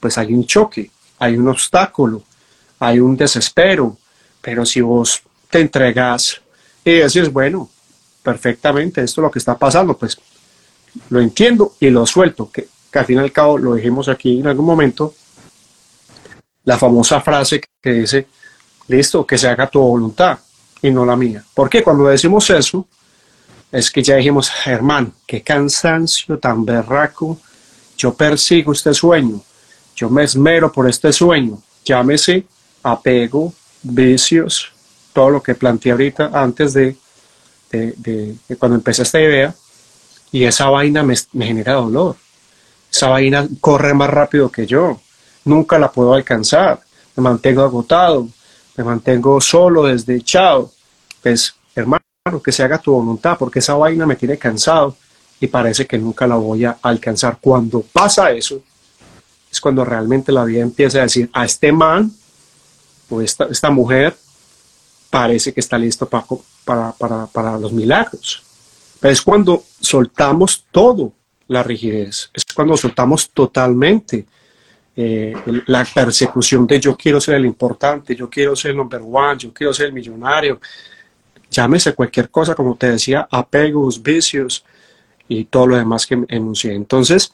pues 0.00 0.16
hay 0.18 0.32
un 0.32 0.44
choque, 0.46 0.90
hay 1.18 1.36
un 1.36 1.48
obstáculo, 1.48 2.22
hay 2.78 3.00
un 3.00 3.16
desespero, 3.16 3.96
pero 4.40 4.64
si 4.64 4.80
vos 4.80 5.22
te 5.50 5.60
entregas 5.60 6.40
y 6.86 6.98
decís, 6.98 7.32
bueno, 7.32 7.68
perfectamente, 8.22 9.02
esto 9.02 9.20
es 9.20 9.22
lo 9.24 9.30
que 9.30 9.40
está 9.40 9.58
pasando, 9.58 9.98
pues 9.98 10.16
lo 11.10 11.20
entiendo 11.20 11.74
y 11.80 11.90
lo 11.90 12.06
suelto, 12.06 12.48
que, 12.48 12.68
que 12.92 12.98
al 13.00 13.04
fin 13.04 13.16
y 13.16 13.22
al 13.22 13.32
cabo 13.32 13.58
lo 13.58 13.74
dijimos 13.74 14.08
aquí 14.08 14.38
en 14.38 14.46
algún 14.46 14.66
momento, 14.66 15.12
la 16.62 16.78
famosa 16.78 17.20
frase 17.20 17.60
que 17.82 17.92
dice, 17.92 18.28
listo, 18.86 19.26
que 19.26 19.36
se 19.36 19.48
haga 19.48 19.66
tu 19.66 19.80
voluntad 19.80 20.38
y 20.80 20.92
no 20.92 21.04
la 21.04 21.16
mía. 21.16 21.44
Porque 21.54 21.82
cuando 21.82 22.06
decimos 22.06 22.48
eso, 22.50 22.86
es 23.72 23.90
que 23.90 24.00
ya 24.00 24.14
dijimos, 24.14 24.48
hermano, 24.64 25.10
qué 25.26 25.42
cansancio 25.42 26.38
tan 26.38 26.64
berraco, 26.64 27.40
yo 27.98 28.14
persigo 28.14 28.70
este 28.70 28.94
sueño, 28.94 29.42
yo 29.96 30.08
me 30.08 30.22
esmero 30.22 30.70
por 30.70 30.88
este 30.88 31.12
sueño, 31.12 31.60
llámese 31.84 32.46
apego, 32.84 33.52
vicios, 33.82 34.70
todo 35.16 35.30
lo 35.30 35.42
que 35.42 35.54
planteé 35.54 35.92
ahorita 35.92 36.30
antes 36.34 36.74
de, 36.74 36.94
cuando 38.58 38.76
empecé 38.76 39.02
esta 39.02 39.18
idea, 39.18 39.54
y 40.30 40.44
esa 40.44 40.68
vaina 40.68 41.02
me, 41.02 41.16
genera 41.38 41.72
dolor. 41.72 42.16
Esa 42.92 43.08
vaina 43.08 43.48
corre 43.58 43.94
más 43.94 44.10
rápido 44.10 44.52
que 44.52 44.66
yo 44.66 45.00
nunca 45.46 45.78
la 45.78 45.90
puedo 45.90 46.12
alcanzar, 46.12 46.82
me 47.16 47.22
mantengo 47.22 47.62
agotado, 47.62 48.28
me 48.76 48.84
mantengo 48.84 49.40
solo, 49.40 49.84
desdechado. 49.84 50.70
Pues, 51.22 51.54
hermano, 51.74 52.02
que 52.44 52.52
se 52.52 52.62
haga 52.62 52.76
tu 52.76 52.92
voluntad, 52.92 53.38
porque 53.38 53.60
esa 53.60 53.72
vaina 53.72 54.04
me 54.04 54.16
tiene 54.16 54.36
cansado 54.36 54.98
y 55.40 55.46
parece 55.46 55.86
que 55.86 55.96
nunca 55.96 56.26
la 56.26 56.34
voy 56.34 56.66
a 56.66 56.76
alcanzar. 56.82 57.38
Cuando 57.40 57.80
pasa 57.80 58.32
eso, 58.32 58.60
es 59.50 59.58
cuando 59.62 59.82
realmente 59.82 60.30
la 60.30 60.44
vida 60.44 60.60
empieza 60.60 60.98
a 60.98 61.02
decir, 61.02 61.30
a 61.32 61.46
este 61.46 61.72
man 61.72 62.12
o 63.08 63.22
esta, 63.22 63.46
esta 63.46 63.70
mujer 63.70 64.14
parece 65.16 65.54
que 65.54 65.60
está 65.60 65.78
listo 65.78 66.06
para, 66.06 66.26
para, 66.62 66.92
para, 66.92 67.26
para 67.26 67.58
los 67.58 67.72
milagros. 67.72 68.42
Pero 69.00 69.12
es 69.12 69.22
cuando 69.22 69.64
soltamos 69.80 70.66
todo 70.70 71.10
la 71.48 71.62
rigidez, 71.62 72.28
es 72.34 72.44
cuando 72.54 72.76
soltamos 72.76 73.30
totalmente 73.30 74.26
eh, 74.94 75.34
la 75.68 75.86
persecución 75.86 76.66
de 76.66 76.78
yo 76.80 76.94
quiero 76.94 77.18
ser 77.18 77.36
el 77.36 77.46
importante, 77.46 78.14
yo 78.14 78.28
quiero 78.28 78.54
ser 78.54 78.72
el 78.72 78.76
number 78.76 79.00
one, 79.00 79.38
yo 79.38 79.54
quiero 79.54 79.72
ser 79.72 79.86
el 79.86 79.94
millonario, 79.94 80.60
llámese 81.50 81.94
cualquier 81.94 82.28
cosa, 82.28 82.54
como 82.54 82.76
te 82.76 82.90
decía, 82.90 83.26
apegos, 83.30 84.02
vicios 84.02 84.66
y 85.28 85.44
todo 85.46 85.66
lo 85.68 85.76
demás 85.76 86.06
que 86.06 86.22
enuncié. 86.28 86.74
Entonces, 86.74 87.32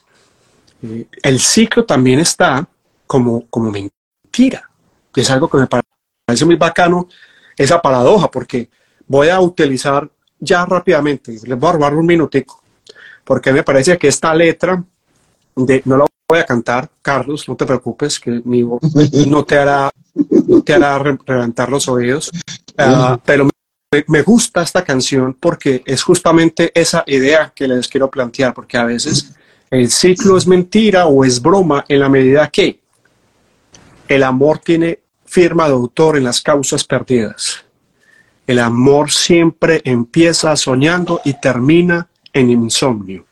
eh, 0.83 1.05
el 1.21 1.37
ciclo 1.37 1.83
también 1.83 2.19
está 2.19 2.65
como, 3.05 3.45
como 3.47 3.71
mentira. 3.71 4.69
Es 5.13 5.29
algo 5.29 5.49
que 5.49 5.57
me 5.57 5.67
parece 5.67 6.45
muy 6.45 6.55
bacano, 6.55 7.09
esa 7.57 7.81
paradoja, 7.81 8.29
porque 8.29 8.69
voy 9.07 9.29
a 9.29 9.39
utilizar 9.39 10.09
ya 10.39 10.65
rápidamente, 10.65 11.31
les 11.31 11.59
voy 11.59 11.69
a 11.69 11.73
robar 11.73 11.95
un 11.95 12.05
minutico, 12.05 12.61
porque 13.23 13.53
me 13.53 13.63
parece 13.63 13.97
que 13.97 14.07
esta 14.07 14.33
letra, 14.33 14.83
de, 15.55 15.81
no 15.85 15.97
la 15.97 16.05
voy 16.27 16.39
a 16.39 16.45
cantar, 16.45 16.89
Carlos, 17.01 17.47
no 17.47 17.55
te 17.55 17.65
preocupes, 17.65 18.19
que 18.19 18.41
mi 18.43 18.63
voz 18.63 18.81
no 19.27 19.45
te 19.45 19.57
hará, 19.57 19.89
no 20.47 20.61
te 20.61 20.73
hará 20.73 20.97
reventar 20.99 21.69
los 21.69 21.87
oídos, 21.87 22.31
uh, 22.77 23.17
pero 23.23 23.47
me 24.07 24.21
gusta 24.23 24.61
esta 24.61 24.83
canción 24.83 25.37
porque 25.39 25.83
es 25.85 26.01
justamente 26.01 26.71
esa 26.73 27.03
idea 27.05 27.51
que 27.55 27.67
les 27.67 27.87
quiero 27.87 28.09
plantear, 28.09 28.53
porque 28.53 28.77
a 28.77 28.85
veces 28.85 29.33
el 29.69 29.89
ciclo 29.89 30.37
es 30.37 30.47
mentira 30.47 31.05
o 31.05 31.23
es 31.23 31.41
broma 31.41 31.85
en 31.87 31.99
la 31.99 32.09
medida 32.09 32.49
que 32.49 32.79
el 34.07 34.23
amor 34.23 34.59
tiene 34.59 35.02
firma 35.33 35.65
de 35.65 35.73
autor 35.73 36.15
en 36.15 36.25
las 36.25 36.41
causas 36.41 36.83
perdidas. 36.83 37.65
El 38.45 38.59
amor 38.59 39.09
siempre 39.09 39.81
empieza 39.83 40.55
soñando 40.55 41.21
y 41.25 41.33
termina 41.33 42.07
en 42.33 42.51
insomnio. 42.51 43.25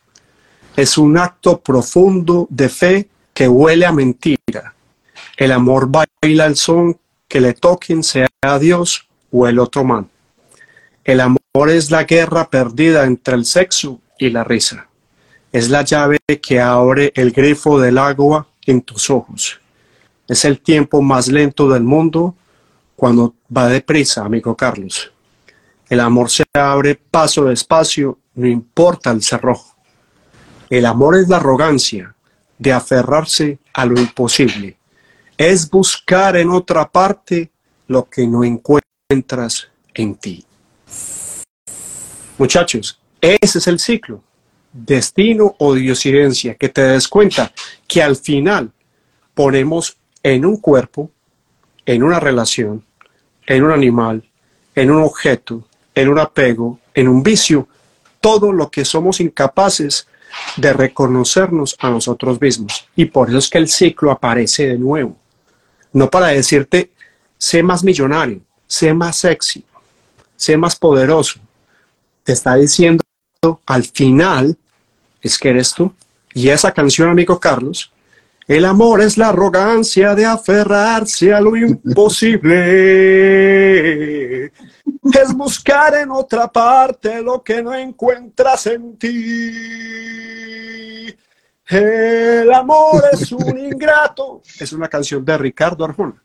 Es 0.75 0.97
un 0.97 1.15
acto 1.19 1.59
profundo 1.59 2.47
de 2.49 2.69
fe 2.69 3.07
que 3.35 3.47
huele 3.47 3.85
a 3.85 3.91
mentira. 3.91 4.73
El 5.37 5.51
amor 5.51 5.89
baila 5.91 6.47
el 6.47 6.55
son 6.55 6.97
que 7.27 7.39
le 7.39 7.53
toquen, 7.53 8.03
sea 8.03 8.27
Dios 8.59 9.07
o 9.31 9.45
el 9.45 9.59
otro 9.59 9.83
man. 9.83 10.09
El 11.03 11.19
amor 11.19 11.69
es 11.69 11.91
la 11.91 12.05
guerra 12.05 12.49
perdida 12.49 13.05
entre 13.05 13.35
el 13.35 13.45
sexo 13.45 14.01
y 14.17 14.31
la 14.31 14.43
risa. 14.43 14.87
Es 15.51 15.69
la 15.69 15.83
llave 15.83 16.17
que 16.41 16.59
abre 16.59 17.11
el 17.15 17.31
grifo 17.31 17.79
del 17.79 17.99
agua 17.99 18.47
en 18.65 18.81
tus 18.81 19.11
ojos. 19.11 19.60
Es 20.31 20.45
el 20.45 20.61
tiempo 20.61 21.01
más 21.01 21.27
lento 21.27 21.67
del 21.67 21.83
mundo 21.83 22.37
cuando 22.95 23.35
va 23.55 23.67
deprisa, 23.67 24.23
amigo 24.23 24.55
Carlos. 24.55 25.11
El 25.89 25.99
amor 25.99 26.29
se 26.29 26.45
abre 26.53 26.95
paso 26.95 27.43
despacio, 27.43 28.17
no 28.35 28.47
importa 28.47 29.11
el 29.11 29.21
cerrojo. 29.21 29.75
El 30.69 30.85
amor 30.85 31.17
es 31.17 31.27
la 31.27 31.35
arrogancia 31.35 32.15
de 32.57 32.71
aferrarse 32.71 33.59
a 33.73 33.85
lo 33.85 33.99
imposible. 33.99 34.77
Es 35.35 35.69
buscar 35.69 36.37
en 36.37 36.49
otra 36.49 36.89
parte 36.89 37.51
lo 37.87 38.07
que 38.07 38.25
no 38.25 38.45
encuentras 38.45 39.67
en 39.93 40.15
ti. 40.15 40.45
Muchachos, 42.37 43.01
ese 43.19 43.57
es 43.57 43.67
el 43.67 43.79
ciclo. 43.79 44.23
Destino 44.71 45.57
o 45.59 45.73
diosidencia, 45.73 46.55
que 46.55 46.69
te 46.69 46.83
des 46.83 47.09
cuenta 47.09 47.51
que 47.85 48.01
al 48.01 48.15
final 48.15 48.71
ponemos 49.33 49.97
en 50.23 50.45
un 50.45 50.57
cuerpo, 50.57 51.09
en 51.85 52.03
una 52.03 52.19
relación, 52.19 52.83
en 53.47 53.63
un 53.63 53.71
animal, 53.71 54.23
en 54.75 54.91
un 54.91 55.03
objeto, 55.03 55.67
en 55.95 56.09
un 56.09 56.19
apego, 56.19 56.79
en 56.93 57.07
un 57.07 57.23
vicio, 57.23 57.67
todo 58.19 58.51
lo 58.51 58.69
que 58.69 58.85
somos 58.85 59.19
incapaces 59.19 60.07
de 60.55 60.73
reconocernos 60.73 61.75
a 61.79 61.89
nosotros 61.89 62.39
mismos. 62.39 62.87
Y 62.95 63.05
por 63.05 63.29
eso 63.29 63.39
es 63.39 63.49
que 63.49 63.57
el 63.57 63.67
ciclo 63.67 64.11
aparece 64.11 64.67
de 64.67 64.77
nuevo. 64.77 65.17
No 65.93 66.09
para 66.09 66.27
decirte, 66.27 66.91
sé 67.37 67.63
más 67.63 67.83
millonario, 67.83 68.41
sé 68.67 68.93
más 68.93 69.17
sexy, 69.17 69.65
sé 70.37 70.55
más 70.55 70.75
poderoso. 70.75 71.39
Te 72.23 72.33
está 72.33 72.55
diciendo, 72.55 73.03
al 73.65 73.83
final, 73.83 74.57
es 75.21 75.37
que 75.37 75.49
eres 75.49 75.73
tú. 75.73 75.93
Y 76.33 76.49
esa 76.49 76.71
canción, 76.71 77.09
amigo 77.09 77.39
Carlos, 77.39 77.91
el 78.57 78.65
amor 78.65 79.01
es 79.01 79.17
la 79.17 79.29
arrogancia 79.29 80.13
de 80.15 80.25
aferrarse 80.25 81.33
a 81.33 81.41
lo 81.41 81.55
imposible 81.55 83.01
es 85.21 85.33
buscar 85.33 85.95
en 85.95 86.11
otra 86.11 86.51
parte 86.51 87.21
lo 87.21 87.43
que 87.43 87.61
no 87.63 87.73
encuentras 87.73 88.67
en 88.67 88.97
ti. 88.97 89.09
El 91.67 92.53
amor 92.53 93.03
es 93.11 93.31
un 93.31 93.57
ingrato. 93.57 94.41
Es 94.59 94.73
una 94.73 94.87
canción 94.89 95.23
de 95.23 95.37
Ricardo 95.37 95.85
Arjona. 95.85 96.21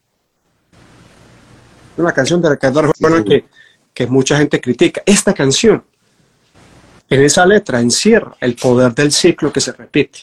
Una 1.96 2.12
canción 2.12 2.42
de 2.42 2.50
Ricardo 2.50 2.80
Arjona 2.80 3.24
que, 3.24 3.44
que 3.94 4.06
mucha 4.06 4.36
gente 4.36 4.60
critica. 4.60 5.02
Esta 5.06 5.32
canción, 5.32 5.84
en 7.08 7.22
esa 7.22 7.46
letra, 7.46 7.80
encierra 7.80 8.36
el 8.40 8.56
poder 8.56 8.94
del 8.94 9.12
ciclo 9.12 9.52
que 9.52 9.60
se 9.60 9.72
repite. 9.72 10.20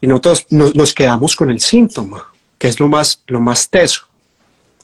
Y 0.00 0.06
nosotros 0.06 0.46
nos, 0.50 0.94
quedamos 0.94 1.34
con 1.34 1.50
el 1.50 1.60
síntoma, 1.60 2.26
que 2.56 2.68
es 2.68 2.78
lo 2.78 2.88
más, 2.88 3.22
lo 3.26 3.40
más 3.40 3.68
teso. 3.68 4.02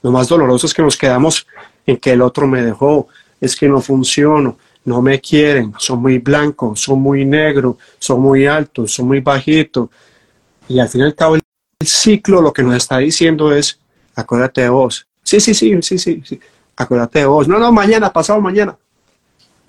Lo 0.02 0.10
más 0.10 0.28
doloroso 0.28 0.66
es 0.66 0.74
que 0.74 0.82
nos 0.82 0.96
quedamos 0.96 1.46
en 1.86 1.96
que 1.96 2.12
el 2.12 2.22
otro 2.22 2.46
me 2.46 2.62
dejó, 2.62 3.08
es 3.40 3.56
que 3.56 3.68
no 3.68 3.80
funciono, 3.80 4.58
no 4.84 5.00
me 5.00 5.20
quieren, 5.20 5.72
son 5.78 6.02
muy 6.02 6.18
blancos, 6.18 6.80
son 6.80 7.00
muy 7.00 7.24
negros, 7.24 7.76
son 7.98 8.20
muy 8.20 8.46
altos, 8.46 8.92
son 8.92 9.06
muy 9.06 9.20
bajitos. 9.20 9.88
Y 10.68 10.78
al 10.78 10.88
fin 10.88 11.02
y 11.02 11.04
al 11.04 11.14
cabo 11.14 11.36
el 11.36 11.42
ciclo 11.84 12.42
lo 12.42 12.52
que 12.52 12.62
nos 12.62 12.74
está 12.74 12.98
diciendo 12.98 13.54
es, 13.54 13.78
acuérdate 14.14 14.62
de 14.62 14.68
vos. 14.68 15.06
Sí, 15.22 15.40
sí, 15.40 15.54
sí, 15.54 15.74
sí, 15.82 15.98
sí, 15.98 16.22
sí. 16.24 16.40
Acuérdate 16.76 17.20
de 17.20 17.26
vos. 17.26 17.48
No, 17.48 17.58
no, 17.58 17.72
mañana, 17.72 18.12
pasado 18.12 18.40
mañana. 18.40 18.76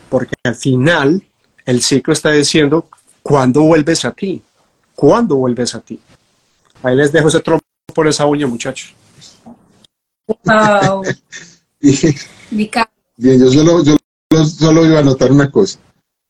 Porque 0.10 0.34
al 0.44 0.56
final 0.56 1.24
el 1.66 1.82
ciclo 1.82 2.14
está 2.14 2.32
diciendo, 2.32 2.90
¿cuándo 3.24 3.62
vuelves 3.62 4.06
a 4.06 4.12
ti? 4.12 4.42
¿Cuándo 4.96 5.36
vuelves 5.36 5.76
a 5.76 5.82
ti? 5.82 6.00
Ahí 6.82 6.96
les 6.96 7.12
dejo 7.12 7.28
ese 7.28 7.42
trompo 7.42 7.66
por 7.94 8.08
esa 8.08 8.26
uña, 8.26 8.48
muchachos. 8.48 8.94
Wow. 10.28 11.04
Bien, 13.18 13.40
yo 13.40 13.52
solo, 13.52 13.84
yo 13.84 13.96
solo 14.46 14.86
iba 14.86 14.98
a 14.98 15.02
anotar 15.02 15.32
una 15.32 15.52
cosa. 15.52 15.80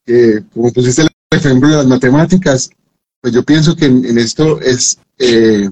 Que 0.05 0.43
como 0.53 0.71
pusiste 0.71 1.03
el 1.03 1.09
ejemplo 1.31 1.69
de 1.69 1.77
las 1.77 1.87
matemáticas, 1.87 2.69
pues 3.21 3.33
yo 3.33 3.43
pienso 3.43 3.75
que 3.75 3.85
en, 3.85 4.17
esto 4.17 4.59
es 4.61 4.99
eh, 5.17 5.69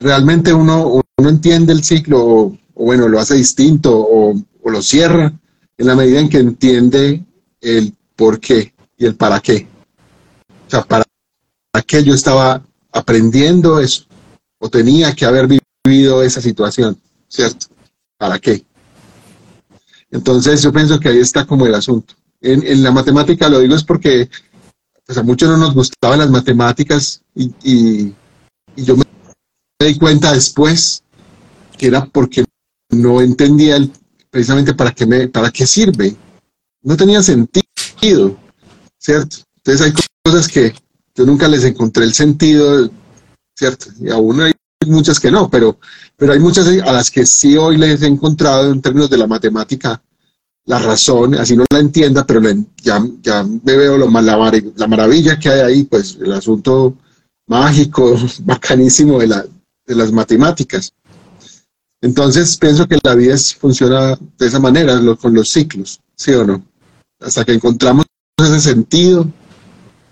realmente 0.00 0.52
uno, 0.52 1.02
uno 1.16 1.28
entiende 1.28 1.72
el 1.72 1.84
ciclo, 1.84 2.24
o, 2.24 2.58
bueno, 2.74 3.08
lo 3.08 3.20
hace 3.20 3.36
distinto, 3.36 3.96
o, 3.96 4.34
o, 4.62 4.70
lo 4.70 4.82
cierra, 4.82 5.32
en 5.78 5.86
la 5.86 5.94
medida 5.94 6.20
en 6.20 6.28
que 6.28 6.38
entiende 6.38 7.24
el 7.60 7.94
por 8.16 8.40
qué 8.40 8.74
y 8.96 9.06
el 9.06 9.14
para 9.14 9.40
qué. 9.40 9.68
O 10.66 10.70
sea, 10.70 10.82
para 10.82 11.01
yo 12.04 12.14
estaba 12.14 12.62
aprendiendo 12.92 13.80
eso, 13.80 14.04
o 14.58 14.68
tenía 14.68 15.14
que 15.14 15.24
haber 15.24 15.48
vivido 15.84 16.22
esa 16.22 16.40
situación, 16.40 16.98
¿cierto? 17.28 17.66
¿Para 18.18 18.38
qué? 18.38 18.64
Entonces 20.10 20.62
yo 20.62 20.72
pienso 20.72 21.00
que 21.00 21.08
ahí 21.08 21.18
está 21.18 21.46
como 21.46 21.66
el 21.66 21.74
asunto. 21.74 22.14
En, 22.40 22.82
la 22.82 22.90
matemática 22.90 23.48
lo 23.48 23.60
digo 23.60 23.74
es 23.74 23.84
porque 23.84 24.28
pues, 25.06 25.16
a 25.16 25.22
muchos 25.22 25.48
no 25.48 25.56
nos 25.56 25.74
gustaban 25.74 26.18
las 26.18 26.30
matemáticas 26.30 27.22
y, 27.34 28.12
yo 28.76 28.96
me, 28.96 29.04
di 29.80 29.98
cuenta 29.98 30.32
después 30.32 31.02
que 31.76 31.86
era 31.86 32.04
porque 32.04 32.44
no 32.90 33.20
entendía 33.20 33.78
precisamente 34.30 34.74
para 34.74 34.92
qué, 34.92 35.06
me, 35.06 35.28
para 35.28 35.50
qué 35.50 35.66
sirve. 35.66 36.16
No 36.82 36.96
tenía 36.96 37.22
sentido, 37.22 38.36
¿cierto? 38.98 39.36
Entonces 39.56 39.86
hay 39.86 39.92
cosas 40.24 40.48
que 40.48 40.74
yo 41.14 41.26
nunca 41.26 41.48
les 41.48 41.64
encontré 41.64 42.04
el 42.04 42.14
sentido, 42.14 42.90
¿cierto? 43.56 43.86
Y 44.00 44.10
aún 44.10 44.40
hay 44.40 44.52
muchas 44.86 45.20
que 45.20 45.30
no, 45.30 45.50
pero, 45.50 45.78
pero 46.16 46.32
hay 46.32 46.38
muchas 46.38 46.66
a 46.66 46.92
las 46.92 47.10
que 47.10 47.26
sí 47.26 47.56
hoy 47.56 47.76
les 47.76 48.02
he 48.02 48.06
encontrado 48.06 48.72
en 48.72 48.80
términos 48.80 49.10
de 49.10 49.18
la 49.18 49.26
matemática 49.26 50.02
la 50.64 50.78
razón, 50.78 51.34
así 51.34 51.56
no 51.56 51.64
la 51.70 51.80
entienda, 51.80 52.24
pero 52.24 52.40
ya, 52.82 53.04
ya 53.20 53.42
me 53.42 53.76
veo 53.76 53.98
lo, 53.98 54.08
la, 54.08 54.62
la 54.76 54.86
maravilla 54.86 55.38
que 55.38 55.48
hay 55.48 55.60
ahí, 55.60 55.84
pues 55.84 56.18
el 56.20 56.32
asunto 56.32 56.96
mágico, 57.48 58.16
bacanísimo 58.44 59.18
de, 59.18 59.26
la, 59.26 59.44
de 59.86 59.94
las 59.94 60.12
matemáticas. 60.12 60.92
Entonces 62.00 62.56
pienso 62.56 62.86
que 62.86 62.98
la 63.02 63.14
vida 63.14 63.36
funciona 63.58 64.18
de 64.38 64.46
esa 64.46 64.60
manera, 64.60 65.00
con 65.16 65.34
los 65.34 65.50
ciclos, 65.50 66.00
¿sí 66.16 66.32
o 66.32 66.44
no? 66.44 66.64
Hasta 67.20 67.44
que 67.44 67.54
encontramos 67.54 68.06
ese 68.38 68.60
sentido 68.60 69.28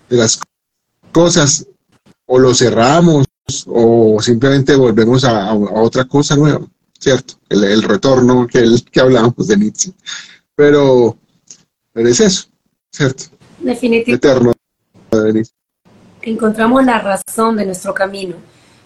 de 0.08 0.16
las 0.16 0.40
cosas, 1.12 1.66
o 2.26 2.38
lo 2.38 2.54
cerramos, 2.54 3.26
o 3.66 4.20
simplemente 4.20 4.76
volvemos 4.76 5.24
a, 5.24 5.54
otra 5.54 6.04
cosa 6.04 6.36
nueva, 6.36 6.60
¿cierto? 6.98 7.34
El, 7.48 7.82
retorno 7.82 8.46
que, 8.46 8.58
el, 8.58 8.84
que 8.84 9.00
hablábamos 9.00 9.48
de 9.48 9.56
Nietzsche. 9.56 9.92
Pero, 10.54 11.16
pero 11.92 12.08
es 12.08 12.20
eso, 12.20 12.48
¿cierto? 12.92 13.24
Definitivamente. 13.58 14.28
Eterno. 14.28 14.52
Encontramos 16.22 16.84
la 16.84 16.98
razón 17.00 17.56
de 17.56 17.66
nuestro 17.66 17.94
camino. 17.94 18.36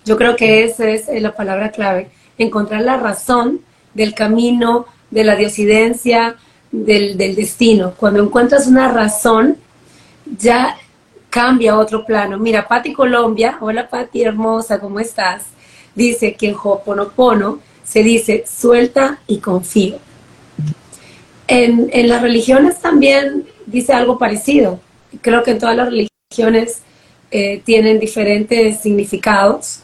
Yo 0.04 0.16
creo 0.16 0.36
que 0.36 0.64
esa 0.64 0.88
es 0.88 1.06
la 1.20 1.34
palabra 1.34 1.70
clave, 1.70 2.10
encontrar 2.38 2.82
la 2.82 2.96
razón 2.96 3.60
del 3.94 4.14
camino, 4.14 4.86
de 5.10 5.24
la 5.24 5.36
diosidencia, 5.36 6.36
del, 6.70 7.16
del 7.16 7.34
destino. 7.34 7.94
Cuando 7.96 8.22
encuentras 8.22 8.66
una 8.66 8.90
razón, 8.90 9.56
ya 10.38 10.76
cambia 11.34 11.72
a 11.72 11.78
otro 11.78 12.06
plano. 12.06 12.38
Mira, 12.38 12.68
Patti 12.68 12.92
Colombia, 12.92 13.58
hola 13.60 13.88
Patti 13.88 14.22
hermosa, 14.22 14.78
¿cómo 14.78 15.00
estás? 15.00 15.46
Dice 15.92 16.34
que 16.34 16.50
en 16.50 16.54
Hoponopono 16.54 17.58
se 17.82 18.04
dice 18.04 18.44
suelta 18.46 19.18
y 19.26 19.38
confío. 19.38 19.98
En, 21.48 21.90
en 21.92 22.08
las 22.08 22.22
religiones 22.22 22.78
también 22.80 23.48
dice 23.66 23.92
algo 23.92 24.16
parecido. 24.16 24.78
Creo 25.22 25.42
que 25.42 25.50
en 25.50 25.58
todas 25.58 25.76
las 25.76 25.88
religiones 25.88 26.82
eh, 27.32 27.60
tienen 27.64 27.98
diferentes 27.98 28.80
significados, 28.80 29.80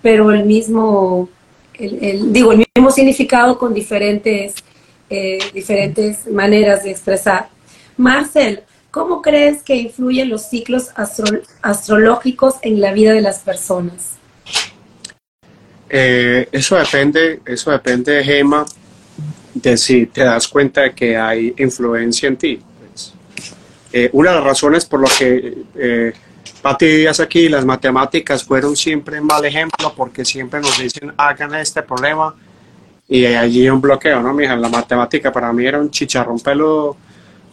pero 0.00 0.30
el 0.30 0.44
mismo, 0.44 1.28
el, 1.76 2.32
digo, 2.32 2.52
el 2.52 2.64
mismo 2.76 2.92
significado 2.92 3.58
con 3.58 3.74
diferentes, 3.74 4.54
eh, 5.10 5.40
diferentes 5.52 6.28
maneras 6.28 6.84
de 6.84 6.92
expresar. 6.92 7.48
Marcel, 7.96 8.62
¿cómo 8.94 9.20
crees 9.20 9.64
que 9.64 9.74
influyen 9.74 10.28
los 10.28 10.48
ciclos 10.48 10.90
astrológicos 11.62 12.54
en 12.62 12.80
la 12.80 12.92
vida 12.92 13.12
de 13.12 13.22
las 13.22 13.40
personas? 13.40 14.12
Eh, 15.90 16.48
eso 16.52 16.76
depende, 16.76 17.40
eso 17.44 17.72
depende, 17.72 18.22
Gema, 18.22 18.64
de 19.52 19.76
si 19.76 20.06
te 20.06 20.22
das 20.22 20.46
cuenta 20.46 20.82
de 20.82 20.94
que 20.94 21.16
hay 21.16 21.52
influencia 21.58 22.28
en 22.28 22.36
ti. 22.36 22.60
Pues. 22.78 23.12
una 24.12 24.30
de 24.30 24.36
las 24.36 24.44
razones 24.44 24.86
por 24.86 25.00
lo 25.00 25.08
que 25.18 25.64
eh, 25.74 26.12
Pati 26.62 26.86
Díaz 26.86 27.18
aquí, 27.18 27.48
las 27.48 27.64
matemáticas 27.64 28.44
fueron 28.44 28.76
siempre 28.76 29.20
un 29.20 29.26
mal 29.26 29.44
ejemplo 29.44 29.92
porque 29.96 30.24
siempre 30.24 30.60
nos 30.60 30.78
dicen 30.78 31.12
hagan 31.16 31.52
este 31.56 31.82
problema 31.82 32.32
y 33.08 33.26
allí 33.26 33.68
un 33.68 33.80
bloqueo, 33.80 34.22
¿no, 34.22 34.32
mija? 34.32 34.54
La 34.54 34.68
matemática 34.68 35.32
para 35.32 35.52
mí 35.52 35.66
era 35.66 35.80
un 35.80 35.90
chicharrón 35.90 36.38
peludo. 36.38 36.96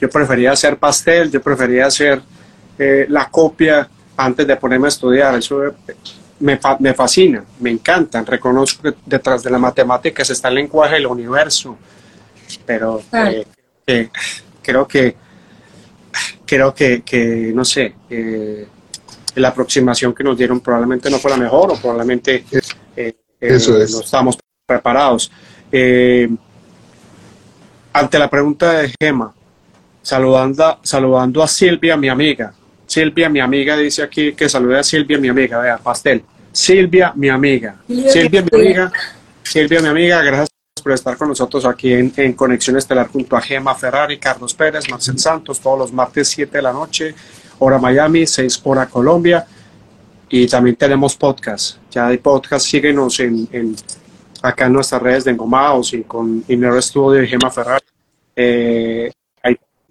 Yo 0.01 0.09
prefería 0.09 0.51
hacer 0.51 0.77
pastel, 0.77 1.31
yo 1.31 1.41
prefería 1.41 1.85
hacer 1.85 2.21
eh, 2.77 3.05
la 3.07 3.29
copia 3.29 3.87
antes 4.17 4.45
de 4.47 4.55
ponerme 4.57 4.87
a 4.87 4.89
estudiar. 4.89 5.35
Eso 5.35 5.61
me, 6.39 6.59
me, 6.79 6.93
fascina, 6.93 7.43
me 7.59 7.69
encanta. 7.69 8.21
Reconozco 8.23 8.81
que 8.81 8.95
detrás 9.05 9.43
de 9.43 9.51
la 9.51 9.59
matemática 9.59 10.23
está 10.23 10.49
el 10.49 10.55
lenguaje 10.55 10.95
del 10.95 11.05
universo, 11.05 11.77
pero 12.65 13.01
eh, 13.13 14.09
creo 14.61 14.87
que 14.87 15.15
creo 16.45 16.73
que, 16.73 17.01
que 17.03 17.51
no 17.53 17.63
sé, 17.63 17.95
eh, 18.09 18.67
la 19.35 19.49
aproximación 19.49 20.13
que 20.13 20.23
nos 20.23 20.37
dieron 20.37 20.59
probablemente 20.59 21.09
no 21.09 21.17
fue 21.17 21.31
la 21.31 21.37
mejor 21.37 21.71
o 21.71 21.75
probablemente 21.75 22.43
eh, 22.95 23.13
eh, 23.39 23.57
no 23.69 23.99
estamos 24.01 24.37
preparados. 24.65 25.31
Eh, 25.71 26.29
ante 27.93 28.19
la 28.19 28.29
pregunta 28.29 28.73
de 28.73 28.93
Gema, 28.99 29.33
saludando, 30.01 30.79
saludando 30.83 31.43
a 31.43 31.47
Silvia, 31.47 31.97
mi 31.97 32.09
amiga. 32.09 32.53
Silvia, 32.85 33.29
mi 33.29 33.39
amiga, 33.39 33.77
dice 33.77 34.03
aquí 34.03 34.33
que 34.33 34.49
salude 34.49 34.79
a 34.79 34.83
Silvia, 34.83 35.17
mi 35.17 35.29
amiga, 35.29 35.59
vea, 35.59 35.77
pastel. 35.77 36.23
Silvia, 36.51 37.13
mi 37.15 37.29
amiga. 37.29 37.75
Silvia, 37.87 38.43
mi 38.43 38.59
amiga. 38.59 38.91
Silvia, 39.43 39.81
mi 39.81 39.87
amiga, 39.87 40.21
gracias 40.21 40.49
por 40.83 40.91
estar 40.91 41.15
con 41.17 41.29
nosotros 41.29 41.65
aquí 41.65 41.93
en, 41.93 42.11
en 42.17 42.33
Conexión 42.33 42.75
Estelar 42.77 43.07
junto 43.07 43.37
a 43.37 43.41
Gema 43.41 43.75
Ferrari, 43.75 44.17
Carlos 44.17 44.53
Pérez, 44.53 44.89
Marcel 44.89 45.19
Santos, 45.19 45.59
todos 45.59 45.77
los 45.77 45.93
martes 45.93 46.27
7 46.29 46.57
de 46.57 46.61
la 46.61 46.73
noche 46.73 47.15
hora 47.61 47.77
Miami, 47.77 48.25
6 48.25 48.61
hora 48.63 48.87
Colombia. 48.87 49.45
Y 50.29 50.47
también 50.47 50.75
tenemos 50.75 51.15
podcast. 51.15 51.77
Ya 51.91 52.07
hay 52.07 52.17
podcast, 52.17 52.65
síguenos 52.65 53.19
en, 53.19 53.47
en 53.51 53.75
acá 54.41 54.65
en 54.65 54.73
nuestras 54.73 55.01
redes 55.01 55.25
de 55.25 55.31
Engomados 55.31 55.93
y 55.93 56.03
con 56.03 56.43
Inner 56.47 56.81
Studio 56.81 57.21
y 57.21 57.27
Gema 57.27 57.51
Ferrari. 57.51 57.85
Eh, 58.35 59.11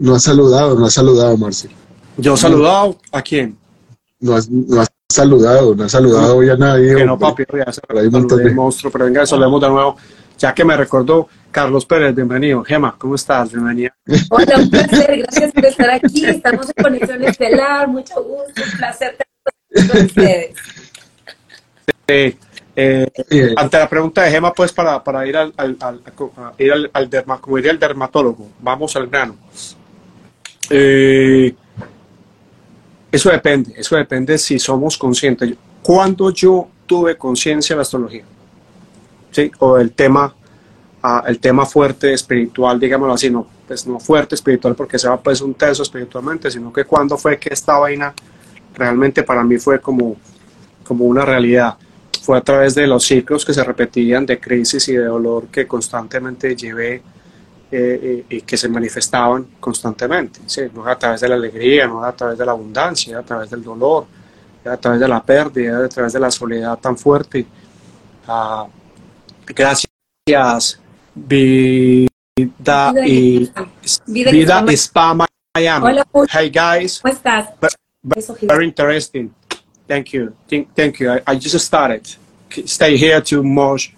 no 0.01 0.15
has 0.15 0.23
saludado, 0.23 0.79
no 0.79 0.87
has 0.87 0.95
saludado, 0.95 1.37
Marcel. 1.37 1.71
¿Yo 2.17 2.35
he 2.35 2.37
saludado? 2.37 2.99
¿A 3.13 3.23
quién? 3.23 3.57
No 4.19 4.35
has, 4.35 4.49
no 4.51 4.81
has 4.81 4.89
saludado, 5.09 5.75
no 5.75 5.85
has 5.85 5.93
saludado 5.93 6.39
hoy 6.39 6.49
a 6.49 6.57
nadie. 6.57 6.97
Que 6.97 7.05
no, 7.05 7.19
papi, 7.19 7.45
ya 7.53 7.71
se 7.71 7.83
de... 8.37 8.51
monstruo, 8.51 8.91
pero 8.91 9.05
venga, 9.05 9.27
saludemos 9.27 9.61
de 9.61 9.69
nuevo. 9.69 9.97
Ya 10.39 10.55
que 10.55 10.65
me 10.65 10.75
recordó, 10.75 11.29
Carlos 11.51 11.85
Pérez, 11.85 12.15
bienvenido. 12.15 12.65
Gema, 12.65 12.97
¿cómo 12.97 13.15
estás? 13.15 13.53
Bienvenida. 13.53 13.95
Hola, 14.31 14.57
un 14.57 14.71
placer, 14.71 15.19
gracias 15.19 15.53
por 15.53 15.67
estar 15.67 15.91
aquí. 15.91 16.25
Estamos 16.25 16.67
en 16.75 16.83
Conexión 16.83 17.23
Estelar, 17.23 17.89
mucho 17.89 18.15
gusto, 18.23 18.63
un 18.65 18.79
placer 18.79 19.19
tener 19.69 19.91
con 19.91 20.07
ustedes. 20.07 20.57
Eh, 22.77 23.55
ante 23.55 23.79
la 23.79 23.89
pregunta 23.89 24.23
de 24.23 24.31
Gema, 24.31 24.55
pues 24.55 24.73
para, 24.73 25.05
para 25.05 25.27
ir 25.27 25.37
al, 25.37 25.53
al, 25.59 25.77
al, 25.81 26.01
ir 26.57 26.73
al, 26.73 26.91
al 26.95 27.41
como 27.41 27.57
diría 27.57 27.73
el 27.73 27.79
dermatólogo, 27.79 28.49
vamos 28.61 28.97
al 28.97 29.09
grano. 29.09 29.37
Eh, 30.71 31.55
eso 33.13 33.31
depende, 33.31 33.75
eso 33.77 33.97
depende 33.97 34.39
si 34.39 34.59
somos 34.59 34.97
conscientes. 34.97 35.55
¿Cuándo 35.83 36.31
yo 36.31 36.69
tuve 36.87 37.17
conciencia 37.17 37.75
de 37.75 37.79
la 37.79 37.83
astrología? 37.83 38.25
¿Sí? 39.33 39.51
O 39.59 39.79
el 39.79 39.93
tema 39.93 40.35
el 41.27 41.39
tema 41.39 41.65
fuerte 41.65 42.13
espiritual, 42.13 42.79
digámoslo 42.79 43.15
así, 43.15 43.31
no, 43.31 43.47
pues 43.67 43.87
no 43.87 43.99
fuerte 43.99 44.35
espiritual 44.35 44.75
porque 44.75 44.99
sea 44.99 45.17
pues 45.17 45.41
un 45.41 45.55
tenso 45.55 45.83
espiritualmente, 45.83 46.51
sino 46.51 46.73
que 46.73 46.85
cuando 46.85 47.17
fue 47.17 47.39
que 47.39 47.53
esta 47.53 47.79
vaina 47.79 48.13
realmente 48.75 49.23
para 49.23 49.43
mí 49.43 49.59
fue 49.59 49.81
como, 49.81 50.17
como 50.85 51.07
una 51.07 51.25
realidad. 51.25 51.77
Fue 52.23 52.37
a 52.37 52.43
través 52.43 52.75
de 52.75 52.87
los 52.87 53.05
ciclos 53.05 53.47
que 53.47 53.55
se 53.55 53.65
repetían 53.65 54.27
de 54.27 54.39
crisis 54.39 54.89
y 54.89 54.93
de 54.93 55.05
dolor 55.05 55.47
que 55.47 55.67
constantemente 55.67 56.55
llevé 56.55 57.03
eh, 57.73 58.25
eh, 58.31 58.37
y 58.37 58.43
que 58.43 58.57
se 58.57 58.69
manifestaban 58.69 59.47
constantemente. 59.61 60.41
¿sí? 60.47 60.63
No 60.75 60.85
a 60.87 60.99
través 60.99 61.21
de 61.21 61.29
la 61.29 61.37
alegría, 61.37 61.87
no 61.87 62.03
a 62.03 62.13
través 62.13 62.37
de 62.37 62.45
la 62.45 62.53
abundancia, 62.53 63.19
a 63.19 63.23
través 63.23 63.49
del 63.49 63.63
dolor, 63.63 64.07
a 64.65 64.77
través 64.77 64.99
de 64.99 65.07
la 65.07 65.23
pérdida, 65.23 65.85
a 65.85 65.89
través 65.89 66.13
de 66.13 66.21
la 66.21 66.31
soledad 66.31 66.79
tan 66.79 66.99
fuerte. 66.99 67.47
Uh, 68.27 68.69
gracias 69.47 70.81
Vida, 71.15 72.93
y, 73.05 73.51
Vida, 74.07 74.31
Vida 74.31 74.65
Spa 74.73 75.15
Miami. 75.15 75.87
Hola, 75.87 76.07
hey 76.33 76.51
guys. 76.51 77.01
¿Cómo 77.01 77.15
estás? 77.15 77.51
Very 78.43 78.67
interesting. 78.67 79.31
Thank 79.87 80.13
you. 80.13 80.35
Thank 80.75 80.99
you. 80.99 81.11
I, 81.11 81.23
I 81.27 81.37
just 81.37 81.59
started. 81.65 82.03
Stay 82.67 82.97
here 82.97 83.21
to 83.21 83.43
much 83.43 83.93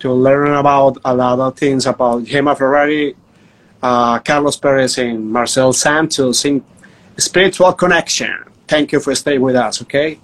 to 0.00 0.12
learn 0.12 0.54
about 0.54 0.98
a 1.04 1.14
lot 1.14 1.38
of 1.38 1.56
things 1.56 1.86
about 1.86 2.24
Gemma 2.24 2.56
Ferrari, 2.56 3.14
uh, 3.82 4.18
Carlos 4.20 4.56
Perez, 4.56 4.98
and 4.98 5.30
Marcel 5.30 5.72
Santos 5.72 6.44
in 6.44 6.64
Spiritual 7.16 7.72
Connection. 7.74 8.44
Thank 8.66 8.92
you 8.92 9.00
for 9.00 9.14
staying 9.14 9.42
with 9.42 9.56
us, 9.56 9.82
okay? 9.82 10.18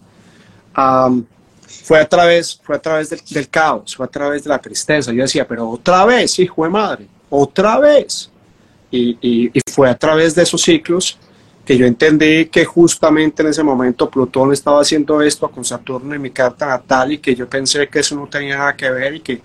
Um, 0.75 1.27
fue 1.67 2.01
a 2.01 2.09
través, 2.09 2.59
fue 2.63 2.77
a 2.77 2.81
través 2.81 3.11
del, 3.11 3.49
caos, 3.49 3.95
fue 3.95 4.07
a 4.07 4.09
través 4.09 4.45
de 4.45 4.51
la 4.51 4.59
tristeza. 4.59 5.13
Yo 5.13 5.23
decía, 5.23 5.47
pero 5.47 5.69
otra 5.69 6.05
vez, 6.05 6.39
hijo 6.39 6.65
de 6.65 6.71
madre, 6.71 7.07
otra 7.31 7.79
vez. 7.79 8.31
Y, 8.91 9.19
y, 9.21 9.61
fue 9.71 9.91
a 9.91 9.99
través 9.99 10.35
de 10.35 10.43
esos 10.43 10.63
ciclos 10.63 11.19
que 11.65 11.77
yo 11.77 11.87
entendí 11.87 12.47
que 12.47 12.65
justamente 12.65 13.43
en 13.43 13.49
ese 13.49 13.63
momento 13.63 14.09
Plutón 14.09 14.53
estaba 14.53 14.81
haciendo 14.81 15.21
esto 15.21 15.51
con 15.51 15.65
Saturno 15.65 16.15
en 16.15 16.23
mi 16.23 16.31
carta 16.31 16.67
natal 16.67 17.13
y 17.13 17.19
que 17.19 17.35
yo 17.35 17.49
pensé 17.49 17.89
que 17.89 17.99
eso 17.99 18.15
no 18.15 18.29
tenía 18.29 18.57
nada 18.57 18.77
que 18.77 18.89
ver 18.89 19.17
y 19.17 19.21
que, 19.21 19.43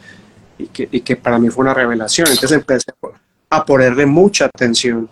y 0.92 1.02
que, 1.02 1.16
para 1.16 1.40
mí 1.40 1.50
fue 1.50 1.64
una 1.64 1.74
revelación. 1.74 2.28
Entonces 2.28 2.58
empecé 2.58 2.92
a 3.50 3.66
ponerle 3.66 4.06
mucha 4.06 4.46
atención 4.46 5.10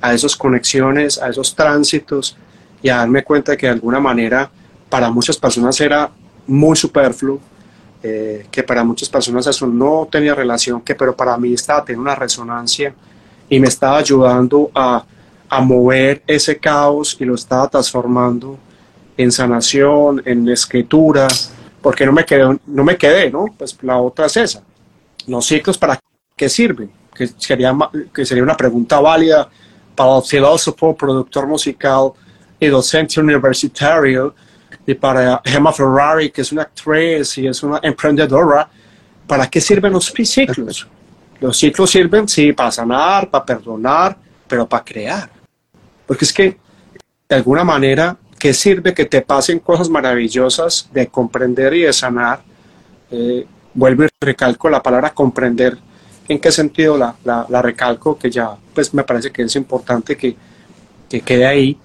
a 0.00 0.12
esas 0.12 0.36
conexiones, 0.36 1.18
a 1.18 1.28
esos 1.28 1.54
tránsitos 1.54 2.36
y 2.82 2.88
a 2.88 2.98
darme 2.98 3.24
cuenta 3.24 3.52
de 3.52 3.58
que 3.58 3.66
de 3.66 3.72
alguna 3.72 4.00
manera 4.00 4.50
para 4.88 5.10
muchas 5.10 5.36
personas 5.36 5.80
era 5.80 6.10
muy 6.46 6.76
superfluo, 6.76 7.40
eh, 8.02 8.46
que 8.50 8.62
para 8.62 8.84
muchas 8.84 9.08
personas 9.08 9.46
eso 9.46 9.66
no 9.66 10.06
tenía 10.10 10.34
relación, 10.34 10.82
que 10.82 10.94
pero 10.94 11.16
para 11.16 11.36
mí 11.38 11.54
estaba 11.54 11.84
teniendo 11.84 12.02
una 12.02 12.14
resonancia 12.14 12.94
y 13.48 13.58
me 13.58 13.68
estaba 13.68 13.98
ayudando 13.98 14.70
a, 14.74 15.04
a 15.48 15.60
mover 15.60 16.22
ese 16.26 16.58
caos 16.58 17.16
y 17.18 17.24
lo 17.24 17.34
estaba 17.34 17.68
transformando 17.68 18.58
en 19.16 19.32
sanación, 19.32 20.22
en 20.24 20.48
escritura, 20.48 21.28
porque 21.80 22.06
no 22.06 22.12
me 22.12 22.24
quedé, 22.24 22.58
no 22.66 22.84
me 22.84 22.96
quedé, 22.96 23.30
¿no? 23.30 23.46
Pues 23.56 23.76
la 23.82 23.98
otra 23.98 24.26
es 24.26 24.36
esa. 24.36 24.62
Los 25.26 25.46
ciclos 25.46 25.78
para 25.78 25.98
qué 26.36 26.48
sirven? 26.48 26.90
Que 27.14 27.28
sería, 27.28 27.76
que 28.12 28.26
sería 28.26 28.42
una 28.42 28.56
pregunta 28.56 29.00
válida 29.00 29.48
para 29.94 30.16
el 30.16 30.22
filósofo, 30.22 30.96
productor 30.96 31.46
musical 31.46 32.12
y 32.58 32.66
docente 32.66 33.20
universitario 33.20 34.34
y 34.86 34.94
para 34.94 35.40
Gemma 35.44 35.72
Ferrari, 35.72 36.30
que 36.30 36.42
es 36.42 36.52
una 36.52 36.62
actriz 36.62 37.38
y 37.38 37.46
es 37.46 37.62
una 37.62 37.80
emprendedora, 37.82 38.68
¿para 39.26 39.48
qué 39.48 39.60
sirven 39.60 39.92
los 39.92 40.06
ciclos? 40.06 40.86
Los 41.40 41.56
ciclos 41.56 41.90
sirven, 41.90 42.28
sí, 42.28 42.52
para 42.52 42.70
sanar, 42.70 43.30
para 43.30 43.44
perdonar, 43.44 44.16
pero 44.46 44.68
para 44.68 44.84
crear. 44.84 45.30
Porque 46.06 46.24
es 46.24 46.32
que, 46.32 46.58
de 47.28 47.36
alguna 47.36 47.64
manera, 47.64 48.16
¿qué 48.38 48.52
sirve 48.52 48.92
que 48.92 49.06
te 49.06 49.22
pasen 49.22 49.58
cosas 49.58 49.88
maravillosas 49.88 50.88
de 50.92 51.06
comprender 51.06 51.74
y 51.74 51.82
de 51.82 51.92
sanar? 51.92 52.42
Eh, 53.10 53.46
vuelvo 53.74 54.04
y 54.04 54.08
recalco 54.20 54.70
la 54.70 54.82
palabra 54.82 55.10
comprender. 55.10 55.76
¿En 56.26 56.38
qué 56.38 56.50
sentido 56.50 56.96
la, 56.96 57.14
la, 57.24 57.62
recalco? 57.62 58.18
Que 58.18 58.30
ya, 58.30 58.56
pues 58.74 58.94
me 58.94 59.04
parece 59.04 59.30
que 59.30 59.42
es 59.42 59.56
importante 59.56 60.16
que, 60.16 60.34
que 61.08 61.20
quede 61.20 61.46
ahí. 61.46 61.78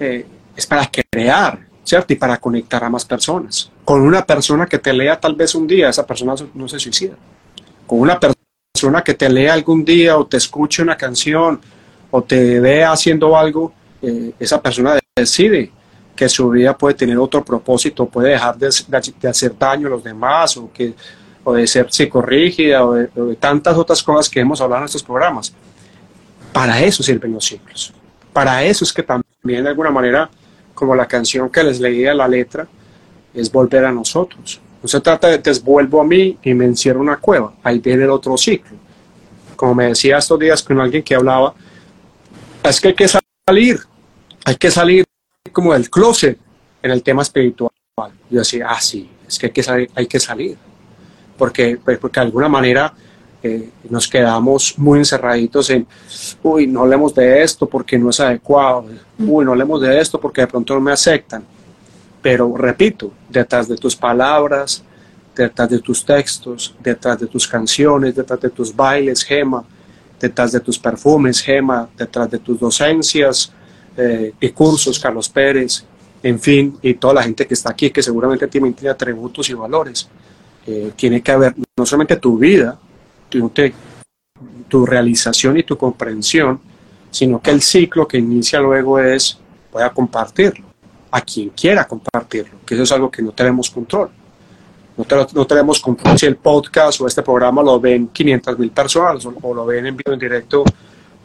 Eh, 0.00 0.26
es 0.56 0.66
para 0.66 0.90
crear, 0.90 1.60
¿cierto? 1.84 2.12
Y 2.12 2.16
para 2.16 2.38
conectar 2.38 2.82
a 2.84 2.88
más 2.88 3.04
personas. 3.04 3.70
Con 3.84 4.00
una 4.00 4.24
persona 4.24 4.66
que 4.66 4.78
te 4.78 4.92
lea 4.92 5.18
tal 5.18 5.34
vez 5.34 5.54
un 5.54 5.66
día, 5.66 5.88
esa 5.88 6.06
persona 6.06 6.34
no 6.54 6.68
se 6.68 6.78
suicida. 6.78 7.14
Con 7.86 8.00
una 8.00 8.18
persona 8.18 9.02
que 9.02 9.14
te 9.14 9.28
lea 9.28 9.52
algún 9.52 9.84
día 9.84 10.16
o 10.16 10.26
te 10.26 10.38
escuche 10.38 10.82
una 10.82 10.96
canción 10.96 11.60
o 12.10 12.22
te 12.22 12.60
vea 12.60 12.92
haciendo 12.92 13.36
algo, 13.36 13.72
eh, 14.00 14.32
esa 14.38 14.60
persona 14.60 14.98
decide 15.16 15.70
que 16.14 16.28
su 16.28 16.50
vida 16.50 16.76
puede 16.76 16.94
tener 16.94 17.18
otro 17.18 17.44
propósito, 17.44 18.06
puede 18.06 18.30
dejar 18.30 18.56
de, 18.56 18.68
hacer 19.28 19.58
daño 19.58 19.86
a 19.86 19.90
los 19.90 20.04
demás 20.04 20.56
o, 20.56 20.70
que, 20.72 20.94
o 21.44 21.54
de 21.54 21.66
ser 21.66 21.90
psicorrígida 21.90 22.84
o 22.84 22.94
de, 22.94 23.36
tantas 23.38 23.76
otras 23.76 24.02
cosas 24.02 24.28
que 24.28 24.40
hemos 24.40 24.60
hablado 24.60 24.82
en 24.82 24.86
estos 24.86 25.02
programas. 25.02 25.52
Para 26.52 26.80
eso 26.82 27.02
sirven 27.02 27.32
los 27.32 27.44
ciclos. 27.44 27.92
Para 28.32 28.62
eso 28.64 28.84
es 28.84 28.92
que 28.92 29.02
también 29.02 29.64
de 29.64 29.68
alguna 29.68 29.90
manera, 29.90 30.30
como 30.74 30.94
la 30.94 31.06
canción 31.06 31.50
que 31.50 31.62
les 31.62 31.80
leía 31.80 32.14
la 32.14 32.28
letra, 32.28 32.66
es 33.34 33.50
volver 33.50 33.84
a 33.84 33.92
nosotros. 33.92 34.60
No 34.82 34.88
se 34.88 35.00
trata 35.00 35.28
de 35.28 35.38
desvuelvo 35.38 36.00
a 36.00 36.04
mí 36.04 36.38
y 36.42 36.54
me 36.54 36.64
encierro 36.64 37.00
en 37.00 37.08
una 37.08 37.16
cueva. 37.16 37.54
Ahí 37.62 37.78
viene 37.78 38.04
el 38.04 38.10
otro 38.10 38.36
ciclo. 38.36 38.76
Como 39.56 39.74
me 39.74 39.86
decía 39.86 40.18
estos 40.18 40.38
días 40.38 40.62
con 40.62 40.80
alguien 40.80 41.02
que 41.02 41.14
hablaba, 41.14 41.54
es 42.62 42.80
que 42.80 42.88
hay 42.88 42.94
que 42.94 43.08
salir, 43.08 43.80
hay 44.44 44.56
que 44.56 44.70
salir 44.70 45.04
como 45.52 45.72
del 45.72 45.88
closet 45.88 46.38
en 46.82 46.90
el 46.90 47.02
tema 47.02 47.22
espiritual. 47.22 47.70
Yo 48.30 48.38
decía, 48.38 48.66
ah, 48.68 48.80
sí, 48.80 49.08
es 49.26 49.38
que 49.38 49.46
hay 49.46 49.52
que 49.52 49.62
salir, 49.62 49.90
hay 49.94 50.06
que 50.06 50.20
salir. 50.20 50.58
Porque, 51.36 51.78
pues, 51.82 51.98
porque 51.98 52.20
de 52.20 52.26
alguna 52.26 52.48
manera 52.48 52.92
eh, 53.42 53.70
nos 53.90 54.06
quedamos 54.06 54.78
muy 54.78 55.00
encerraditos 55.00 55.68
en, 55.70 55.86
uy, 56.42 56.66
no 56.66 56.82
hablemos 56.82 57.14
de 57.14 57.42
esto 57.42 57.66
porque 57.66 57.98
no 57.98 58.10
es 58.10 58.20
adecuado, 58.20 58.86
uy, 59.18 59.44
no 59.44 59.50
hablemos 59.52 59.80
de 59.80 60.00
esto 60.00 60.20
porque 60.20 60.42
de 60.42 60.46
pronto 60.46 60.74
no 60.74 60.80
me 60.80 60.92
aceptan. 60.92 61.44
Pero 62.20 62.56
repito, 62.56 63.12
detrás 63.28 63.66
de 63.66 63.76
tus 63.76 63.96
palabras, 63.96 64.84
detrás 65.34 65.68
de 65.68 65.80
tus 65.80 66.04
textos, 66.04 66.74
detrás 66.80 67.18
de 67.18 67.26
tus 67.26 67.48
canciones, 67.48 68.14
detrás 68.14 68.40
de 68.40 68.50
tus 68.50 68.74
bailes, 68.74 69.24
Gema, 69.24 69.64
detrás 70.20 70.52
de 70.52 70.60
tus 70.60 70.78
perfumes, 70.78 71.40
Gema, 71.40 71.88
detrás 71.96 72.30
de 72.30 72.38
tus 72.38 72.60
docencias 72.60 73.52
eh, 73.96 74.32
y 74.40 74.50
cursos, 74.50 75.00
Carlos 75.00 75.28
Pérez, 75.28 75.84
en 76.22 76.38
fin, 76.38 76.78
y 76.80 76.94
toda 76.94 77.14
la 77.14 77.22
gente 77.24 77.46
que 77.46 77.54
está 77.54 77.70
aquí, 77.70 77.90
que 77.90 78.02
seguramente 78.02 78.46
tiene, 78.46 78.72
tiene 78.72 78.90
atributos 78.90 79.48
y 79.50 79.54
valores. 79.54 80.08
Eh, 80.66 80.92
tiene 80.94 81.20
que 81.22 81.32
haber 81.32 81.54
no 81.76 81.84
solamente 81.84 82.16
tu 82.16 82.38
vida, 82.38 82.78
tu, 84.68 84.86
realización 84.86 85.58
y 85.58 85.62
tu 85.64 85.76
comprensión, 85.76 86.60
sino 87.10 87.40
que 87.40 87.50
el 87.50 87.62
ciclo 87.62 88.06
que 88.06 88.18
inicia 88.18 88.60
luego 88.60 88.98
es, 88.98 89.38
voy 89.72 89.82
a 89.82 89.90
compartirlo 89.90 90.64
a 91.10 91.20
quien 91.20 91.50
quiera 91.50 91.86
compartirlo, 91.86 92.58
que 92.64 92.74
eso 92.74 92.84
es 92.84 92.92
algo 92.92 93.10
que 93.10 93.22
no 93.22 93.32
tenemos 93.32 93.70
control. 93.70 94.10
No, 94.96 95.46
tenemos 95.46 95.80
control 95.80 96.18
si 96.18 96.26
el 96.26 96.36
podcast 96.36 97.00
o 97.00 97.06
este 97.06 97.22
programa 97.22 97.62
lo 97.62 97.80
ven 97.80 98.08
500 98.08 98.58
mil 98.58 98.70
personas 98.70 99.24
o, 99.24 99.54
lo 99.54 99.64
ven 99.64 99.86
en 99.86 99.96
vivo 99.96 100.12
en 100.12 100.18
directo 100.18 100.64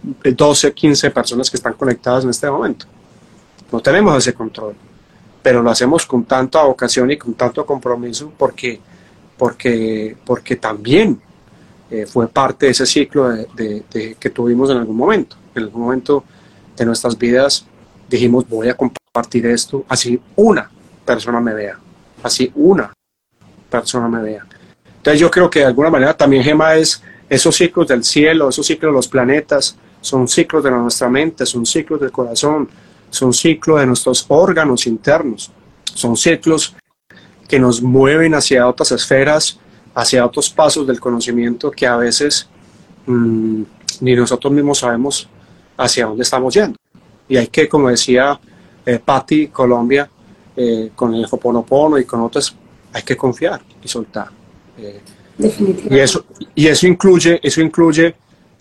12, 0.02 0.74
15 0.74 1.12
personas 1.12 1.50
que 1.50 1.58
están 1.58 1.74
conectadas 1.74 2.24
en 2.24 2.30
este 2.30 2.50
momento. 2.50 2.86
No 3.72 3.80
tenemos 3.82 4.18
ese 4.18 4.34
control, 4.34 4.76
pero 5.42 5.62
lo 5.62 5.70
hacemos 5.70 6.06
con 6.06 6.24
tanta 6.24 6.64
vocación 6.64 7.12
y 7.12 7.18
con 7.18 7.34
tanto 7.34 7.66
compromiso 7.66 8.32
porque, 8.38 8.80
porque, 9.38 10.18
porque 10.26 10.56
también 10.56 11.22
eh, 11.90 12.06
fue 12.06 12.28
parte 12.28 12.66
de 12.66 12.72
ese 12.74 12.86
ciclo 12.86 13.30
de, 13.30 14.16
que 14.20 14.30
tuvimos 14.30 14.70
en 14.70 14.78
algún 14.78 14.98
momento. 14.98 15.36
En 15.56 15.64
algún 15.64 15.84
momento 15.84 16.24
de 16.76 16.86
nuestras 16.86 17.18
vidas 17.18 17.66
dijimos 18.10 18.48
voy 18.48 18.70
a 18.70 18.76
compartir 18.76 19.46
esto, 19.48 19.86
así 19.88 20.20
una 20.36 20.70
persona 21.06 21.40
me 21.40 21.54
vea, 21.54 21.78
así 22.24 22.52
una 22.56 22.94
persona 23.70 24.08
me 24.08 24.22
vea. 24.22 24.46
Entonces 24.98 25.20
yo 25.20 25.32
creo 25.32 25.50
que 25.50 25.60
de 25.60 25.66
alguna 25.66 25.90
manera 25.90 26.16
también 26.16 26.44
Gema 26.44 26.76
es 26.76 27.02
esos 27.30 27.56
ciclos 27.56 27.88
del 27.88 28.04
cielo, 28.04 28.50
esos 28.50 28.66
ciclos 28.66 28.92
de 28.92 28.96
los 28.96 29.08
planetas, 29.08 29.78
son 30.02 30.28
ciclos 30.28 30.64
de 30.64 30.72
nuestra 30.72 31.10
mente, 31.10 31.46
son 31.46 31.66
ciclos 31.66 32.00
del 32.00 32.12
corazón, 32.12 32.70
son 33.10 33.34
ciclos 33.34 33.80
de 33.80 33.88
nuestros 33.88 34.26
órganos 34.30 34.88
internos, 34.88 35.52
son 35.94 36.16
ciclos 36.16 36.76
que 37.48 37.60
nos 37.60 37.82
mueven 37.82 38.34
hacia 38.36 38.68
otras 38.68 38.92
esferas, 38.92 39.60
hacia 39.96 40.26
otros 40.26 40.50
pasos 40.50 40.86
del 40.86 41.00
conocimiento 41.00 41.72
que 41.72 41.88
a 41.88 41.98
veces 41.98 42.48
mm, 43.06 43.62
ni 44.02 44.16
nosotros 44.16 44.54
mismos 44.54 44.80
sabemos 44.80 45.28
hacia 45.78 46.06
dónde 46.06 46.24
estamos 46.24 46.54
yendo. 46.54 46.78
Y 47.30 47.38
hay 47.38 47.48
que, 47.48 47.68
como 47.68 47.90
decía 47.90 48.40
eh, 48.86 49.00
Patti 49.04 49.48
Colombia, 49.48 50.10
eh, 50.56 50.92
con 50.96 51.14
el 51.14 51.26
Hoponopono 51.30 51.98
y 51.98 52.06
con 52.06 52.22
otros, 52.22 52.56
hay 52.92 53.04
que 53.04 53.16
confiar 53.16 53.62
y 53.84 53.88
soltar. 53.88 54.30
Eh, 54.78 55.02
y 55.40 56.00
eso, 56.00 56.26
y 56.56 56.68
eso 56.68 56.88
incluye, 56.88 57.40
eso 57.44 57.62
incluye 57.62 58.16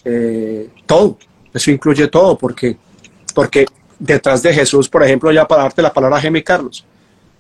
eh, 0.05 0.69
todo, 0.85 1.17
eso 1.53 1.71
incluye 1.71 2.07
todo, 2.09 2.37
porque, 2.37 2.77
porque 3.35 3.67
detrás 3.99 4.43
de 4.43 4.53
Jesús, 4.53 4.89
por 4.89 5.03
ejemplo, 5.03 5.33
ya 5.33 5.49
para 5.49 5.63
darte 5.63 5.81
la 5.81 5.93
palabra 5.93 6.21
Gemi 6.21 6.43
Carlos, 6.43 6.85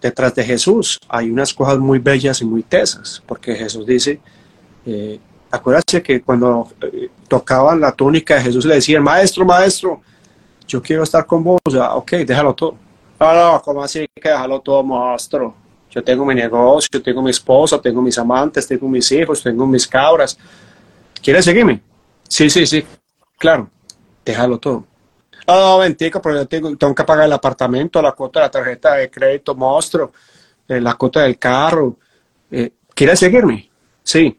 detrás 0.00 0.34
de 0.34 0.44
Jesús 0.44 0.98
hay 1.08 1.30
unas 1.30 1.52
cosas 1.52 1.78
muy 1.78 1.98
bellas 1.98 2.40
y 2.40 2.44
muy 2.44 2.62
tesas, 2.62 3.22
porque 3.26 3.54
Jesús 3.54 3.86
dice, 3.86 4.20
eh, 4.84 5.18
acuérdate 5.50 6.02
que 6.02 6.22
cuando 6.22 6.68
tocaban 7.28 7.80
la 7.80 7.92
túnica 7.92 8.36
de 8.36 8.42
Jesús 8.42 8.64
le 8.64 8.76
decían, 8.76 9.02
maestro, 9.02 9.44
maestro, 9.44 10.00
yo 10.66 10.82
quiero 10.82 11.02
estar 11.02 11.26
con 11.26 11.42
vos, 11.42 11.60
ya, 11.70 11.94
ok, 11.94 12.12
déjalo 12.26 12.54
todo. 12.54 12.76
No, 13.18 13.34
no, 13.34 13.62
¿cómo 13.62 13.82
así 13.82 14.06
que 14.14 14.28
déjalo 14.28 14.60
todo, 14.60 14.82
maestro? 14.82 15.54
Yo 15.90 16.04
tengo 16.04 16.24
mi 16.26 16.34
negocio, 16.34 17.02
tengo 17.02 17.22
mi 17.22 17.30
esposa, 17.30 17.80
tengo 17.80 18.02
mis 18.02 18.18
amantes, 18.18 18.66
tengo 18.66 18.86
mis 18.88 19.10
hijos, 19.12 19.42
tengo 19.42 19.66
mis 19.66 19.86
cabras. 19.86 20.36
¿Quieres 21.22 21.44
seguirme? 21.44 21.80
Sí, 22.28 22.50
sí, 22.50 22.66
sí, 22.66 22.84
claro, 23.38 23.70
déjalo 24.24 24.58
todo. 24.58 24.84
No, 25.46 25.78
no, 25.78 25.94
pero 26.22 26.34
yo 26.34 26.46
tengo, 26.46 26.76
tengo, 26.76 26.94
que 26.94 27.04
pagar 27.04 27.26
el 27.26 27.32
apartamento, 27.32 28.02
la 28.02 28.12
cuota 28.12 28.40
de 28.40 28.46
la 28.46 28.50
tarjeta 28.50 28.94
de 28.94 29.10
crédito, 29.10 29.54
monstruo, 29.54 30.12
eh, 30.66 30.80
la 30.80 30.94
cuota 30.94 31.22
del 31.22 31.38
carro. 31.38 31.96
Eh, 32.50 32.72
¿Quieres 32.94 33.18
seguirme? 33.20 33.70
Sí, 34.02 34.38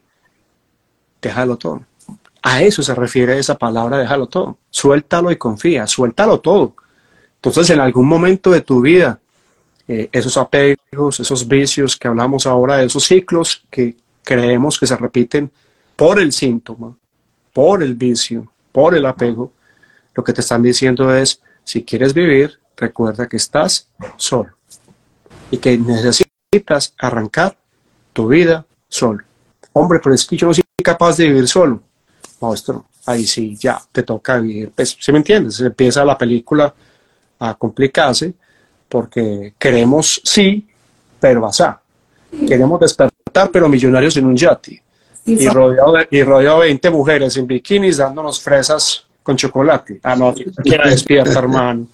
déjalo 1.22 1.56
todo. 1.56 1.82
A 2.42 2.62
eso 2.62 2.82
se 2.82 2.94
refiere 2.94 3.38
esa 3.38 3.56
palabra, 3.56 3.98
déjalo 3.98 4.26
todo. 4.26 4.58
Suéltalo 4.70 5.30
y 5.30 5.36
confía, 5.36 5.86
suéltalo 5.86 6.40
todo. 6.40 6.74
Entonces, 7.36 7.70
en 7.70 7.80
algún 7.80 8.06
momento 8.06 8.50
de 8.50 8.60
tu 8.60 8.80
vida, 8.80 9.18
eh, 9.86 10.08
esos 10.12 10.36
apegos, 10.36 11.20
esos 11.20 11.46
vicios 11.48 11.96
que 11.96 12.08
hablamos 12.08 12.46
ahora, 12.46 12.82
esos 12.82 13.04
ciclos 13.04 13.64
que 13.70 13.96
creemos 14.22 14.78
que 14.78 14.86
se 14.86 14.96
repiten 14.96 15.50
por 15.96 16.20
el 16.20 16.32
síntoma, 16.32 16.94
por 17.52 17.82
el 17.82 17.94
vicio, 17.94 18.52
por 18.72 18.94
el 18.94 19.06
apego, 19.06 19.52
lo 20.18 20.24
que 20.24 20.32
te 20.32 20.40
están 20.40 20.64
diciendo 20.64 21.14
es, 21.14 21.40
si 21.62 21.84
quieres 21.84 22.12
vivir, 22.12 22.58
recuerda 22.76 23.28
que 23.28 23.36
estás 23.36 23.88
solo 24.16 24.50
y 25.48 25.58
que 25.58 25.78
necesitas 25.78 26.92
arrancar 26.98 27.56
tu 28.12 28.26
vida 28.26 28.66
solo. 28.88 29.22
Hombre, 29.74 30.00
pero 30.02 30.12
es 30.12 30.26
que 30.26 30.36
yo 30.36 30.48
no 30.48 30.54
soy 30.54 30.64
capaz 30.82 31.16
de 31.18 31.28
vivir 31.28 31.46
solo 31.46 31.80
monstruo, 32.40 32.86
ahí 33.06 33.24
sí 33.26 33.56
ya 33.56 33.80
te 33.92 34.02
toca 34.02 34.40
vivir. 34.40 34.72
Pues, 34.74 34.96
¿Sí 34.98 35.12
me 35.12 35.18
entiendes? 35.18 35.60
Empieza 35.60 36.04
la 36.04 36.18
película 36.18 36.74
a 37.38 37.54
complicarse 37.54 38.34
porque 38.88 39.54
queremos 39.56 40.20
sí, 40.24 40.66
pero 41.20 41.46
asá. 41.46 41.80
Queremos 42.44 42.80
despertar, 42.80 43.52
pero 43.52 43.68
millonarios 43.68 44.16
en 44.16 44.26
un 44.26 44.36
yate. 44.36 44.82
Y 45.26 45.48
rodeado, 45.48 45.92
de, 45.92 46.08
y 46.10 46.24
rodeado 46.24 46.58
20 46.58 46.90
mujeres 46.90 47.36
en 47.36 47.46
bikinis 47.46 47.98
dándonos 47.98 48.40
fresas 48.40 49.07
con 49.28 49.36
chocolate. 49.36 50.00
Ah, 50.02 50.16
no, 50.16 50.34
quiera 50.62 50.88
despierta, 50.88 51.38
hermano. 51.38 51.86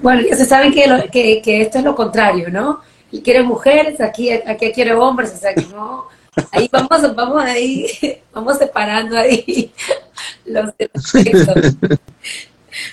Bueno, 0.00 0.22
ya 0.22 0.36
se 0.36 0.44
saben 0.44 0.72
que, 0.72 0.84
que, 1.10 1.42
que, 1.42 1.62
esto 1.62 1.78
es 1.78 1.84
lo 1.84 1.96
contrario, 1.96 2.48
¿no? 2.48 2.80
Y 3.10 3.22
quiere 3.22 3.42
mujeres, 3.42 4.00
aquí, 4.00 4.30
aquí 4.30 4.70
quiere 4.70 4.94
hombres, 4.94 5.34
o 5.34 5.36
sea 5.36 5.52
que 5.52 5.62
no 5.62 6.06
Ahí 6.52 6.70
vamos, 6.70 7.16
vamos 7.16 7.42
ahí, 7.42 7.86
vamos 8.32 8.56
separando 8.56 9.18
ahí 9.18 9.72
los. 10.46 10.72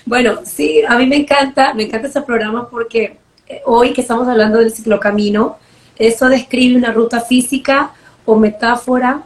Bueno, 0.08 0.40
sí, 0.44 0.82
a 0.88 0.98
mí 0.98 1.06
me 1.06 1.18
encanta, 1.18 1.76
me 1.76 1.84
encanta 1.84 2.08
este 2.08 2.24
programa 2.24 2.68
porque 2.68 3.20
eh, 3.48 3.62
hoy 3.66 3.94
que 3.94 4.02
estamos 4.02 4.28
hablando 4.28 4.58
del 4.58 4.72
ciclocamino, 4.72 5.60
eso 6.00 6.30
describe 6.30 6.78
una 6.78 6.92
ruta 6.92 7.22
física 7.22 7.92
o 8.26 8.38
metáfora 8.38 9.22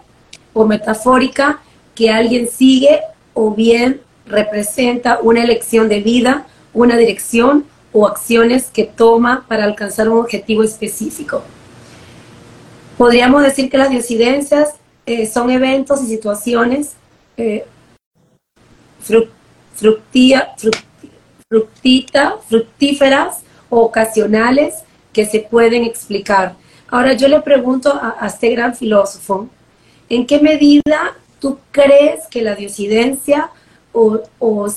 o 0.51 0.65
metafórica 0.65 1.61
que 1.95 2.09
alguien 2.09 2.49
sigue 2.49 2.99
o 3.34 3.51
bien 3.51 4.01
representa 4.30 5.19
una 5.21 5.43
elección 5.43 5.89
de 5.89 5.99
vida, 6.01 6.45
una 6.73 6.95
dirección 6.95 7.65
o 7.91 8.07
acciones 8.07 8.69
que 8.71 8.86
toma 8.86 9.45
para 9.47 9.65
alcanzar 9.65 10.07
un 10.07 10.19
objetivo 10.19 10.63
específico. 10.63 11.43
Podríamos 12.97 13.43
decir 13.43 13.69
que 13.69 13.77
las 13.77 13.89
diosidencias 13.89 14.75
eh, 15.05 15.25
son 15.25 15.49
eventos 15.49 16.03
y 16.03 16.07
situaciones 16.07 16.93
eh, 17.38 17.65
fructíferas 22.47 23.39
o 23.69 23.82
ocasionales 23.82 24.75
que 25.11 25.25
se 25.25 25.39
pueden 25.39 25.84
explicar. 25.84 26.55
Ahora 26.89 27.13
yo 27.13 27.27
le 27.27 27.41
pregunto 27.41 27.91
a, 27.93 28.27
este 28.27 28.49
gran 28.51 28.75
filósofo, 28.75 29.47
¿en 30.09 30.25
qué 30.27 30.39
medida 30.39 31.15
¿Tú 31.39 31.57
crees 31.71 32.27
que 32.27 32.41
la 32.41 32.55
diosidencia 32.55 33.49
o, 33.91 34.21
o 34.39 34.67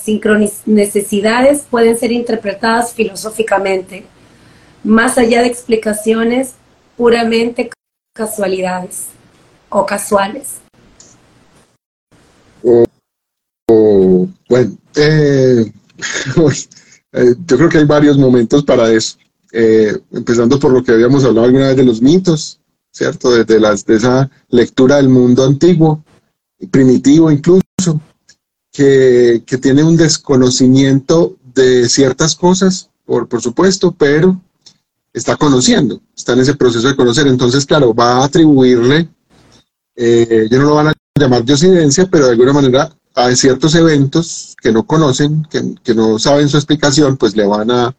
necesidades 0.66 1.64
pueden 1.70 1.98
ser 1.98 2.12
interpretadas 2.12 2.92
filosóficamente, 2.94 4.04
más 4.84 5.18
allá 5.18 5.42
de 5.42 5.48
explicaciones 5.48 6.54
puramente 6.96 7.70
casualidades 8.14 9.08
o 9.68 9.86
casuales? 9.86 10.60
bueno, 14.48 14.76
eh, 14.96 15.72
eh, 17.12 17.34
yo 17.46 17.56
creo 17.56 17.68
que 17.68 17.78
hay 17.78 17.84
varios 17.84 18.18
momentos 18.18 18.62
para 18.64 18.90
eso. 18.90 19.18
Empezando 19.52 20.58
por 20.58 20.72
lo 20.72 20.82
que 20.82 20.92
habíamos 20.92 21.24
hablado 21.24 21.46
alguna 21.46 21.68
vez 21.68 21.76
de 21.76 21.84
los 21.84 22.00
mitos, 22.00 22.60
¿cierto? 22.92 23.32
Desde 23.32 23.58
las, 23.58 23.84
de 23.84 23.96
esa 23.96 24.30
lectura 24.48 24.96
del 24.96 25.08
mundo 25.08 25.44
antiguo, 25.44 26.04
primitivo 26.70 27.30
incluso, 27.30 28.00
que, 28.72 29.44
tiene 29.60 29.84
un 29.84 29.96
desconocimiento 29.96 31.36
de 31.54 31.88
ciertas 31.88 32.34
cosas, 32.34 32.88
por, 33.04 33.28
por 33.28 33.42
supuesto, 33.42 33.92
pero 33.92 34.40
está 35.12 35.36
conociendo, 35.36 36.00
está 36.16 36.32
en 36.32 36.40
ese 36.40 36.54
proceso 36.54 36.88
de 36.88 36.96
conocer. 36.96 37.26
Entonces, 37.26 37.66
claro, 37.66 37.94
va 37.94 38.18
a 38.18 38.24
atribuirle, 38.24 39.08
eh, 39.94 40.48
yo 40.50 40.58
no 40.58 40.64
lo 40.64 40.74
van 40.76 40.88
a 40.88 40.94
llamar 41.20 41.44
diosidencia, 41.44 42.08
pero 42.10 42.26
de 42.26 42.32
alguna 42.32 42.54
manera 42.54 42.90
a 43.14 43.34
ciertos 43.36 43.74
eventos 43.74 44.56
que 44.62 44.72
no 44.72 44.86
conocen, 44.86 45.46
que, 45.50 45.74
que 45.84 45.94
no 45.94 46.18
saben 46.18 46.48
su 46.48 46.56
explicación, 46.56 47.18
pues 47.18 47.36
le 47.36 47.46
van 47.46 47.70
a 47.70 47.94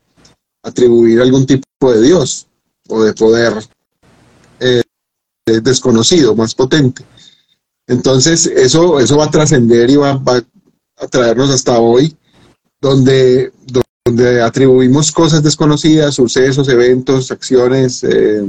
atribuir 0.63 1.21
algún 1.21 1.45
tipo 1.45 1.65
de 1.93 2.01
Dios 2.01 2.47
o 2.87 3.03
de 3.03 3.13
poder 3.13 3.53
eh, 4.59 4.81
desconocido, 5.45 6.35
más 6.35 6.55
potente. 6.55 7.05
Entonces, 7.85 8.45
eso, 8.47 8.99
eso 8.99 9.17
va 9.17 9.25
a 9.25 9.31
trascender 9.31 9.89
y 9.89 9.97
va, 9.97 10.13
va, 10.13 10.41
a 10.97 11.07
traernos 11.07 11.49
hasta 11.49 11.79
hoy, 11.79 12.15
donde, 12.81 13.51
donde 14.05 14.41
atribuimos 14.41 15.11
cosas 15.11 15.43
desconocidas, 15.43 16.15
sucesos, 16.15 16.67
eventos, 16.69 17.31
acciones, 17.31 18.03
eh, 18.03 18.43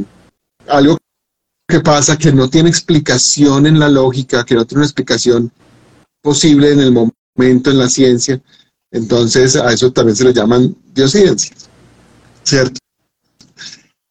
algo 0.69 0.99
que 1.69 1.81
pasa 1.81 2.19
que 2.19 2.33
no 2.33 2.49
tiene 2.51 2.69
explicación 2.69 3.67
en 3.67 3.79
la 3.79 3.89
lógica, 3.89 4.45
que 4.45 4.55
no 4.55 4.67
tiene 4.67 4.81
una 4.81 4.87
explicación 4.87 5.51
posible 6.23 6.73
en 6.73 6.81
el 6.81 6.93
momento 6.93 7.71
en 7.71 7.79
la 7.79 7.89
ciencia. 7.89 8.41
Entonces, 8.91 9.57
a 9.57 9.73
eso 9.73 9.93
también 9.93 10.17
se 10.17 10.25
le 10.25 10.33
llaman 10.33 10.77
diosidencias. 10.93 11.69
¿cierto? 12.45 12.79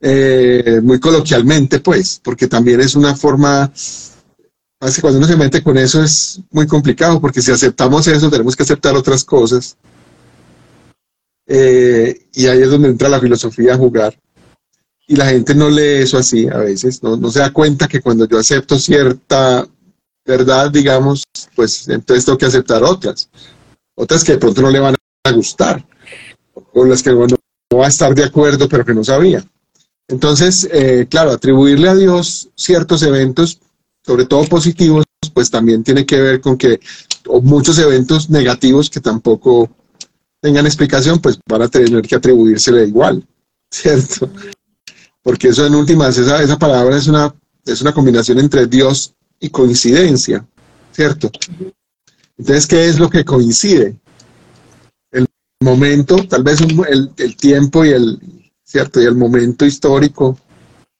Eh, 0.02 0.82
muy 0.84 1.00
coloquialmente, 1.00 1.80
pues, 1.80 2.20
porque 2.22 2.48
también 2.48 2.82
es 2.82 2.96
una 2.96 3.16
forma, 3.16 3.72
así 4.84 5.02
cuando 5.02 5.20
uno 5.20 5.28
se 5.28 5.38
mete 5.38 5.64
con 5.64 5.78
eso 5.78 6.04
es 6.04 6.42
muy 6.52 6.68
complicado, 6.68 7.20
porque 7.20 7.42
si 7.42 7.52
aceptamos 7.52 8.08
eso, 8.08 8.30
tenemos 8.30 8.56
que 8.56 8.64
aceptar 8.64 8.96
otras 8.96 9.24
cosas. 9.24 9.78
Eh, 11.48 12.28
y 12.34 12.48
ahí 12.48 12.62
es 12.62 12.70
donde 12.70 12.90
entra 12.90 13.10
la 13.10 13.20
filosofía 13.20 13.74
a 13.74 13.78
jugar. 13.78 14.18
Y 15.08 15.16
la 15.16 15.26
gente 15.26 15.54
no 15.54 15.70
lee 15.70 16.04
eso 16.04 16.18
así 16.18 16.48
a 16.48 16.58
veces, 16.58 17.04
no, 17.04 17.18
no 17.18 17.30
se 17.30 17.40
da 17.40 17.52
cuenta 17.52 17.88
que 17.88 18.02
cuando 18.02 18.28
yo 18.28 18.40
acepto 18.40 18.80
cierta 18.80 19.68
verdad, 20.26 20.72
digamos, 20.72 21.24
pues 21.56 21.88
entonces 21.90 22.26
tengo 22.26 22.38
que 22.38 22.46
aceptar 22.46 22.84
otras. 22.84 23.30
Otras 23.96 24.24
que 24.24 24.34
de 24.34 24.38
pronto 24.38 24.62
no 24.62 24.72
le 24.72 24.80
van 24.80 24.96
a 25.26 25.32
gustar, 25.32 25.86
o 26.74 26.86
las 26.86 27.04
que 27.04 27.12
bueno, 27.12 27.36
va 27.78 27.86
a 27.86 27.90
estar 27.90 28.16
de 28.16 28.24
acuerdo, 28.24 28.68
pero 28.70 28.86
que 28.86 28.94
no 28.94 29.04
sabía. 29.04 29.44
Entonces, 30.08 30.68
eh, 30.72 31.08
claro, 31.10 31.32
atribuirle 31.32 31.90
a 31.90 31.96
Dios 31.96 32.50
ciertos 32.56 33.04
eventos, 33.04 33.60
sobre 34.06 34.26
todo 34.26 34.44
positivos, 34.46 35.06
pues 35.34 35.50
también 35.50 35.84
tiene 35.84 36.06
que 36.06 36.20
ver 36.20 36.42
con 36.42 36.58
que 36.58 36.80
muchos 37.42 37.78
eventos 37.80 38.30
negativos 38.30 38.90
que 38.90 39.00
tampoco 39.00 39.70
tengan 40.42 40.66
explicación, 40.66 41.20
pues 41.20 41.40
van 41.48 41.62
a 41.62 41.70
tener 41.70 42.02
que 42.02 42.16
atribuírsele 42.16 42.88
igual, 42.88 43.26
¿cierto? 43.72 44.30
Porque 45.22 45.50
eso 45.50 45.66
en 45.66 45.76
últimas, 45.76 46.18
esa, 46.18 46.44
esa 46.44 46.60
palabra 46.60 46.98
es 46.98 47.08
una, 47.08 47.34
es 47.66 47.82
una 47.82 47.94
combinación 47.94 48.40
entre 48.40 48.68
Dios 48.68 49.14
y 49.40 49.50
coincidencia, 49.50 50.46
¿cierto? 50.92 51.32
Entonces, 52.38 52.68
¿qué 52.68 52.88
es 52.88 53.00
lo 53.00 53.10
que 53.10 53.24
coincide? 53.24 53.96
momento, 55.64 56.18
tal 56.28 56.44
vez 56.44 56.60
el, 56.62 57.12
el, 57.18 57.38
tiempo 57.38 57.86
y 57.86 57.90
el, 57.90 58.20
¿cierto? 58.64 59.02
Y 59.02 59.06
el 59.06 59.16
momento 59.16 59.66
histórico 59.66 60.38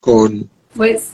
con, 0.00 0.48
pues, 0.74 1.12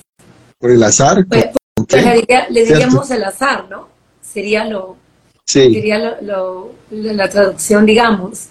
con 0.58 0.70
el 0.70 0.82
azar. 0.82 1.26
Pues, 1.26 1.46
pues 1.74 2.04
le, 2.50 2.64
diríamos 2.64 3.10
el 3.10 3.24
azar, 3.24 3.66
¿no? 3.68 3.88
Sería 4.20 4.64
lo, 4.64 4.96
sería 5.44 6.18
lo, 6.20 6.72
la 6.90 7.28
traducción, 7.28 7.86
digamos. 7.86 8.48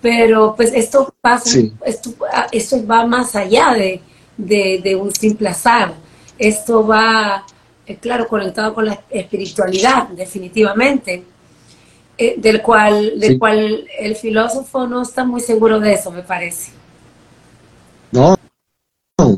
Pero 0.00 0.54
pues 0.56 0.72
esto 0.74 1.14
pasa, 1.20 1.60
esto, 1.86 2.14
esto 2.50 2.86
va 2.86 3.06
más 3.06 3.36
allá 3.36 3.72
de, 3.72 4.00
de, 4.36 4.80
de 4.82 4.96
un 4.96 5.14
simple 5.14 5.48
azar. 5.48 5.94
Esto 6.38 6.84
va, 6.84 7.46
eh, 7.86 7.96
claro, 7.96 8.26
conectado 8.26 8.74
con 8.74 8.86
la 8.86 9.00
espiritualidad, 9.10 10.08
definitivamente 10.08 11.22
eh, 12.18 12.34
del 12.36 12.60
cual, 12.60 13.18
del 13.18 13.38
cual 13.38 13.88
el 13.98 14.16
filósofo 14.16 14.86
no 14.86 15.02
está 15.02 15.24
muy 15.24 15.40
seguro 15.40 15.80
de 15.80 15.94
eso, 15.94 16.10
me 16.10 16.22
parece. 16.22 16.72
No, 18.10 18.36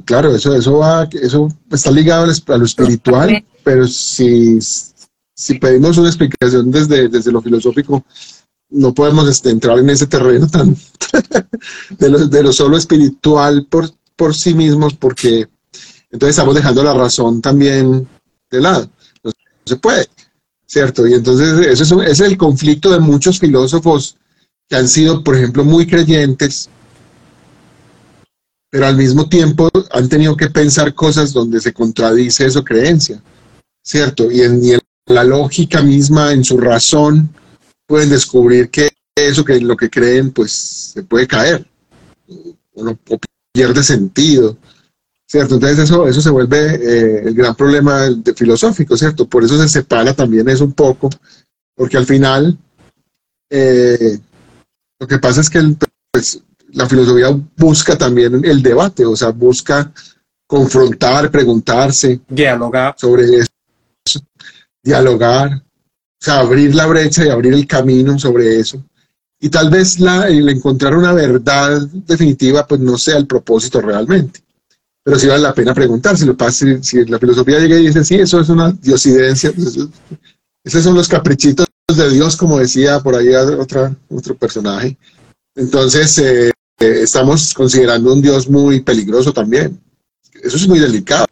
claro, 0.04 0.34
eso, 0.34 0.54
eso 0.54 0.78
va, 0.78 1.08
eso 1.12 1.48
está 1.70 1.90
ligado 1.90 2.24
a 2.24 2.56
lo 2.58 2.64
espiritual, 2.64 3.44
pero 3.62 3.86
si, 3.86 4.58
si 4.60 5.58
pedimos 5.58 5.98
una 5.98 6.08
explicación 6.08 6.70
desde, 6.70 7.08
desde 7.08 7.32
lo 7.32 7.42
filosófico, 7.42 8.04
no 8.70 8.94
podemos 8.94 9.28
este, 9.28 9.50
entrar 9.50 9.78
en 9.78 9.90
ese 9.90 10.06
terreno 10.06 10.46
tan 10.48 10.76
de, 11.98 12.08
lo, 12.08 12.26
de 12.26 12.42
lo 12.42 12.52
solo 12.52 12.76
espiritual 12.76 13.66
por, 13.68 13.90
por 14.16 14.34
sí 14.34 14.54
mismos, 14.54 14.94
porque 14.94 15.48
entonces 16.10 16.30
estamos 16.30 16.54
dejando 16.54 16.82
la 16.82 16.94
razón 16.94 17.40
también 17.42 18.08
de 18.50 18.60
lado. 18.60 18.88
No 19.22 19.32
se 19.64 19.76
puede. 19.76 20.08
¿cierto? 20.66 21.06
Y 21.06 21.14
entonces 21.14 21.80
eso 21.80 22.02
es, 22.02 22.10
es 22.10 22.20
el 22.20 22.36
conflicto 22.36 22.90
de 22.90 22.98
muchos 22.98 23.38
filósofos 23.38 24.16
que 24.68 24.76
han 24.76 24.88
sido, 24.88 25.22
por 25.22 25.36
ejemplo, 25.36 25.64
muy 25.64 25.86
creyentes, 25.86 26.68
pero 28.74 28.88
al 28.88 28.96
mismo 28.96 29.28
tiempo 29.28 29.70
han 29.92 30.08
tenido 30.08 30.36
que 30.36 30.50
pensar 30.50 30.92
cosas 30.94 31.32
donde 31.32 31.60
se 31.60 31.72
contradice 31.72 32.50
su 32.50 32.64
creencia, 32.64 33.22
¿cierto? 33.80 34.32
Y 34.32 34.42
en, 34.42 34.80
la 35.06 35.22
lógica 35.22 35.80
misma, 35.80 36.32
en 36.32 36.42
su 36.42 36.58
razón, 36.58 37.32
pueden 37.86 38.10
descubrir 38.10 38.70
que 38.70 38.88
eso 39.14 39.44
que 39.44 39.60
lo 39.60 39.76
que 39.76 39.88
creen, 39.88 40.32
pues 40.32 40.50
se 40.92 41.04
puede 41.04 41.28
caer, 41.28 41.64
o, 42.74 42.90
o 42.90 43.18
pierde 43.52 43.84
sentido. 43.84 44.56
¿cierto? 45.24 45.54
Entonces 45.54 45.78
eso, 45.78 46.08
eso 46.08 46.20
se 46.20 46.30
vuelve 46.30 46.74
eh, 46.74 47.22
el 47.26 47.34
gran 47.34 47.54
problema 47.54 48.08
filosófico, 48.34 48.96
¿cierto? 48.96 49.28
Por 49.28 49.44
eso 49.44 49.56
se 49.56 49.68
separa 49.68 50.14
también 50.14 50.48
eso 50.48 50.64
un 50.64 50.72
poco, 50.72 51.10
porque 51.76 51.96
al 51.96 52.06
final 52.06 52.58
eh, 53.50 54.18
lo 54.98 55.06
que 55.06 55.20
pasa 55.20 55.42
es 55.42 55.48
que 55.48 55.60
pues, 56.10 56.42
la 56.74 56.88
filosofía 56.88 57.28
busca 57.56 57.96
también 57.96 58.44
el 58.44 58.62
debate, 58.62 59.04
o 59.04 59.16
sea, 59.16 59.30
busca 59.30 59.92
confrontar, 60.46 61.30
preguntarse, 61.30 62.20
dialogar 62.28 62.94
sobre 62.98 63.24
eso, 63.38 64.20
dialogar, 64.82 65.54
o 65.54 66.24
sea, 66.24 66.40
abrir 66.40 66.74
la 66.74 66.86
brecha 66.86 67.24
y 67.24 67.30
abrir 67.30 67.54
el 67.54 67.66
camino 67.66 68.18
sobre 68.18 68.60
eso. 68.60 68.82
Y 69.40 69.48
tal 69.48 69.70
vez 69.70 69.98
la, 70.00 70.28
el 70.28 70.48
encontrar 70.48 70.96
una 70.96 71.12
verdad 71.12 71.82
definitiva, 71.92 72.66
pues 72.66 72.80
no 72.80 72.96
sea 72.96 73.16
el 73.16 73.26
propósito 73.26 73.80
realmente 73.80 74.44
pero 75.04 75.18
sí 75.18 75.26
vale 75.26 75.42
la 75.42 75.54
pena 75.54 75.74
preguntárselo. 75.74 76.34
Si, 76.50 76.82
si 76.82 77.04
la 77.04 77.18
filosofía 77.18 77.58
llega 77.58 77.78
y 77.78 77.86
dice, 77.86 78.02
sí, 78.02 78.14
eso 78.14 78.40
es 78.40 78.48
una 78.48 78.72
diosidencia, 78.72 79.52
pues 79.52 79.78
esos 80.64 80.82
son 80.82 80.94
los 80.94 81.08
caprichitos 81.08 81.66
de 81.94 82.10
Dios, 82.10 82.36
como 82.36 82.58
decía 82.58 83.00
por 83.00 83.14
ahí 83.14 83.28
otra, 83.34 83.94
otro 84.08 84.34
personaje. 84.34 84.96
Entonces, 85.54 86.18
eh, 86.18 86.50
estamos 87.02 87.54
considerando 87.54 88.12
un 88.12 88.22
Dios 88.22 88.48
muy 88.48 88.80
peligroso 88.80 89.32
también. 89.32 89.80
Eso 90.42 90.56
es 90.56 90.68
muy 90.68 90.78
delicado. 90.78 91.26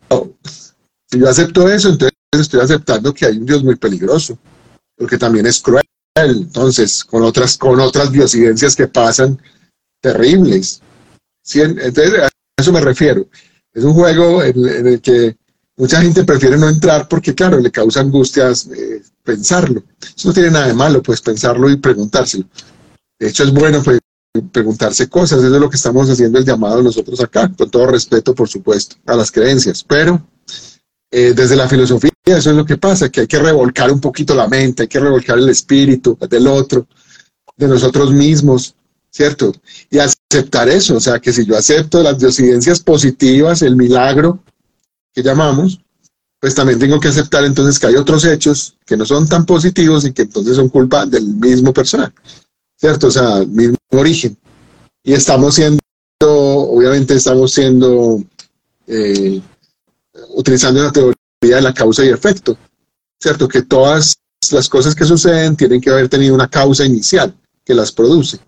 Si 1.11 1.19
yo 1.19 1.29
acepto 1.29 1.69
eso, 1.69 1.91
entonces 1.91 2.13
estoy 2.33 2.61
aceptando 2.61 3.13
que 3.13 3.27
hay 3.27 3.37
un 3.37 3.47
Dios 3.47 3.63
muy 3.63 3.77
peligroso, 3.77 4.39
porque 4.97 5.19
también 5.19 5.47
es 5.47 5.61
cruel. 5.61 5.85
Entonces, 6.15 7.05
con 7.05 7.23
otras, 7.23 7.57
con 7.57 7.81
otras 7.81 8.13
diosidencias 8.13 8.77
que 8.77 8.89
pasan 8.89 9.41
terribles. 10.01 10.81
Entonces, 11.55 12.21
a 12.21 12.29
eso 12.59 12.73
me 12.73 12.81
refiero. 12.81 13.27
Es 13.73 13.85
un 13.85 13.95
juego 13.95 14.43
en, 14.43 14.87
el 14.87 15.01
que 15.01 15.37
mucha 15.77 16.01
gente 16.03 16.25
prefiere 16.25 16.59
no 16.59 16.69
entrar 16.69 17.09
porque, 17.09 17.35
claro, 17.35 17.59
le 17.59 17.71
causa 17.71 18.01
angustias 18.01 18.69
eh, 18.77 19.03
pensarlo. 19.23 19.83
Eso 20.01 20.29
no 20.29 20.35
tiene 20.35 20.51
nada 20.51 20.69
de 20.69 20.75
malo, 20.75 21.03
pues 21.03 21.21
pensarlo 21.21 21.71
y 21.71 21.77
preguntárselo. 21.77 22.45
De 23.19 23.29
hecho, 23.29 23.45
es 23.45 23.53
bueno 23.53 23.83
pues, 23.83 23.99
preguntarse 24.41 25.09
cosas, 25.09 25.39
eso 25.41 25.55
es 25.55 25.61
lo 25.61 25.69
que 25.69 25.77
estamos 25.77 26.09
haciendo 26.09 26.39
el 26.39 26.45
llamado 26.45 26.83
nosotros 26.83 27.21
acá, 27.21 27.53
con 27.57 27.71
todo 27.71 27.87
respeto, 27.87 28.35
por 28.35 28.49
supuesto, 28.49 28.97
a 29.07 29.15
las 29.15 29.31
creencias. 29.31 29.85
Pero 29.85 30.27
eh, 31.11 31.35
desde 31.35 31.57
la 31.57 31.69
filosofía 31.69 32.11
eso 32.25 32.51
es 32.51 32.57
lo 32.57 32.65
que 32.65 32.79
pasa, 32.79 33.11
que 33.11 33.23
hay 33.23 33.27
que 33.27 33.39
revolcar 33.39 33.93
un 33.93 34.01
poquito 34.01 34.35
la 34.35 34.49
mente, 34.49 34.83
hay 34.83 34.89
que 34.89 35.01
revolcar 35.01 35.39
el 35.39 35.49
espíritu 35.49 36.17
del 36.31 36.47
otro, 36.47 36.87
de 37.57 37.69
nosotros 37.69 38.13
mismos, 38.13 38.75
¿cierto? 39.11 39.53
Y 39.91 39.99
aceptar 39.99 40.69
eso, 40.69 40.97
o 40.97 41.01
sea, 41.01 41.19
que 41.19 41.33
si 41.33 41.45
yo 41.45 41.57
acepto 41.57 42.03
las 42.03 42.19
disidencias 42.19 42.81
positivas, 42.81 43.61
el 43.63 43.77
milagro 43.77 44.43
que 45.13 45.23
llamamos, 45.23 45.81
pues 46.41 46.55
también 46.55 46.79
tengo 46.79 46.99
que 46.99 47.09
aceptar 47.09 47.45
entonces 47.45 47.79
que 47.79 47.89
hay 47.89 47.97
otros 47.97 48.25
hechos 48.25 48.77
que 48.87 48.97
no 48.97 49.05
son 49.05 49.29
tan 49.29 49.45
positivos 49.45 50.05
y 50.05 50.13
que 50.13 50.23
entonces 50.23 50.57
son 50.57 50.71
culpa 50.71 51.05
del 51.05 51.25
mismo 51.35 51.73
personaje, 51.73 52.15
¿cierto? 52.83 53.07
O 53.07 53.11
sea, 53.13 53.45
mismo 53.47 53.77
origen. 53.93 54.37
Y 55.05 55.13
estamos 55.13 55.55
siendo, 55.55 55.79
obviamente 56.21 57.15
estamos 57.15 57.53
siendo, 57.53 58.21
eh, 58.89 59.41
utilizando 60.31 60.83
la 60.83 60.91
teoría 60.91 61.15
de 61.57 61.63
la 61.63 61.73
causa 61.73 62.05
y 62.05 62.09
efecto, 62.09 62.59
¿cierto? 63.21 63.47
Que 63.47 63.63
todas 63.63 64.17
las 64.51 64.69
cosas 64.69 64.97
que 64.97 65.05
suceden 65.05 65.57
tienen 65.57 65.81
que 65.81 65.91
haber 65.91 66.09
tenido 66.09 66.35
una 66.35 66.49
causa 66.49 66.85
inicial 66.85 67.33
que 67.65 67.73
las 67.73 67.93
produce. 67.93 68.41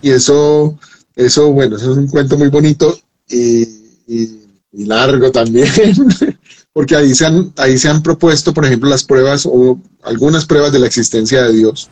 Y 0.00 0.10
eso, 0.10 0.78
eso 1.14 1.52
bueno, 1.52 1.76
eso 1.76 1.92
es 1.92 1.98
un 1.98 2.08
cuento 2.08 2.38
muy 2.38 2.48
bonito 2.48 2.98
y 3.28 4.46
y 4.76 4.84
largo 4.84 5.30
también, 5.32 5.68
porque 6.72 6.96
ahí 6.96 7.14
se, 7.14 7.26
han, 7.26 7.52
ahí 7.56 7.78
se 7.78 7.88
han 7.88 8.02
propuesto, 8.02 8.52
por 8.52 8.66
ejemplo, 8.66 8.90
las 8.90 9.04
pruebas 9.04 9.46
o 9.46 9.80
algunas 10.02 10.44
pruebas 10.44 10.72
de 10.72 10.78
la 10.78 10.86
existencia 10.86 11.42
de 11.44 11.52
Dios. 11.54 11.88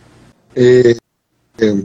Eh, 0.54 0.96
eh, 1.58 1.84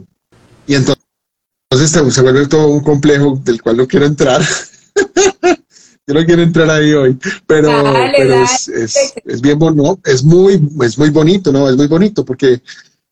y 0.68 0.76
entonces, 0.76 2.14
se 2.14 2.22
vuelve 2.22 2.48
todo 2.48 2.68
un 2.68 2.84
complejo 2.84 3.40
del 3.44 3.62
cual 3.62 3.78
no 3.78 3.88
quiero 3.88 4.06
entrar. 4.06 4.42
Yo 6.08 6.16
no 6.16 6.26
quiero 6.26 6.42
entrar 6.42 6.70
ahí 6.72 6.92
hoy, 6.94 7.20
pero, 7.46 7.70
Es, 8.16 9.42
bien 9.42 9.60
bonito, 9.60 10.00
es 10.06 10.24
muy, 10.24 10.60
es 10.82 10.98
muy 10.98 11.12
bonito, 11.12 11.52
¿no? 11.52 11.70
Es 11.70 11.78
muy 11.78 11.86
bonito 11.86 12.26
porque, 12.26 12.64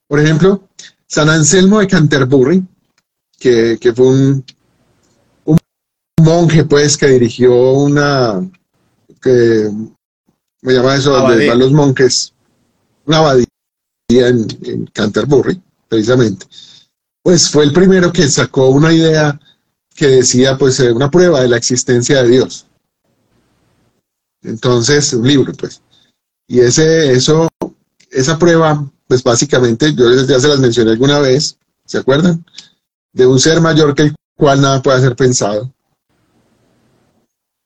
por 0.08 0.20
ejemplo, 0.20 0.64
San 1.06 1.30
Anselmo 1.30 1.80
de 1.80 1.88
Canterbury, 1.88 2.66
que, 3.38 3.78
que 3.80 3.94
fue 3.94 4.08
un, 4.08 4.44
monje, 6.20 6.66
pues, 6.66 6.98
que 6.98 7.08
dirigió 7.08 7.74
una, 7.74 8.42
que 9.22 9.72
me 10.62 10.74
llama 10.74 10.96
eso, 10.96 11.12
donde 11.12 11.48
van 11.48 11.60
los 11.60 11.72
monjes, 11.72 12.34
una 13.06 13.20
abadía 13.20 13.47
en, 14.10 14.86
Canterbury, 14.94 15.62
precisamente. 15.90 16.46
Pues 17.22 17.50
fue 17.50 17.66
el 17.66 17.74
primero 17.74 18.12
que 18.12 18.28
sacó 18.28 18.70
una 18.70 18.94
idea 18.94 19.40
que 19.96 20.08
decía, 20.08 20.58
pues, 20.58 20.80
eh, 20.80 20.92
una 20.92 21.12
prueba 21.12 21.42
de 21.42 21.50
la 21.50 21.58
existencia 21.58 22.24
de 22.24 22.30
Dios. 22.30 22.68
Entonces, 24.44 25.12
un 25.14 25.28
libro, 25.28 25.52
pues. 25.54 25.82
Y 26.48 26.60
ese, 26.60 27.12
eso, 27.12 27.50
esa 28.12 28.40
prueba, 28.40 28.90
pues 29.08 29.24
básicamente, 29.24 29.94
yo 29.94 30.10
ya 30.26 30.40
se 30.40 30.48
las 30.48 30.60
mencioné 30.60 30.92
alguna 30.92 31.20
vez, 31.20 31.58
¿se 31.86 31.98
acuerdan? 31.98 32.46
De 33.12 33.26
un 33.26 33.40
ser 33.40 33.60
mayor 33.60 33.94
que 33.94 34.04
el 34.04 34.16
cual 34.38 34.62
nada 34.62 34.82
puede 34.82 35.02
ser 35.02 35.16
pensado. 35.16 35.74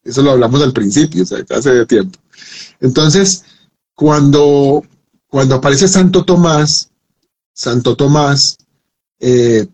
Eso 0.04 0.24
lo 0.24 0.32
hablamos 0.32 0.62
al 0.64 0.74
principio, 0.74 1.22
o 1.22 1.26
sea, 1.26 1.46
hace 1.50 1.86
tiempo. 1.86 2.18
Entonces, 2.80 3.44
cuando, 3.94 4.84
cuando 5.32 5.56
aparece 5.56 5.88
Santo 5.88 6.26
Tomás, 6.26 6.92
Santo 7.54 7.96
Tomás 7.96 8.58
eh, 9.18 9.66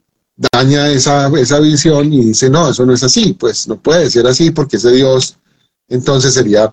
daña 0.53 0.88
esa, 0.89 1.30
esa 1.39 1.60
visión 1.60 2.14
y 2.14 2.26
dice, 2.26 2.47
no, 2.47 2.70
eso 2.70 2.86
no 2.86 2.93
es 2.93 3.01
así, 3.01 3.34
pues 3.34 3.68
no 3.68 3.82
puede 3.82 4.08
ser 4.12 4.28
así 4.28 4.51
porque 4.51 4.78
ese 4.78 4.91
Dios 4.91 5.39
entonces 5.88 6.36
sería 6.36 6.72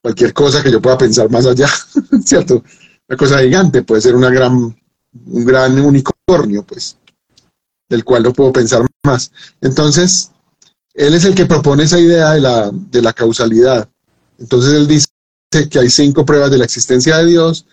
cualquier 0.00 0.32
cosa 0.32 0.62
que 0.62 0.72
yo 0.72 0.80
pueda 0.80 0.96
pensar 0.96 1.30
más 1.30 1.44
allá, 1.44 1.68
¿cierto? 2.24 2.64
Una 3.06 3.18
cosa 3.18 3.40
gigante, 3.40 3.82
puede 3.82 4.00
ser 4.00 4.16
una 4.16 4.30
gran, 4.30 4.54
un 4.56 5.44
gran 5.44 5.78
unicornio, 5.78 6.64
pues, 6.64 6.96
del 7.90 8.04
cual 8.04 8.22
no 8.22 8.32
puedo 8.32 8.52
pensar 8.52 8.86
más. 9.04 9.32
Entonces, 9.60 10.30
él 10.94 11.12
es 11.12 11.26
el 11.26 11.34
que 11.34 11.44
propone 11.44 11.82
esa 11.82 12.00
idea 12.00 12.30
de 12.32 12.40
la, 12.40 12.70
de 12.72 13.02
la 13.02 13.12
causalidad. 13.12 13.86
Entonces 14.38 14.72
él 14.72 14.86
dice 14.86 15.08
que 15.68 15.78
hay 15.78 15.90
cinco 15.90 16.24
pruebas 16.24 16.50
de 16.50 16.58
la 16.58 16.64
existencia 16.64 17.18
de 17.18 17.26
Dios. 17.26 17.66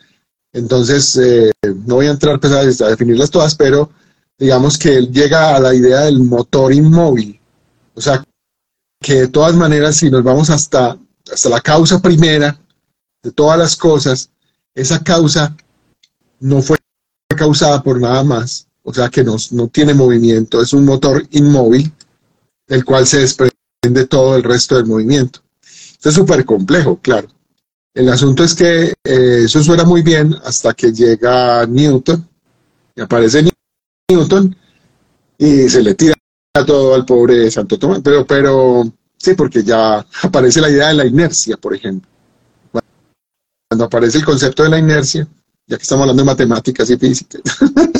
Entonces, 0.53 1.15
eh, 1.17 1.51
no 1.85 1.95
voy 1.95 2.07
a 2.07 2.11
entrar 2.11 2.39
pues, 2.39 2.53
a, 2.53 2.89
definirlas 2.89 3.31
todas, 3.31 3.55
pero 3.55 3.89
digamos 4.37 4.77
que 4.77 4.97
él 4.97 5.11
llega 5.11 5.55
a 5.55 5.59
la 5.59 5.73
idea 5.73 6.01
del 6.01 6.19
motor 6.19 6.73
inmóvil. 6.73 7.39
O 7.93 8.01
sea, 8.01 8.23
que 8.99 9.21
de 9.21 9.27
todas 9.27 9.55
maneras, 9.55 9.95
si 9.95 10.09
nos 10.09 10.23
vamos 10.23 10.49
hasta, 10.49 10.97
hasta 11.31 11.49
la 11.49 11.61
causa 11.61 12.01
primera 12.01 12.59
de 13.23 13.31
todas 13.31 13.57
las 13.57 13.75
cosas, 13.75 14.29
esa 14.73 15.03
causa 15.03 15.55
no 16.39 16.61
fue 16.61 16.77
causada 17.35 17.81
por 17.81 17.99
nada 17.99 18.23
más. 18.23 18.67
O 18.83 18.93
sea, 18.93 19.09
que 19.09 19.23
no, 19.23 19.35
no 19.51 19.67
tiene 19.67 19.93
movimiento, 19.93 20.61
es 20.61 20.73
un 20.73 20.85
motor 20.85 21.25
inmóvil 21.31 21.93
del 22.67 22.83
cual 22.83 23.05
se 23.05 23.19
desprende 23.19 24.07
todo 24.09 24.35
el 24.35 24.43
resto 24.43 24.75
del 24.75 24.87
movimiento. 24.87 25.39
Esto 25.61 26.09
es 26.09 26.15
súper 26.15 26.45
complejo, 26.45 26.99
claro. 26.99 27.27
El 27.93 28.07
asunto 28.09 28.43
es 28.43 28.55
que 28.55 28.93
eh, 29.03 29.41
eso 29.45 29.61
suena 29.61 29.83
muy 29.83 30.01
bien 30.01 30.33
hasta 30.45 30.73
que 30.73 30.93
llega 30.93 31.65
Newton, 31.65 32.27
y 32.95 33.01
aparece 33.01 33.45
Newton 34.09 34.55
y 35.37 35.67
se 35.67 35.81
le 35.81 35.95
tira 35.95 36.15
todo 36.65 36.95
al 36.95 37.05
pobre 37.05 37.49
Santo 37.51 37.77
Tomás, 37.77 37.99
pero, 38.03 38.25
pero 38.25 38.83
sí, 39.17 39.33
porque 39.33 39.63
ya 39.63 40.05
aparece 40.23 40.61
la 40.61 40.69
idea 40.69 40.89
de 40.89 40.93
la 40.93 41.05
inercia, 41.05 41.57
por 41.57 41.73
ejemplo. 41.75 42.09
Cuando 43.69 43.85
aparece 43.85 44.19
el 44.19 44.25
concepto 44.25 44.63
de 44.63 44.69
la 44.69 44.79
inercia, 44.79 45.27
ya 45.67 45.77
que 45.77 45.83
estamos 45.83 46.03
hablando 46.03 46.21
de 46.21 46.27
matemáticas 46.27 46.89
y 46.89 46.97
física, 46.97 47.39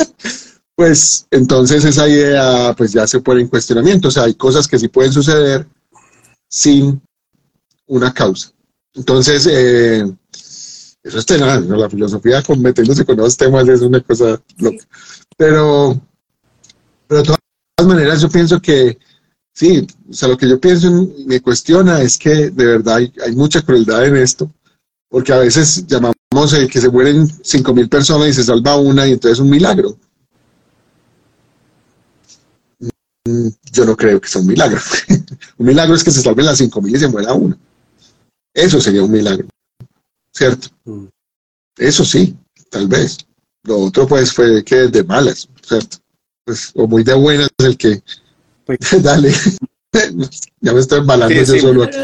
pues 0.75 1.27
entonces 1.31 1.83
esa 1.83 2.07
idea 2.07 2.73
pues 2.77 2.93
ya 2.93 3.07
se 3.07 3.19
pone 3.19 3.41
en 3.41 3.47
cuestionamiento. 3.47 4.09
O 4.09 4.11
sea, 4.11 4.23
hay 4.23 4.35
cosas 4.35 4.67
que 4.67 4.79
sí 4.79 4.87
pueden 4.87 5.11
suceder 5.11 5.67
sin 6.49 7.01
una 7.87 8.13
causa. 8.13 8.51
Entonces, 8.93 9.47
eh, 9.49 10.05
eso 11.03 11.17
es 11.17 11.25
tenaz, 11.25 11.63
¿no? 11.65 11.75
La 11.77 11.89
filosofía 11.89 12.43
metiéndose 12.57 13.05
con 13.05 13.17
los 13.17 13.35
temas 13.35 13.67
es 13.67 13.81
una 13.81 14.01
cosa 14.01 14.39
loca. 14.57 14.85
Pero, 15.37 15.99
pero 17.07 17.21
de 17.21 17.27
todas 17.27 17.87
maneras 17.87 18.21
yo 18.21 18.29
pienso 18.29 18.61
que 18.61 18.99
sí, 19.53 19.87
o 20.09 20.13
sea, 20.13 20.29
lo 20.29 20.37
que 20.37 20.47
yo 20.47 20.59
pienso 20.59 20.87
y 21.17 21.25
me 21.25 21.41
cuestiona 21.41 22.01
es 22.01 22.17
que 22.17 22.51
de 22.51 22.65
verdad 22.65 22.97
hay, 22.97 23.35
mucha 23.35 23.61
crueldad 23.61 24.05
en 24.05 24.17
esto, 24.17 24.51
porque 25.09 25.33
a 25.33 25.39
veces 25.39 25.87
llamamos 25.87 26.53
eh, 26.53 26.67
que 26.67 26.81
se 26.81 26.89
mueren 26.89 27.27
5.000 27.27 27.89
personas 27.89 28.29
y 28.29 28.33
se 28.33 28.43
salva 28.43 28.77
una 28.77 29.07
y 29.07 29.13
entonces 29.13 29.39
es 29.39 29.41
un 29.41 29.49
milagro. 29.49 29.97
Mm, 33.25 33.47
yo 33.71 33.85
no 33.85 33.95
creo 33.97 34.21
que 34.21 34.27
sea 34.27 34.41
un 34.41 34.47
milagro. 34.47 34.79
un 35.57 35.65
milagro 35.65 35.95
es 35.95 36.03
que 36.03 36.11
se 36.11 36.21
salven 36.21 36.45
las 36.45 36.61
5.000 36.61 36.95
y 36.95 36.99
se 36.99 37.07
muera 37.07 37.33
una. 37.33 37.57
Eso 38.53 38.81
sería 38.81 39.03
un 39.03 39.11
milagro, 39.11 39.47
¿cierto? 40.33 40.67
Mm. 40.85 41.05
Eso 41.77 42.03
sí, 42.03 42.35
tal 42.69 42.87
vez. 42.87 43.17
Lo 43.63 43.79
otro 43.79 44.07
pues 44.07 44.33
fue 44.33 44.63
que 44.63 44.87
de 44.87 45.03
malas, 45.03 45.47
¿cierto? 45.61 45.97
Pues, 46.43 46.71
o 46.75 46.87
muy 46.87 47.03
de 47.03 47.13
buenas 47.13 47.49
el 47.59 47.77
que... 47.77 48.01
Pues, 48.65 48.79
dale. 49.03 49.31
ya 50.61 50.73
me 50.73 50.79
estoy 50.79 50.99
embalando 50.99 51.35
yo 51.35 51.59
solo 51.59 51.83
aquí. 51.83 51.97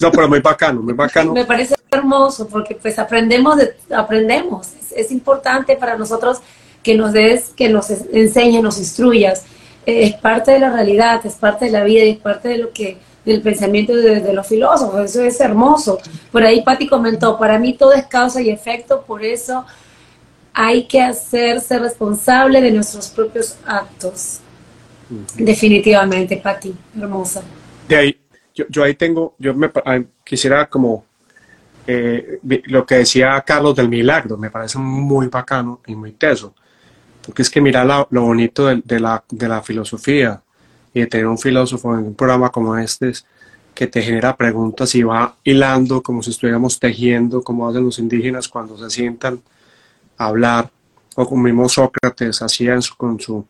No, 0.00 0.10
pero 0.10 0.28
muy 0.28 0.40
bacano, 0.40 0.82
muy 0.82 0.94
bacano. 0.94 1.32
Me 1.32 1.44
parece 1.44 1.74
hermoso 1.90 2.48
porque 2.48 2.74
pues 2.74 2.98
aprendemos, 2.98 3.56
de, 3.56 3.74
aprendemos. 3.94 4.68
Es, 4.80 4.92
es 4.92 5.10
importante 5.10 5.76
para 5.76 5.96
nosotros 5.96 6.38
que 6.82 6.94
nos 6.94 7.12
des, 7.12 7.50
que 7.56 7.68
nos 7.68 7.90
enseñes, 7.90 8.62
nos 8.62 8.78
instruyas 8.78 9.44
es 9.86 10.14
parte 10.16 10.52
de 10.52 10.60
la 10.60 10.70
realidad, 10.70 11.24
es 11.24 11.34
parte 11.34 11.66
de 11.66 11.70
la 11.70 11.84
vida 11.84 12.04
y 12.04 12.10
es 12.10 12.18
parte 12.18 12.48
de 12.48 12.58
lo 12.58 12.72
que 12.72 12.98
del 13.24 13.42
pensamiento 13.42 13.94
de, 13.94 14.32
los 14.32 14.46
filósofos, 14.46 15.10
eso 15.10 15.22
es 15.22 15.40
hermoso. 15.40 15.98
Por 16.32 16.42
ahí 16.42 16.62
Patti 16.62 16.86
comentó, 16.86 17.38
para 17.38 17.58
mí 17.58 17.74
todo 17.74 17.92
es 17.92 18.06
causa 18.06 18.40
y 18.40 18.50
efecto, 18.50 19.02
por 19.06 19.24
eso 19.24 19.64
hay 20.52 20.86
que 20.86 21.00
hacerse 21.00 21.78
responsable 21.78 22.60
de 22.60 22.70
nuestros 22.70 23.08
propios 23.08 23.56
actos. 23.66 24.40
Definitivamente, 25.36 26.36
Patti, 26.36 26.74
hermosa. 26.98 27.42
De 27.88 27.96
ahí, 27.96 28.20
yo, 28.54 28.84
ahí 28.84 28.94
tengo, 28.94 29.34
yo 29.38 29.54
me, 29.54 29.70
quisiera 30.24 30.68
como 30.68 31.04
eh, 31.86 32.38
lo 32.66 32.86
que 32.86 32.96
decía 32.96 33.40
Carlos 33.46 33.74
del 33.74 33.88
milagro, 33.88 34.36
me 34.36 34.50
parece 34.50 34.78
muy 34.78 35.26
bacano 35.28 35.80
y 35.86 35.94
muy 35.94 36.12
teso. 36.12 36.54
Porque 37.24 37.42
es 37.42 37.50
que 37.50 37.60
mira 37.60 37.84
lo 37.84 38.22
bonito 38.22 38.66
de, 38.66 39.00
la, 39.00 39.22
de 39.28 39.48
la 39.48 39.62
filosofía 39.62 40.42
y 40.92 41.00
de 41.00 41.06
tener 41.06 41.26
un 41.26 41.38
filósofo 41.38 41.94
en 41.94 42.06
un 42.06 42.14
programa 42.14 42.50
como 42.50 42.76
este 42.76 43.12
que 43.74 43.86
te 43.86 44.02
genera 44.02 44.36
preguntas 44.36 44.94
y 44.94 45.02
va 45.02 45.36
hilando 45.44 46.02
como 46.02 46.22
si 46.22 46.30
estuviéramos 46.30 46.78
tejiendo, 46.78 47.42
como 47.42 47.68
hacen 47.68 47.84
los 47.84 47.98
indígenas 47.98 48.48
cuando 48.48 48.76
se 48.76 48.90
sientan 48.90 49.40
a 50.18 50.26
hablar, 50.26 50.70
o 51.16 51.26
como 51.26 51.42
mismo 51.42 51.68
Sócrates 51.68 52.42
hacía 52.42 52.78
con, 52.96 53.18
su, 53.18 53.46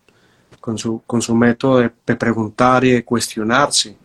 con, 0.59 0.77
su, 0.77 1.01
con 1.05 1.21
su 1.21 1.35
método 1.35 1.79
de, 1.79 2.15
preguntar 2.15 2.83
y 2.85 2.91
de 2.91 3.03
cuestionarse. 3.03 3.97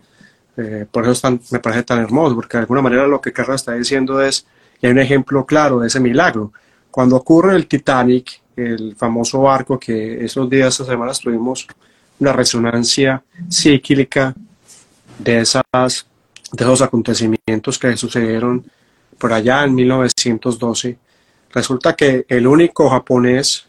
Eh, 0.57 0.87
por 0.91 1.07
eso 1.07 1.39
me 1.51 1.59
parece 1.59 1.83
tan 1.83 2.01
hermoso, 2.01 2.35
porque 2.35 2.57
de 2.57 2.63
alguna 2.63 2.83
manera 2.83 3.07
lo 3.07 3.21
que 3.21 3.33
Carlos 3.33 3.57
está 3.57 3.75
diciendo 3.75 4.21
es, 4.21 4.47
hay 4.83 4.91
un 4.91 4.99
ejemplo 4.99 5.45
claro 5.45 5.81
de 5.81 5.89
ese 5.89 6.01
milagro. 6.01 6.53
Cuando 6.91 7.17
ocurre 7.17 7.55
el 7.55 7.67
Titanic, 7.67 8.41
el 8.57 8.97
famoso 8.97 9.43
barco 9.43 9.79
que 9.79 10.25
esos 10.25 10.49
días, 10.49 10.75
esas 10.75 10.87
semanas 10.87 11.21
tuvimos 11.21 11.67
una 12.19 12.33
resonancia 12.33 13.23
cíclica 13.51 14.35
de, 15.19 15.41
esas, 15.41 15.63
de 15.73 16.65
esos 16.65 16.83
acontecimientos 16.83 17.79
que 17.79 17.97
sucedieron 17.97 18.65
por 19.19 19.33
allá 19.33 19.65
en 19.65 19.75
1912, 19.75 20.99
resulta 21.53 21.95
que 21.95 22.27
el 22.29 22.47
único 22.47 22.89
japonés 22.89 23.67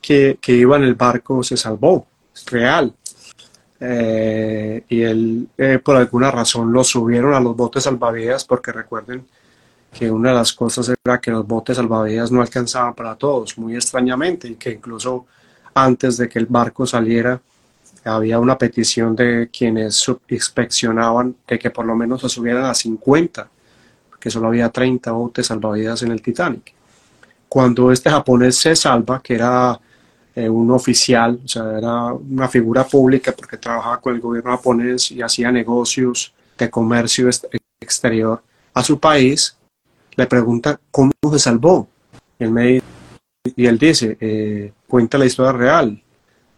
que, 0.00 0.38
que 0.40 0.52
iba 0.52 0.76
en 0.76 0.84
el 0.84 0.94
barco 0.94 1.42
se 1.42 1.56
salvó, 1.56 2.06
real. 2.46 2.94
Eh, 3.82 4.84
y 4.88 5.02
él, 5.02 5.48
eh, 5.56 5.78
por 5.82 5.96
alguna 5.96 6.30
razón, 6.30 6.72
lo 6.72 6.84
subieron 6.84 7.34
a 7.34 7.40
los 7.40 7.56
botes 7.56 7.84
salvavidas, 7.84 8.44
porque 8.44 8.72
recuerden 8.72 9.26
que 9.92 10.10
una 10.10 10.30
de 10.30 10.36
las 10.36 10.52
cosas 10.52 10.92
era 11.04 11.20
que 11.20 11.30
los 11.30 11.46
botes 11.46 11.76
salvavidas 11.76 12.30
no 12.30 12.42
alcanzaban 12.42 12.94
para 12.94 13.16
todos, 13.16 13.56
muy 13.58 13.74
extrañamente, 13.74 14.48
y 14.48 14.54
que 14.54 14.70
incluso 14.72 15.26
antes 15.74 16.16
de 16.18 16.28
que 16.28 16.38
el 16.38 16.46
barco 16.46 16.86
saliera, 16.86 17.40
había 18.04 18.38
una 18.38 18.56
petición 18.56 19.14
de 19.14 19.48
quienes 19.52 20.06
inspeccionaban 20.28 21.36
de 21.46 21.58
que 21.58 21.70
por 21.70 21.84
lo 21.84 21.94
menos 21.94 22.20
se 22.20 22.28
subieran 22.28 22.64
a 22.64 22.74
50, 22.74 23.48
porque 24.08 24.30
solo 24.30 24.48
había 24.48 24.68
30 24.68 25.12
botes 25.12 25.46
salvavidas 25.46 26.02
en 26.02 26.12
el 26.12 26.22
Titanic. 26.22 26.72
Cuando 27.48 27.90
este 27.90 28.10
japonés 28.10 28.56
se 28.56 28.76
salva, 28.76 29.20
que 29.22 29.34
era 29.34 29.78
eh, 30.34 30.48
un 30.48 30.70
oficial, 30.70 31.40
o 31.44 31.48
sea, 31.48 31.76
era 31.76 32.12
una 32.14 32.48
figura 32.48 32.84
pública 32.84 33.32
porque 33.32 33.56
trabajaba 33.56 34.00
con 34.00 34.14
el 34.14 34.20
gobierno 34.20 34.52
japonés 34.52 35.10
y 35.10 35.20
hacía 35.22 35.50
negocios 35.50 36.32
de 36.56 36.70
comercio 36.70 37.28
exterior 37.80 38.42
a 38.72 38.82
su 38.82 39.00
país, 39.00 39.56
le 40.16 40.26
pregunta 40.26 40.78
cómo 40.90 41.12
se 41.32 41.38
salvó. 41.38 41.88
Y 42.38 42.44
él, 42.44 42.50
me, 42.50 42.82
y 43.56 43.66
él 43.66 43.78
dice, 43.78 44.16
eh, 44.20 44.72
cuenta 44.86 45.18
la 45.18 45.26
historia 45.26 45.52
real. 45.52 46.02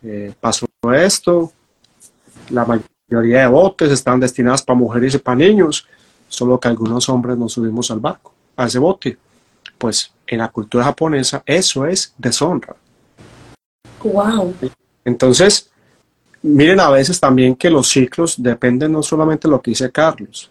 Eh, 0.02 0.34
pasó 0.40 0.66
esto, 0.90 1.52
la 2.50 2.64
mayoría 2.64 3.42
de 3.42 3.46
botes 3.46 3.92
están 3.92 4.18
destinadas 4.18 4.62
para 4.62 4.78
mujeres 4.78 5.14
y 5.14 5.18
para 5.18 5.36
niños, 5.36 5.86
solo 6.28 6.58
que 6.58 6.66
algunos 6.66 7.08
hombres 7.08 7.38
nos 7.38 7.52
subimos 7.52 7.90
al 7.92 8.00
barco, 8.00 8.34
a 8.56 8.66
ese 8.66 8.80
bote. 8.80 9.16
Pues 9.78 10.12
en 10.26 10.38
la 10.38 10.48
cultura 10.48 10.84
japonesa 10.84 11.42
eso 11.46 11.86
es 11.86 12.12
deshonra. 12.18 12.74
Wow. 14.02 14.54
Entonces, 15.04 15.70
miren 16.42 16.80
a 16.80 16.90
veces 16.90 17.20
también 17.20 17.54
que 17.54 17.70
los 17.70 17.88
ciclos 17.88 18.42
dependen 18.42 18.90
no 18.90 19.04
solamente 19.04 19.46
de 19.46 19.52
lo 19.52 19.62
que 19.62 19.70
dice 19.70 19.92
Carlos, 19.92 20.50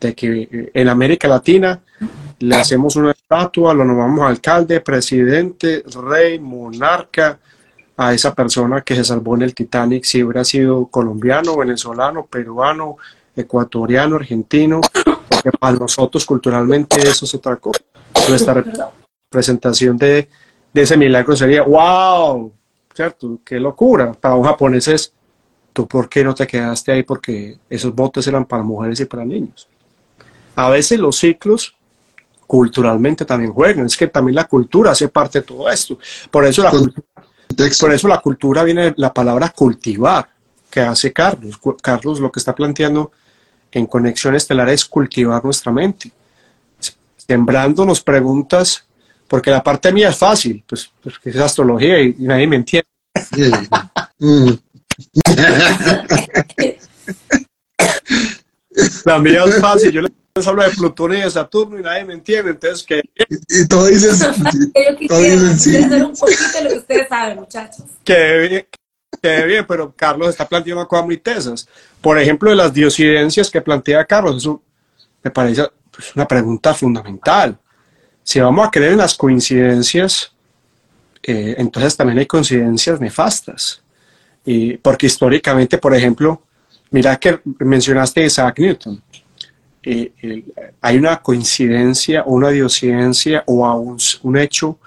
de 0.00 0.14
que 0.14 0.70
en 0.72 0.88
América 0.88 1.28
Latina 1.28 1.80
le 2.38 2.56
hacemos 2.56 2.96
una 2.96 3.10
estatua, 3.10 3.74
lo 3.74 3.84
nombramos 3.84 4.26
alcalde, 4.26 4.80
presidente, 4.80 5.82
rey, 6.02 6.38
monarca, 6.38 7.38
a 7.96 8.12
esa 8.12 8.34
persona 8.34 8.82
que 8.82 8.94
se 8.94 9.04
salvó 9.04 9.36
en 9.36 9.42
el 9.42 9.54
Titanic, 9.54 10.04
si 10.04 10.22
hubiera 10.22 10.44
sido 10.44 10.86
colombiano, 10.86 11.56
venezolano, 11.56 12.26
peruano, 12.26 12.96
ecuatoriano, 13.34 14.16
argentino, 14.16 14.80
porque 15.28 15.50
para 15.52 15.78
nosotros 15.78 16.24
culturalmente 16.24 17.00
eso 17.00 17.24
es 17.24 17.34
otra 17.34 17.56
cosa. 17.56 17.80
Nuestra 18.28 18.64
representación 19.30 19.96
de, 19.96 20.28
de 20.72 20.82
ese 20.82 20.96
milagro 20.96 21.34
sería, 21.36 21.62
wow, 21.62 22.52
¿cierto? 22.94 23.40
Qué 23.44 23.58
locura. 23.58 24.12
Para 24.12 24.34
un 24.34 24.44
japonés 24.44 24.88
es, 24.88 25.12
¿tú 25.72 25.86
por 25.86 26.08
qué 26.08 26.24
no 26.24 26.34
te 26.34 26.46
quedaste 26.46 26.92
ahí? 26.92 27.02
Porque 27.02 27.58
esos 27.70 27.94
botes 27.94 28.26
eran 28.26 28.44
para 28.44 28.62
mujeres 28.62 29.00
y 29.00 29.04
para 29.06 29.24
niños. 29.24 29.68
A 30.54 30.70
veces 30.70 30.98
los 30.98 31.16
ciclos 31.16 31.76
culturalmente 32.46 33.24
también 33.24 33.52
juegan. 33.52 33.86
Es 33.86 33.96
que 33.96 34.06
también 34.06 34.36
la 34.36 34.44
cultura 34.44 34.92
hace 34.92 35.08
parte 35.08 35.40
de 35.40 35.46
todo 35.46 35.68
esto. 35.68 35.98
Por 36.30 36.44
eso 36.44 36.62
la, 36.62 36.72
por 37.78 37.92
eso 37.92 38.08
la 38.08 38.20
cultura 38.20 38.62
viene 38.62 38.94
la 38.96 39.12
palabra 39.12 39.50
cultivar, 39.50 40.28
que 40.70 40.80
hace 40.80 41.12
Carlos. 41.12 41.58
Carlos 41.82 42.20
lo 42.20 42.30
que 42.30 42.40
está 42.40 42.54
planteando 42.54 43.12
en 43.72 43.86
Conexión 43.86 44.34
Estelar 44.34 44.68
es 44.68 44.84
cultivar 44.84 45.44
nuestra 45.44 45.72
mente. 45.72 46.12
Sembrándonos 47.16 48.02
preguntas 48.02 48.84
porque 49.28 49.50
la 49.50 49.62
parte 49.62 49.92
mía 49.92 50.10
es 50.10 50.16
fácil, 50.16 50.62
pues, 50.66 50.90
porque 51.02 51.18
pues, 51.22 51.36
es 51.36 51.42
astrología 51.42 52.00
y, 52.00 52.14
nadie 52.18 52.46
me 52.46 52.56
entiende. 52.56 52.86
la 59.04 59.18
mía 59.18 59.44
es 59.44 59.60
fácil, 59.60 59.90
yo 59.90 60.02
les 60.02 60.46
hablo 60.46 60.62
de 60.62 60.70
Plutón 60.70 61.14
y 61.14 61.20
de 61.20 61.30
Saturno 61.30 61.78
y 61.78 61.82
nadie 61.82 62.04
me 62.04 62.14
entiende, 62.14 62.50
entonces 62.50 62.84
que... 62.84 63.02
Y, 63.48 63.66
todo 63.66 63.86
dices... 63.86 64.18
todo 65.08 65.18
dicen 65.18 65.58
sí. 65.58 65.76
un 65.76 66.14
poquito 66.14 66.62
lo 66.62 66.70
que 66.70 66.78
ustedes 66.78 67.08
saben, 67.08 67.38
muchachos. 67.38 67.84
Que 68.04 68.38
bien, 68.38 68.66
que 69.22 69.44
bien, 69.44 69.66
pero 69.66 69.94
Carlos 69.96 70.28
está 70.28 70.46
planteando 70.46 70.86
cosas 70.86 71.06
muy 71.06 71.16
tesas. 71.16 71.68
Por 72.00 72.18
ejemplo, 72.18 72.50
de 72.50 72.56
las 72.56 72.72
diosidencias 72.72 73.50
que 73.50 73.60
plantea 73.60 74.04
Carlos, 74.04 74.36
eso 74.36 74.62
me 75.22 75.30
parece 75.30 75.68
pues, 75.90 76.14
una 76.14 76.28
pregunta 76.28 76.74
fundamental 76.74 77.58
si 78.26 78.40
vamos 78.40 78.66
a 78.66 78.70
creer 78.72 78.90
en 78.90 78.98
las 78.98 79.14
coincidencias, 79.14 80.32
eh, 81.22 81.54
entonces 81.58 81.96
también 81.96 82.18
hay 82.18 82.26
coincidencias 82.26 83.00
nefastas. 83.00 83.80
Y 84.44 84.78
porque 84.78 85.06
históricamente, 85.06 85.78
por 85.78 85.94
ejemplo, 85.94 86.42
mira 86.90 87.16
que 87.16 87.40
mencionaste 87.58 88.24
Isaac 88.24 88.58
Newton. 88.58 89.02
hay 90.80 90.96
una 90.96 91.22
coincidencia 91.22 92.24
una 92.26 92.50
diosidencia 92.50 93.44
o 93.46 93.72
un, 93.74 93.98
un, 94.22 94.36
hecho 94.36 94.78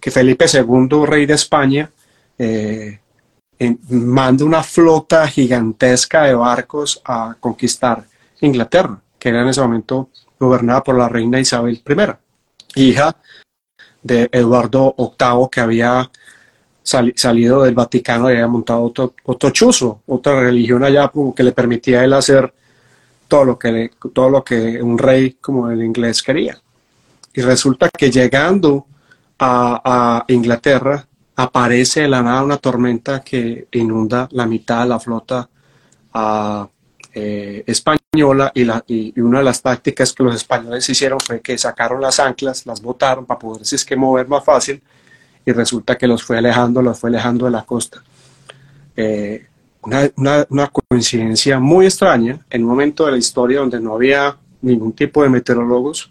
que 0.00 0.10
Felipe 0.10 0.44
II, 0.52 1.06
rey 1.06 1.24
de 1.24 1.32
España, 1.34 1.90
eh, 2.38 2.98
manda 3.88 4.44
una 4.44 4.62
flota 4.62 5.26
gigantesca 5.26 6.24
de 6.24 6.34
barcos 6.34 7.00
a 7.04 7.36
conquistar 7.40 8.04
Inglaterra, 8.40 9.00
que 9.18 9.28
era 9.30 9.42
en 9.42 9.48
ese 9.48 9.60
momento 9.60 10.10
gobernada 10.38 10.82
por 10.82 10.98
la 10.98 11.08
reina 11.08 11.40
Isabel 11.40 11.82
I 11.86 12.90
hija 12.90 13.16
de 14.02 14.28
Eduardo 14.32 14.94
VIII, 14.98 15.48
que 15.50 15.60
había 15.60 16.10
salido 16.84 17.62
del 17.62 17.74
Vaticano 17.74 18.28
y 18.28 18.34
había 18.34 18.46
montado 18.46 18.82
otro, 18.82 19.14
otro 19.24 19.50
chuzo, 19.50 20.02
otra 20.06 20.40
religión 20.40 20.84
allá 20.84 21.10
que 21.34 21.42
le 21.42 21.52
permitía 21.52 22.00
a 22.00 22.04
él 22.04 22.12
hacer 22.12 22.52
todo 23.26 23.44
lo 23.44 23.58
que, 23.58 23.90
todo 24.12 24.28
lo 24.28 24.44
que 24.44 24.82
un 24.82 24.98
rey 24.98 25.38
como 25.40 25.70
el 25.70 25.82
inglés 25.82 26.22
quería. 26.22 26.60
Y 27.32 27.40
resulta 27.40 27.88
que 27.88 28.10
llegando 28.10 28.86
a, 29.38 30.24
Inglaterra 30.28 31.06
aparece 31.36 32.02
de 32.02 32.08
la 32.08 32.22
nada 32.22 32.44
una 32.44 32.58
tormenta 32.58 33.20
que 33.20 33.66
inunda 33.72 34.28
la 34.30 34.46
mitad 34.46 34.82
de 34.82 34.88
la 34.88 35.00
flota 35.00 35.48
a 36.12 36.68
eh, 37.12 37.64
española 37.66 38.52
y, 38.54 39.20
una 39.20 39.38
de 39.38 39.44
las 39.44 39.62
tácticas 39.62 40.12
que 40.12 40.22
los 40.22 40.34
españoles 40.34 40.88
hicieron 40.88 41.18
fue 41.18 41.40
que 41.40 41.56
sacaron 41.58 42.00
las 42.00 42.20
anclas, 42.20 42.66
las 42.66 42.80
botaron 42.80 43.24
para 43.26 43.38
poderse 43.38 43.76
es 43.76 43.96
mover 43.96 44.28
más 44.28 44.44
fácil 44.44 44.82
y 45.46 45.52
resulta 45.52 45.96
que 45.96 46.06
los 46.06 46.22
fue 46.22 46.38
alejando, 46.38 46.82
los 46.82 46.98
fue 46.98 47.10
alejando 47.10 47.44
de 47.46 47.50
la 47.50 47.62
costa. 47.62 48.02
Eh, 48.96 49.46
una, 49.82 50.10
una, 50.16 50.46
una, 50.48 50.70
coincidencia 50.70 51.58
muy 51.60 51.86
extraña 51.86 52.38
en 52.48 52.62
un 52.62 52.68
momento 52.68 53.04
de 53.04 53.12
la 53.12 53.18
historia 53.18 53.60
donde 53.60 53.80
no 53.80 53.94
había 53.94 54.36
ningún 54.62 54.92
tipo 54.92 55.22
de 55.22 55.28
meteorólogos 55.28 56.10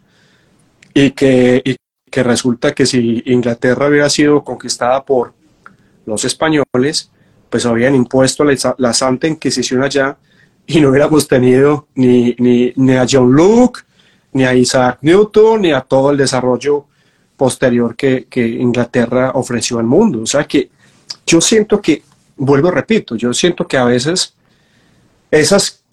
y 0.94 1.12
que, 1.12 1.62
y 1.66 1.76
que 2.10 2.24
resulta 2.24 2.74
que 2.74 2.86
si 2.86 3.24
Inglaterra 3.26 3.88
hubiera 3.88 4.10
sido 4.10 4.44
conquistada 4.44 5.04
por 5.04 5.34
los 6.06 6.24
españoles, 6.26 7.10
pues 7.50 7.66
habían 7.66 7.96
impuesto 7.96 8.44
la, 8.44 8.56
la 8.78 8.94
Santa 8.94 9.28
Inquisición 9.28 9.84
allá 9.84 10.18
y 10.68 10.80
no 10.80 10.90
hubiéramos 10.90 11.28
tenido 11.28 11.88
ni, 11.96 12.36
ni, 12.38 12.74
ni, 12.76 12.94
a 12.94 13.06
John 13.10 13.32
Luke, 13.32 13.82
ni 14.32 14.46
a 14.46 14.54
Isaac 14.54 15.00
Newton, 15.02 15.62
ni 15.62 15.72
a 15.72 15.82
todo 15.82 16.12
el 16.12 16.18
desarrollo 16.18 16.86
posterior 17.44 17.94
que, 17.98 18.26
Inglaterra 18.36 19.32
ofreció 19.34 19.78
al 19.78 19.84
mundo. 19.84 20.22
O 20.22 20.26
sea 20.26 20.46
que 20.46 20.70
yo 21.28 21.42
siento 21.42 21.82
que, 21.82 22.02
vuelvo, 22.38 22.72
repito, 22.72 23.18
yo 23.18 23.34
siento 23.34 23.68
que 23.68 23.76
a 23.76 23.84
veces 23.84 24.34
esas 25.30 25.84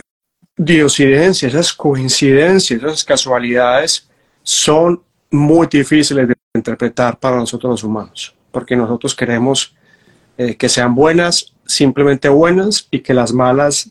diosidencias, 0.57 1.53
esas 1.53 1.72
coincidencias, 1.72 2.80
esas 2.80 3.03
casualidades 3.03 4.09
son 4.44 5.03
muy 5.32 5.66
difíciles 5.66 6.28
de 6.28 6.36
interpretar 6.55 7.18
para 7.18 7.38
nosotros 7.38 7.70
los 7.72 7.82
humanos, 7.82 8.32
porque 8.53 8.76
nosotros 8.76 9.12
queremos 9.16 9.74
eh, 10.38 10.55
que 10.55 10.68
sean 10.68 10.94
buenas, 10.94 11.53
simplemente 11.66 12.28
buenas, 12.28 12.86
y 12.92 13.01
que 13.01 13.12
las 13.12 13.32
malas 13.32 13.90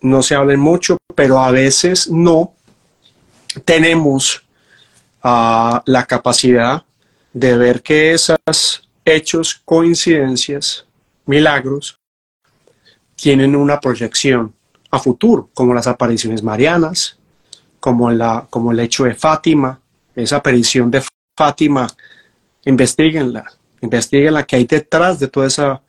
no 0.00 0.22
se 0.22 0.36
hablen 0.36 0.58
mucho, 0.58 0.96
pero 1.14 1.38
a 1.38 1.50
veces 1.50 2.08
no 2.08 2.54
tenemos 3.66 4.42
ah, 5.22 5.82
la 5.84 6.06
capacidad 6.06 6.82
de 7.34 7.58
ver 7.58 7.82
que 7.82 8.12
esos 8.12 8.88
hechos, 9.04 9.60
coincidencias, 9.64 10.86
milagros, 11.26 11.98
tienen 13.16 13.54
una 13.54 13.80
proyección 13.80 14.54
a 14.90 14.98
futuro, 14.98 15.50
como 15.52 15.74
las 15.74 15.86
apariciones 15.86 16.42
marianas, 16.42 17.18
como, 17.80 18.10
la, 18.10 18.46
como 18.48 18.72
el 18.72 18.80
hecho 18.80 19.04
de 19.04 19.14
Fátima, 19.14 19.80
esa 20.14 20.36
aparición 20.36 20.90
de 20.90 21.02
Fátima, 21.36 21.88
investiguenla, 22.64 23.44
investiguenla 23.82 24.44
que 24.44 24.56
hay 24.56 24.64
detrás 24.64 25.18
de 25.18 25.28
toda 25.28 25.48
esa 25.48 25.82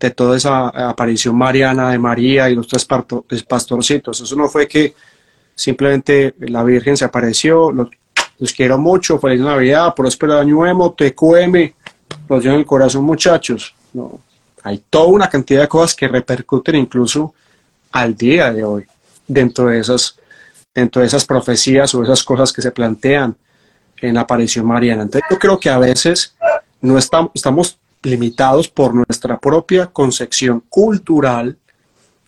de 0.00 0.10
toda 0.10 0.36
esa 0.36 0.68
aparición 0.68 1.36
mariana 1.36 1.90
de 1.90 1.98
María 1.98 2.48
y 2.48 2.54
los 2.54 2.68
tres 2.68 2.86
pastorcitos. 3.44 4.20
Eso 4.20 4.36
no 4.36 4.48
fue 4.48 4.68
que 4.68 4.94
simplemente 5.56 6.36
la 6.38 6.62
Virgen 6.62 6.96
se 6.96 7.04
apareció, 7.04 7.72
los, 7.72 7.88
quiero 8.54 8.78
mucho, 8.78 9.18
feliz 9.18 9.40
Navidad, 9.40 9.94
próspero 9.94 10.38
año 10.38 10.54
nuevo, 10.54 10.92
TQM, 10.92 11.72
los 12.28 12.42
dio 12.42 12.52
en 12.52 12.60
el 12.60 12.66
corazón 12.66 13.04
muchachos. 13.04 13.74
No, 13.92 14.20
hay 14.62 14.82
toda 14.90 15.06
una 15.06 15.28
cantidad 15.28 15.62
de 15.62 15.68
cosas 15.68 15.94
que 15.94 16.08
repercuten 16.08 16.76
incluso 16.76 17.34
al 17.92 18.16
día 18.16 18.52
de 18.52 18.64
hoy 18.64 18.84
dentro 19.26 19.66
de 19.66 19.80
esas, 19.80 20.18
dentro 20.74 21.00
de 21.00 21.08
esas 21.08 21.24
profecías 21.24 21.94
o 21.94 22.02
esas 22.02 22.22
cosas 22.22 22.52
que 22.52 22.62
se 22.62 22.70
plantean 22.70 23.36
en 24.00 24.14
la 24.14 24.20
aparición 24.20 24.66
mariana. 24.66 25.02
Entonces 25.02 25.28
yo 25.30 25.38
creo 25.38 25.58
que 25.58 25.70
a 25.70 25.78
veces 25.78 26.34
no 26.80 26.96
estamos, 26.98 27.32
estamos 27.34 27.78
limitados 28.02 28.68
por 28.68 28.94
nuestra 28.94 29.38
propia 29.38 29.86
concepción 29.86 30.62
cultural 30.68 31.56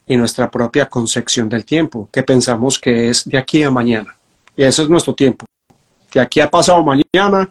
y 0.07 0.17
nuestra 0.17 0.51
propia 0.51 0.87
concepción 0.87 1.49
del 1.49 1.65
tiempo, 1.65 2.09
que 2.11 2.25
pensamos 2.25 2.79
que 2.79 3.11
es 3.11 3.25
de 3.25 3.39
aquí 3.39 3.63
a 3.63 3.71
mañana. 3.71 4.17
Y 4.57 4.65
ese 4.65 4.83
es 4.83 4.89
nuestro 4.89 5.15
tiempo. 5.15 5.47
De 6.13 6.21
aquí 6.21 6.41
ha 6.41 6.51
pasado 6.51 6.83
mañana, 6.83 7.49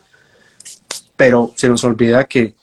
pero 1.16 1.52
se 1.56 1.70
nos 1.70 1.84
olvida 1.84 2.26
que, 2.26 2.56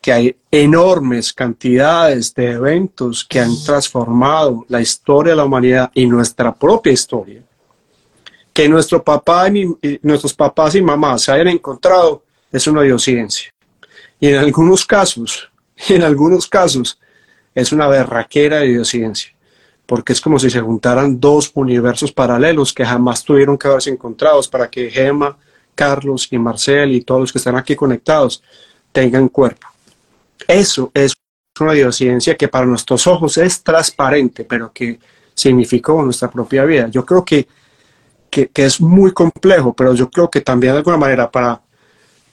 que 0.00 0.12
hay 0.12 0.36
enormes 0.50 1.32
cantidades 1.32 2.34
de 2.34 2.52
eventos 2.52 3.24
que 3.24 3.40
han 3.40 3.52
transformado 3.64 4.64
la 4.68 4.80
historia 4.80 5.32
de 5.32 5.36
la 5.36 5.44
humanidad 5.44 5.90
y 5.94 6.06
nuestra 6.06 6.54
propia 6.54 6.92
historia. 6.92 7.42
Que 8.52 8.68
nuestro 8.68 9.02
papá 9.02 9.48
y, 9.48 9.66
nuestros 10.02 10.32
papás 10.34 10.74
y 10.76 10.82
mamás 10.82 11.22
se 11.22 11.32
hayan 11.32 11.48
encontrado 11.48 12.22
es 12.52 12.66
una 12.66 12.82
diosidencia. 12.82 13.52
Y 14.20 14.28
en 14.28 14.36
algunos 14.36 14.84
casos, 14.84 15.50
en 15.88 16.02
algunos 16.02 16.46
casos, 16.46 17.00
es 17.54 17.72
una 17.72 17.88
berraquera 17.88 18.58
de 18.58 18.66
idiociencia, 18.66 19.33
porque 19.86 20.12
es 20.12 20.20
como 20.20 20.38
si 20.38 20.50
se 20.50 20.60
juntaran 20.60 21.20
dos 21.20 21.50
universos 21.54 22.12
paralelos 22.12 22.72
que 22.72 22.84
jamás 22.84 23.24
tuvieron 23.24 23.58
que 23.58 23.68
haberse 23.68 23.90
encontrados 23.90 24.48
para 24.48 24.68
que 24.70 24.90
Gemma, 24.90 25.36
Carlos 25.74 26.28
y 26.30 26.38
Marcel 26.38 26.92
y 26.92 27.02
todos 27.02 27.20
los 27.22 27.32
que 27.32 27.38
están 27.38 27.56
aquí 27.56 27.76
conectados 27.76 28.42
tengan 28.92 29.28
cuerpo. 29.28 29.66
Eso 30.46 30.90
es 30.94 31.12
una 31.60 31.74
idiociencia 31.74 32.36
que 32.36 32.48
para 32.48 32.66
nuestros 32.66 33.06
ojos 33.06 33.38
es 33.38 33.62
transparente, 33.62 34.44
pero 34.44 34.72
que 34.72 34.98
significó 35.34 36.02
nuestra 36.02 36.30
propia 36.30 36.64
vida. 36.64 36.88
Yo 36.88 37.04
creo 37.04 37.24
que, 37.24 37.46
que, 38.30 38.48
que 38.48 38.64
es 38.64 38.80
muy 38.80 39.12
complejo, 39.12 39.74
pero 39.74 39.94
yo 39.94 40.10
creo 40.10 40.30
que 40.30 40.40
también 40.40 40.72
de 40.72 40.78
alguna 40.78 40.96
manera 40.96 41.30
para 41.30 41.60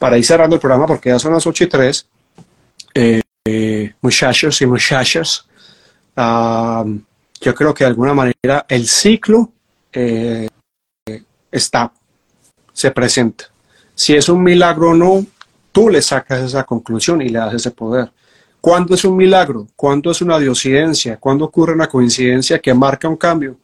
para 0.02 0.18
ir 0.18 0.26
cerrando 0.26 0.56
el 0.56 0.60
programa, 0.60 0.88
porque 0.88 1.10
ya 1.10 1.20
son 1.20 1.32
las 1.32 1.46
8 1.46 1.64
y 1.64 1.68
3, 1.68 2.08
eh, 2.96 3.94
muchachos 4.02 4.60
y 4.60 4.66
muchachas, 4.66 5.46
ah, 6.18 6.84
yo 7.42 7.54
creo 7.54 7.74
que 7.74 7.84
de 7.84 7.90
alguna 7.90 8.14
manera 8.14 8.66
el 8.70 8.88
ciclo 8.88 9.52
eh, 9.92 10.48
está, 11.52 11.92
se 12.72 12.92
presenta. 12.92 13.46
Si 13.94 14.16
es 14.16 14.30
un 14.30 14.42
milagro 14.42 14.92
o 14.92 14.94
no, 14.94 15.26
tú 15.72 15.90
le 15.90 16.02
sacas 16.02 16.42
esa 16.42 16.64
conclusión 16.64 17.22
y 17.22 17.28
le 17.28 17.40
das 17.40 17.56
ese 17.56 17.72
poder. 17.72 18.12
¿Cuándo 18.62 18.96
es 18.96 19.04
un 19.04 19.18
milagro? 19.18 19.68
¿Cuándo 19.76 20.12
es 20.12 20.22
una 20.22 20.40
diosidencia? 20.40 21.18
¿Cuándo 21.18 21.46
ocurre 21.46 21.74
una 21.74 21.90
coincidencia 21.90 22.60
que 22.60 22.74
marca 22.74 23.10
un 23.10 23.18
cambio? 23.18 23.58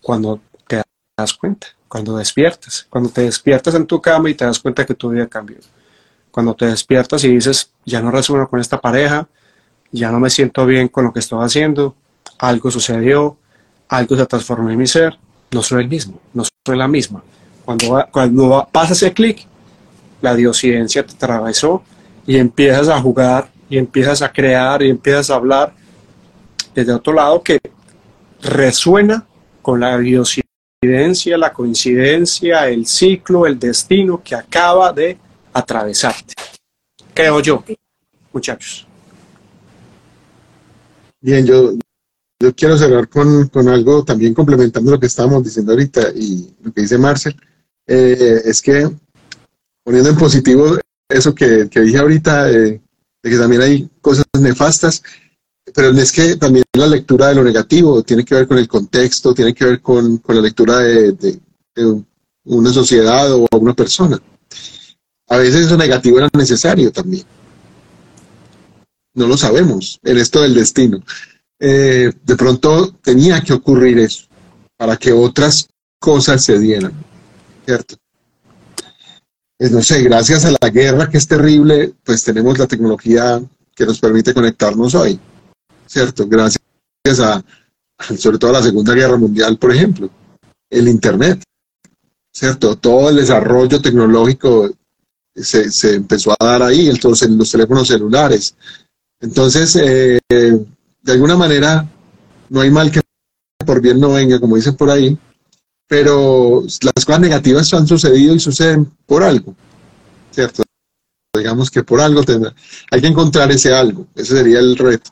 Cuando 0.00 0.40
te 0.68 0.82
das 1.16 1.32
cuenta 1.32 1.66
cuando 1.94 2.16
despiertas, 2.16 2.88
cuando 2.90 3.08
te 3.08 3.20
despiertas 3.20 3.72
en 3.76 3.86
tu 3.86 4.02
cama 4.02 4.28
y 4.28 4.34
te 4.34 4.44
das 4.44 4.58
cuenta 4.58 4.84
que 4.84 4.94
tu 4.94 5.10
vida 5.10 5.28
cambió. 5.28 5.58
Cuando 6.32 6.52
te 6.52 6.66
despiertas 6.66 7.22
y 7.22 7.28
dices, 7.28 7.70
ya 7.84 8.00
no 8.00 8.10
resueno 8.10 8.48
con 8.48 8.58
esta 8.58 8.80
pareja, 8.80 9.28
ya 9.92 10.10
no 10.10 10.18
me 10.18 10.28
siento 10.28 10.66
bien 10.66 10.88
con 10.88 11.04
lo 11.04 11.12
que 11.12 11.20
estoy 11.20 11.44
haciendo, 11.44 11.94
algo 12.38 12.70
sucedió, 12.70 13.36
algo 13.88 14.16
se 14.16 14.26
transformó 14.26 14.70
en 14.70 14.78
mi 14.78 14.86
ser, 14.86 15.18
no 15.50 15.62
soy 15.62 15.82
el 15.82 15.88
mismo, 15.88 16.20
no 16.32 16.44
soy 16.44 16.76
la 16.76 16.88
misma. 16.88 17.22
Cuando, 17.64 18.06
cuando 18.10 18.68
pasa 18.70 18.92
ese 18.92 19.12
clic, 19.12 19.46
la 20.20 20.34
diosidencia 20.34 21.04
te 21.04 21.14
atravesó 21.14 21.82
y 22.26 22.36
empiezas 22.36 22.88
a 22.88 23.00
jugar 23.00 23.48
y 23.68 23.78
empiezas 23.78 24.22
a 24.22 24.32
crear 24.32 24.82
y 24.82 24.90
empiezas 24.90 25.30
a 25.30 25.36
hablar 25.36 25.74
desde 26.74 26.92
otro 26.92 27.12
lado 27.12 27.42
que 27.42 27.58
resuena 28.42 29.24
con 29.62 29.80
la 29.80 29.96
diosidencia 29.98 30.44
la 31.38 31.52
coincidencia, 31.52 32.68
el 32.68 32.86
ciclo, 32.86 33.46
el 33.46 33.58
destino 33.58 34.22
que 34.22 34.34
acaba 34.34 34.92
de 34.92 35.16
atravesarte. 35.52 36.34
Creo 37.14 37.40
yo, 37.40 37.64
muchachos. 38.32 38.86
Bien, 41.20 41.46
yo, 41.46 41.72
yo 42.40 42.54
quiero 42.54 42.76
cerrar 42.76 43.08
con, 43.08 43.50
algo 43.68 44.04
también 44.04 44.34
complementando 44.34 44.90
lo 44.90 45.00
que 45.00 45.06
estábamos 45.06 45.44
diciendo 45.44 45.72
ahorita 45.72 46.10
y 46.14 46.54
lo 46.62 46.72
que 46.72 46.82
dice 46.82 46.98
Marcel. 46.98 47.36
Eh, 47.86 48.42
es 48.44 48.60
que 48.62 48.90
poniendo 49.84 50.10
en 50.10 50.16
positivo 50.16 50.76
eso 51.08 51.34
que, 51.34 51.64
dije 51.64 51.98
ahorita, 51.98 52.44
de 52.44 52.80
que 53.22 53.38
también 53.38 53.62
hay 53.62 53.88
cosas 54.00 54.24
nefastas, 54.38 55.02
pero 55.74 55.90
es 55.90 56.12
que 56.12 56.36
también 56.36 56.64
la 56.74 56.86
lectura 56.86 57.28
de 57.28 57.36
lo 57.36 57.44
negativo 57.44 58.02
tiene 58.02 58.24
que 58.24 58.34
ver 58.34 58.46
con 58.46 58.58
el 58.58 58.68
contexto, 58.68 59.34
tiene 59.34 59.54
que 59.54 59.64
ver 59.64 59.80
con, 59.80 60.22
la 60.28 60.40
lectura 60.40 60.78
de, 60.78 61.38
una 62.44 62.72
sociedad 62.72 63.32
o 63.32 63.46
una 63.52 63.74
persona. 63.74 64.20
A 65.28 65.38
veces 65.38 65.66
eso 65.66 65.76
negativo 65.76 66.18
era 66.18 66.28
necesario 66.34 66.92
también. 66.92 67.24
No 69.14 69.26
lo 69.26 69.36
sabemos 69.36 69.98
en 70.02 70.18
esto 70.18 70.42
del 70.42 70.54
destino. 70.54 71.02
Eh, 71.66 72.12
de 72.22 72.36
pronto 72.36 72.92
tenía 73.02 73.40
que 73.40 73.54
ocurrir 73.54 73.98
eso 73.98 74.26
para 74.76 74.98
que 74.98 75.12
otras 75.12 75.66
cosas 75.98 76.44
se 76.44 76.58
dieran, 76.58 76.92
¿cierto? 77.64 77.96
Pues 79.56 79.70
no 79.70 79.80
sé, 79.82 80.02
gracias 80.02 80.44
a 80.44 80.50
la 80.60 80.68
guerra 80.68 81.08
que 81.08 81.16
es 81.16 81.26
terrible, 81.26 81.94
pues 82.04 82.22
tenemos 82.22 82.58
la 82.58 82.66
tecnología 82.66 83.42
que 83.74 83.86
nos 83.86 83.98
permite 83.98 84.34
conectarnos 84.34 84.94
hoy. 84.94 85.18
¿cierto? 85.86 86.26
Gracias 86.26 86.60
a, 87.20 87.44
sobre 88.16 88.38
todo 88.38 88.50
a 88.50 88.54
la 88.54 88.62
Segunda 88.62 88.94
Guerra 88.94 89.16
Mundial, 89.16 89.58
por 89.58 89.72
ejemplo, 89.72 90.10
el 90.70 90.88
Internet, 90.88 91.42
¿cierto? 92.32 92.76
Todo 92.76 93.10
el 93.10 93.16
desarrollo 93.16 93.80
tecnológico 93.80 94.70
se, 95.34 95.94
empezó 95.94 96.32
a 96.32 96.44
dar 96.44 96.62
ahí, 96.62 96.88
entonces 96.88 97.28
en 97.28 97.38
los 97.38 97.50
teléfonos 97.50 97.88
celulares. 97.88 98.54
Entonces, 99.20 99.76
eh, 99.76 100.20
de 101.04 101.12
alguna 101.12 101.36
manera, 101.36 101.88
no 102.48 102.60
hay 102.60 102.70
mal 102.70 102.90
que 102.90 103.00
por 103.64 103.80
bien 103.80 104.00
no 104.00 104.12
venga, 104.12 104.40
como 104.40 104.56
dicen 104.56 104.74
por 104.74 104.90
ahí, 104.90 105.16
pero 105.86 106.62
las 106.62 107.04
cosas 107.04 107.20
negativas 107.20 107.72
han 107.74 107.86
sucedido 107.86 108.34
y 108.34 108.40
suceden 108.40 108.90
por 109.06 109.22
algo, 109.22 109.54
¿cierto? 110.30 110.62
Digamos 111.36 111.70
que 111.70 111.82
por 111.82 112.00
algo 112.00 112.22
tendrá. 112.22 112.54
Hay 112.90 113.00
que 113.00 113.06
encontrar 113.06 113.50
ese 113.52 113.72
algo, 113.72 114.06
ese 114.14 114.36
sería 114.36 114.58
el 114.58 114.76
reto 114.76 115.10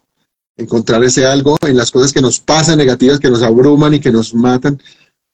encontrar 0.56 1.02
ese 1.04 1.26
algo 1.26 1.56
en 1.62 1.76
las 1.76 1.90
cosas 1.90 2.12
que 2.12 2.20
nos 2.20 2.40
pasan 2.40 2.78
negativas, 2.78 3.18
que 3.18 3.30
nos 3.30 3.42
abruman 3.42 3.94
y 3.94 4.00
que 4.00 4.12
nos 4.12 4.34
matan, 4.34 4.80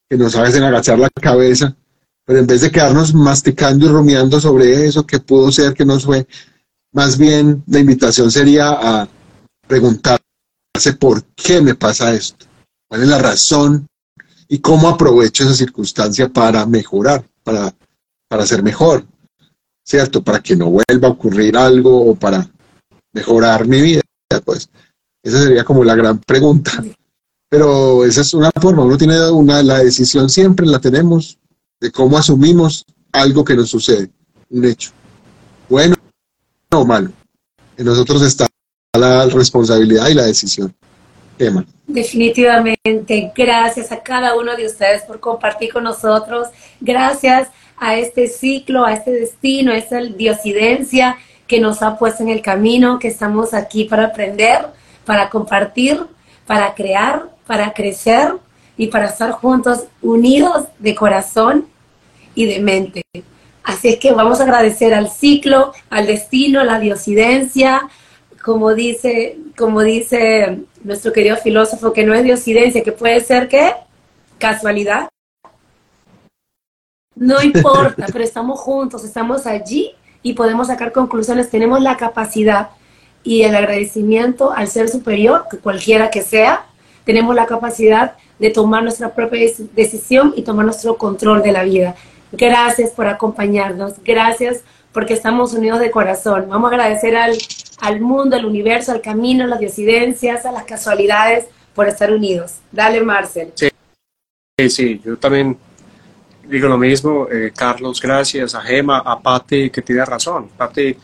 que 0.09 0.17
nos 0.17 0.35
hacen 0.37 0.63
agachar 0.63 0.99
la 0.99 1.11
cabeza, 1.11 1.75
pero 2.25 2.39
en 2.39 2.47
vez 2.47 2.61
de 2.61 2.71
quedarnos 2.71 3.15
masticando 3.15 3.87
y 3.87 3.89
rumiando 3.89 4.41
sobre 4.41 4.87
eso, 4.87 5.07
que 5.07 5.19
pudo 5.19 5.51
ser, 5.51 5.75
que 5.75 5.85
nos 5.85 6.05
fue, 6.05 6.27
más 6.93 7.19
bien 7.19 7.63
la 7.67 7.81
invitación 7.81 8.31
sería 8.31 8.71
a 8.71 9.09
preguntarse 10.79 10.93
por 10.95 11.25
qué 11.35 11.61
me 11.61 11.75
pasa 11.75 12.15
esto, 12.15 12.47
cuál 12.89 13.03
es 13.03 13.09
la 13.09 13.19
razón 13.19 13.87
y 14.49 14.59
cómo 14.59 14.89
aprovecho 14.89 15.45
esa 15.45 15.55
circunstancia 15.55 16.29
para 16.29 16.65
mejorar, 16.67 17.25
para, 17.43 17.75
para 18.29 18.47
ser 18.47 18.63
mejor, 18.63 19.05
¿cierto? 19.85 20.23
Para 20.23 20.41
que 20.41 20.57
no 20.57 20.71
vuelva 20.71 21.09
a 21.09 21.11
ocurrir 21.11 21.57
algo 21.57 22.11
o 22.11 22.15
para 22.15 22.49
mejorar 23.13 23.67
mi 23.67 23.81
vida, 23.83 24.03
pues. 24.45 24.69
Esa 25.23 25.43
sería 25.43 25.65
como 25.65 25.85
la 25.85 25.97
gran 25.97 26.21
pregunta. 26.21 26.83
Pero 27.51 28.05
esa 28.05 28.21
es 28.21 28.35
una 28.35 28.51
forma, 28.61 28.85
uno 28.85 28.97
tiene 28.97 29.31
una, 29.31 29.63
la 29.63 29.79
decisión 29.79 30.29
siempre 30.29 30.67
la 30.67 30.79
tenemos 30.79 31.39
de 31.81 31.91
cómo 31.91 32.19
asumimos 32.19 32.85
algo 33.13 33.45
que 33.45 33.57
nos 33.57 33.71
sucede, 33.71 34.11
un 34.51 34.65
hecho. 34.65 34.93
Bueno 35.69 35.97
o 36.73 36.85
malo. 36.85 37.11
En 37.77 37.87
nosotros 37.87 38.23
está 38.23 38.47
la 38.97 39.27
responsabilidad 39.27 40.09
y 40.09 40.15
la 40.15 40.27
decisión. 40.27 40.75
Emma. 41.39 41.65
Definitivamente, 41.87 43.33
gracias 43.37 43.93
a 43.93 44.03
cada 44.03 44.35
uno 44.35 44.57
de 44.57 44.67
ustedes 44.67 45.03
por 45.03 45.21
compartir 45.21 45.73
con 45.73 45.85
nosotros. 45.85 46.49
Gracias 46.81 47.49
a 47.77 47.97
este 47.97 48.27
ciclo, 48.27 48.85
a 48.85 48.93
este 48.93 49.13
destino, 49.13 49.71
a 49.71 49.77
esta 49.77 50.01
diosidencia 50.01 51.17
que 51.47 51.61
nos 51.61 51.81
ha 51.83 51.97
puesto 51.97 52.25
en 52.25 52.31
el 52.31 52.43
camino, 52.43 52.99
que 52.99 53.07
estamos 53.07 53.55
aquí 53.55 53.85
para 53.85 54.07
aprender 54.07 54.67
para 55.09 55.31
compartir, 55.31 56.07
para 56.47 56.75
crear, 56.75 57.31
para 57.47 57.73
crecer 57.73 58.35
y 58.77 58.89
para 58.89 59.07
estar 59.07 59.31
juntos, 59.31 59.85
unidos 60.03 60.67
de 60.79 60.95
corazón 60.95 61.67
y 62.35 62.45
de 62.45 62.61
mente. 62.61 63.03
Así 63.65 63.89
es 63.89 63.97
que 63.97 64.13
vamos 64.13 64.39
a 64.39 64.43
agradecer 64.43 64.93
al 64.93 65.11
ciclo, 65.11 65.73
al 65.89 66.07
destino, 66.07 66.61
a 66.61 66.65
la 66.65 66.79
diosidencia, 66.79 67.89
como 68.43 68.75
dice, 68.75 69.39
como 69.57 69.83
dice 69.83 70.61
nuestro 70.83 71.13
querido 71.13 71.37
filósofo, 71.37 71.93
que 71.93 72.05
no 72.05 72.15
es 72.15 72.25
diosidencia, 72.25 72.83
que 72.83 72.93
puede 72.93 73.21
ser 73.21 73.49
que 73.49 73.73
casualidad. 74.39 75.09
No 77.15 77.43
importa, 77.43 78.07
pero 78.13 78.25
estamos 78.25 78.61
juntos, 78.61 79.05
estamos 79.05 79.47
allí 79.47 79.93
y 80.23 80.35
podemos 80.35 80.69
sacar 80.69 80.93
conclusiones. 80.93 81.51
Tenemos 81.51 81.81
la 81.81 81.97
capacidad 81.97 82.71
y 83.25 83.43
el 83.43 83.55
agradecimiento 83.55 84.53
al 84.53 84.69
ser 84.69 84.89
superior, 84.89 85.47
que 85.51 85.59
cualquiera 85.59 86.11
que 86.11 86.23
sea, 86.23 86.67
tenemos 87.05 87.35
la 87.35 87.47
capacidad 87.47 88.15
de 88.39 88.51
tomar 88.51 88.83
nuestra 88.83 89.15
propia 89.15 89.41
decisión 89.75 90.33
y 90.37 90.43
tomar 90.43 90.65
nuestro 90.65 90.97
control 90.97 91.43
de 91.43 91.53
la 91.53 91.65
vida. 91.65 91.95
Gracias 92.33 92.91
por 92.91 93.07
acompañarnos, 93.07 93.95
gracias 94.05 94.63
porque 94.93 95.15
estamos 95.15 95.53
unidos 95.55 95.81
de 95.81 95.91
corazón. 95.91 96.47
Vamos 96.49 96.71
a 96.71 96.75
agradecer 96.75 97.17
al, 97.17 97.37
al 97.81 98.01
mundo, 98.01 98.37
al 98.37 98.45
universo, 98.45 98.93
al 98.93 99.01
camino, 99.01 99.45
a 99.45 99.47
las 99.47 99.61
disidencias, 99.61 100.45
a 100.47 100.53
las 100.53 100.65
casualidades 100.65 101.47
por 101.75 101.89
estar 101.89 102.13
unidos. 102.13 102.57
Dale, 102.73 103.01
Marcel. 103.03 103.53
Sí, 103.55 103.71
sí, 104.69 105.01
yo 105.05 105.17
también 105.17 105.57
digo 106.49 106.69
lo 106.69 106.79
mismo. 106.79 107.29
Eh, 107.31 107.53
Carlos, 107.57 108.01
gracias. 108.01 108.55
A 108.55 108.61
Gema, 108.61 108.99
a 108.99 109.21
Patti, 109.21 109.71
que 109.71 109.83
tiene 109.83 110.05
razón. 110.05 110.49
Patti, 110.57 110.97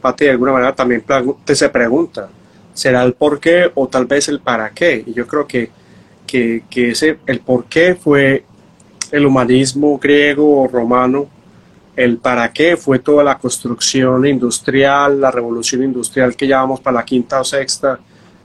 Patti 0.00 0.24
de 0.24 0.30
alguna 0.30 0.52
manera 0.52 0.74
también 0.74 1.04
te 1.44 1.54
se 1.54 1.68
pregunta, 1.68 2.28
¿será 2.74 3.02
el 3.02 3.12
por 3.14 3.38
qué 3.38 3.70
o 3.74 3.88
tal 3.88 4.06
vez 4.06 4.28
el 4.28 4.40
para 4.40 4.70
qué? 4.70 5.04
Y 5.06 5.12
yo 5.12 5.26
creo 5.26 5.46
que, 5.46 5.70
que, 6.26 6.64
que 6.70 6.90
ese, 6.90 7.18
el 7.26 7.40
por 7.40 7.66
qué 7.66 7.94
fue 7.94 8.44
el 9.10 9.26
humanismo 9.26 9.98
griego 9.98 10.62
o 10.62 10.68
romano, 10.68 11.28
el 11.94 12.18
para 12.18 12.52
qué 12.52 12.76
fue 12.76 12.98
toda 13.00 13.22
la 13.22 13.38
construcción 13.38 14.26
industrial, 14.26 15.20
la 15.20 15.30
revolución 15.30 15.82
industrial 15.82 16.34
que 16.34 16.46
llamamos 16.46 16.80
para 16.80 16.96
la 16.96 17.04
quinta 17.04 17.40
o 17.40 17.44
sexta, 17.44 17.98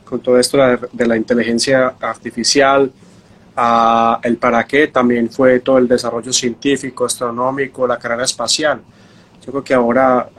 con 0.03 0.19
todo 0.19 0.37
esto 0.37 0.57
de, 0.57 1.05
la 1.05 1.17
inteligencia 1.17 1.95
artificial, 1.99 2.91
el 4.23 4.37
para 4.37 4.65
qué 4.65 4.87
también 4.87 5.29
fue 5.29 5.59
todo 5.59 5.77
el 5.77 5.87
desarrollo 5.87 6.31
científico, 6.31 7.05
astronómico, 7.05 7.87
la 7.87 7.97
carrera 7.97 8.23
espacial. 8.23 8.81
Yo 9.45 9.51
creo 9.51 9.63
que 9.63 9.73
ahora 9.73 10.29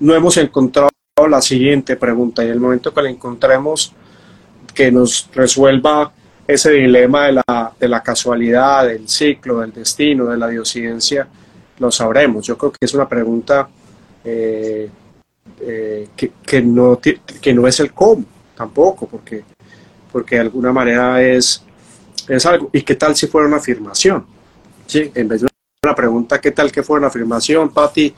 no 0.00 0.14
hemos 0.14 0.36
encontrado 0.36 0.90
la 1.28 1.40
siguiente 1.40 1.96
pregunta 1.96 2.44
y 2.44 2.48
el 2.48 2.60
momento 2.60 2.92
que 2.92 3.02
la 3.02 3.10
encontremos 3.10 3.92
que 4.74 4.92
nos 4.92 5.28
resuelva 5.34 6.12
ese 6.46 6.70
dilema 6.70 7.26
de 7.26 7.32
la, 7.32 7.72
de 7.78 7.88
la 7.88 8.02
casualidad, 8.02 8.86
del 8.86 9.08
ciclo, 9.08 9.60
del 9.60 9.72
destino, 9.72 10.26
de 10.26 10.36
la 10.36 10.48
diosidencia, 10.48 11.26
lo 11.78 11.90
sabremos. 11.90 12.46
Yo 12.46 12.56
creo 12.56 12.72
que 12.72 12.84
es 12.84 12.94
una 12.94 13.08
pregunta 13.08 13.68
eh, 14.24 14.88
eh, 15.60 16.08
que, 16.16 16.32
que, 16.44 16.62
no, 16.62 16.98
que 17.00 17.54
no 17.54 17.66
es 17.66 17.80
el 17.80 17.92
cómo 17.92 18.24
tampoco, 18.56 19.06
porque, 19.06 19.44
porque 20.10 20.36
de 20.36 20.40
alguna 20.42 20.72
manera 20.72 21.22
es, 21.22 21.62
es 22.28 22.46
algo. 22.46 22.70
¿Y 22.72 22.82
qué 22.82 22.94
tal 22.94 23.14
si 23.14 23.26
fuera 23.26 23.46
una 23.46 23.58
afirmación? 23.58 24.26
¿Sí? 24.86 25.10
En 25.14 25.28
vez 25.28 25.42
de 25.42 25.48
una 25.84 25.94
pregunta, 25.94 26.40
¿qué 26.40 26.50
tal 26.50 26.72
que 26.72 26.82
fuera 26.82 27.00
una 27.00 27.08
afirmación, 27.08 27.68
Patti 27.70 28.14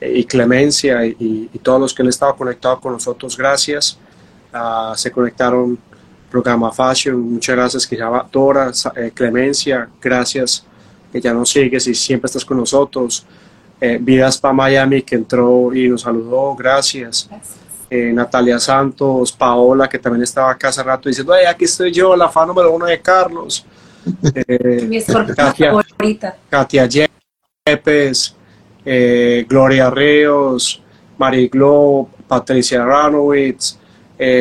y 0.00 0.24
Clemencia 0.24 1.04
y, 1.04 1.50
todos 1.62 1.80
los 1.80 1.94
que 1.94 2.02
han 2.02 2.08
estado 2.08 2.36
conectados 2.36 2.80
con 2.80 2.92
nosotros? 2.92 3.36
Gracias. 3.36 3.98
Ah, 4.52 4.94
se 4.96 5.10
conectaron 5.10 5.78
programa 6.30 6.70
Fashion, 6.72 7.18
muchas 7.20 7.56
gracias 7.56 7.86
que 7.86 7.98
Dora, 8.30 8.70
eh, 8.96 9.12
Clemencia, 9.14 9.88
gracias 10.00 10.66
que 11.12 11.20
ya 11.20 11.32
nos 11.32 11.50
sigues 11.50 11.86
y 11.86 11.94
siempre 11.94 12.26
estás 12.26 12.44
con 12.44 12.56
nosotros. 12.56 13.24
Eh, 13.80 13.98
Vidas 14.00 14.38
para 14.38 14.54
Miami 14.54 15.02
que 15.02 15.14
entró 15.14 15.72
y 15.74 15.88
nos 15.88 16.02
saludó, 16.02 16.54
gracias. 16.56 17.28
Eh, 17.90 18.12
Natalia 18.12 18.58
Santos, 18.58 19.32
Paola 19.32 19.88
que 19.88 19.98
también 19.98 20.22
estaba 20.22 20.50
acá 20.50 20.68
hace 20.68 20.82
rato 20.82 21.08
diciendo, 21.08 21.32
ay, 21.32 21.46
aquí 21.46 21.64
estoy 21.64 21.92
yo, 21.92 22.14
la 22.16 22.28
fan 22.28 22.48
número 22.48 22.72
uno 22.72 22.86
de 22.86 23.00
Carlos. 23.00 23.64
Mi 24.88 25.02
Katia, 25.02 25.70
favorita. 25.70 26.36
Katia 26.48 26.86
Yepes, 26.86 28.34
Gloria 29.48 29.90
Ríos, 29.90 30.82
Mariglo, 31.18 32.08
Patricia 32.26 32.84
Ranowitz, 32.84 33.78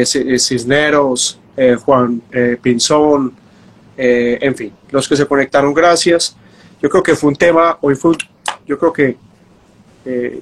Cisneros, 0.05 1.39
eh, 1.59 1.75
Juan 1.75 2.21
eh, 2.31 2.55
Pinzón, 2.61 3.33
eh, 3.97 4.37
en 4.39 4.55
fin, 4.55 4.71
los 4.91 5.09
que 5.09 5.15
se 5.15 5.25
conectaron, 5.25 5.73
gracias. 5.73 6.37
Yo 6.81 6.89
creo 6.89 7.03
que 7.03 7.15
fue 7.15 7.29
un 7.29 7.35
tema, 7.35 7.77
hoy 7.81 7.95
fue, 7.95 8.15
yo 8.65 8.77
creo 8.77 8.93
que, 8.93 9.17
de 10.05 10.41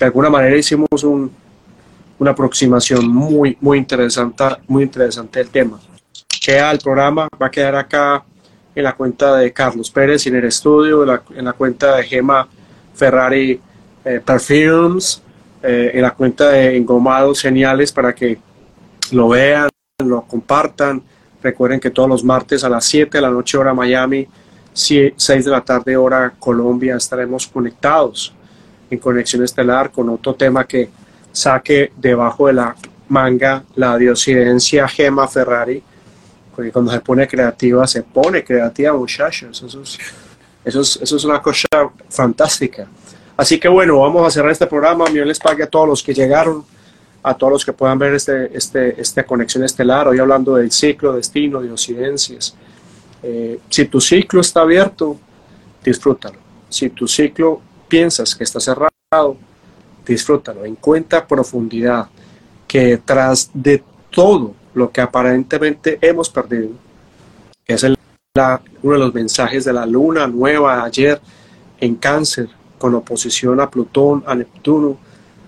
alguna 0.00 0.30
manera 0.30 0.56
hicimos 0.56 1.04
una 1.04 2.30
aproximación 2.30 3.08
muy, 3.08 3.56
muy 3.60 3.78
interesante, 3.78 4.44
muy 4.66 4.84
interesante 4.84 5.40
del 5.40 5.50
tema. 5.50 5.78
Queda 6.40 6.70
el 6.70 6.78
programa, 6.78 7.28
va 7.40 7.46
a 7.46 7.50
quedar 7.50 7.76
acá 7.76 8.24
en 8.74 8.84
la 8.84 8.94
cuenta 8.94 9.36
de 9.36 9.52
Carlos 9.52 9.90
Pérez 9.90 10.26
en 10.26 10.36
el 10.36 10.44
estudio, 10.44 11.02
en 11.02 11.44
la, 11.44 11.52
cuenta 11.52 11.96
de 11.96 12.04
Gema 12.04 12.48
Ferrari 12.94 13.60
Perfumes, 14.02 15.22
en 15.62 16.02
la 16.02 16.12
cuenta 16.12 16.48
de 16.50 16.76
Engomados 16.76 17.42
Geniales 17.42 17.92
para 17.92 18.14
que 18.14 18.38
lo 19.12 19.28
vean, 19.28 19.68
lo 19.98 20.22
compartan. 20.22 21.02
Recuerden 21.42 21.80
que 21.80 21.90
todos 21.90 22.08
los 22.08 22.24
martes 22.24 22.64
a 22.64 22.68
las 22.68 22.84
7 22.86 23.18
de 23.18 23.22
la 23.22 23.30
noche 23.30 23.58
hora 23.58 23.74
Miami, 23.74 24.26
6 24.72 25.14
de 25.44 25.50
la 25.50 25.60
tarde 25.60 25.96
hora 25.96 26.32
Colombia 26.38 26.96
estaremos 26.96 27.46
conectados 27.46 28.32
en 28.90 28.98
Conexión 28.98 29.44
Estelar 29.44 29.90
con 29.90 30.08
otro 30.08 30.34
tema 30.34 30.64
que 30.64 30.88
saque 31.32 31.92
debajo 31.96 32.46
de 32.48 32.54
la 32.54 32.76
manga 33.08 33.64
la 33.74 33.96
diosidencia 33.96 34.86
Gema 34.88 35.26
Ferrari, 35.28 35.82
porque 36.54 36.70
cuando 36.70 36.92
se 36.92 37.00
pone 37.00 37.26
creativa, 37.26 37.86
se 37.86 38.02
pone 38.02 38.44
creativa 38.44 38.92
muchachos, 38.92 39.62
eso 39.62 39.82
es, 39.82 39.98
eso 40.64 41.16
es, 41.16 41.24
una 41.24 41.40
cosa 41.40 41.66
fantástica. 42.08 42.86
Así 43.36 43.58
que 43.58 43.68
bueno, 43.68 44.00
vamos 44.00 44.26
a 44.26 44.30
cerrar 44.30 44.52
este 44.52 44.66
programa, 44.66 45.10
yo 45.10 45.24
les 45.24 45.38
pague 45.38 45.64
a 45.64 45.66
todos 45.66 45.88
los 45.88 46.02
que 46.02 46.14
llegaron 46.14 46.64
a 47.22 47.34
todos 47.34 47.52
los 47.52 47.64
que 47.64 47.72
puedan 47.72 47.98
ver 47.98 48.14
este, 48.14 48.56
este, 48.56 49.00
esta 49.00 49.24
conexión 49.24 49.64
estelar, 49.64 50.08
hoy 50.08 50.18
hablando 50.18 50.54
del 50.54 50.70
ciclo, 50.70 51.12
destino, 51.12 51.60
de 51.60 51.70
ocidencias. 51.70 52.56
Eh, 53.22 53.60
si 53.68 53.84
tu 53.86 54.00
ciclo 54.00 54.40
está 54.40 54.62
abierto, 54.62 55.18
disfrútalo. 55.84 56.38
Si 56.68 56.90
tu 56.90 57.06
ciclo 57.06 57.60
piensas 57.88 58.34
que 58.34 58.44
está 58.44 58.60
cerrado, 58.60 59.36
disfrútalo. 60.06 60.64
Encuentra 60.64 61.26
profundidad 61.26 62.08
que 62.66 62.98
tras 63.04 63.50
de 63.52 63.82
todo 64.10 64.54
lo 64.74 64.90
que 64.90 65.00
aparentemente 65.00 65.98
hemos 66.00 66.30
perdido, 66.30 66.70
es 67.66 67.82
el, 67.84 67.96
uno 68.82 68.92
de 68.92 68.98
los 68.98 69.14
mensajes 69.14 69.64
de 69.64 69.72
la 69.72 69.86
luna 69.86 70.26
nueva 70.26 70.84
ayer 70.84 71.20
en 71.80 71.96
cáncer, 71.96 72.48
con 72.78 72.94
oposición 72.94 73.60
a 73.60 73.68
Plutón, 73.68 74.22
a 74.26 74.34
Neptuno, 74.34 74.96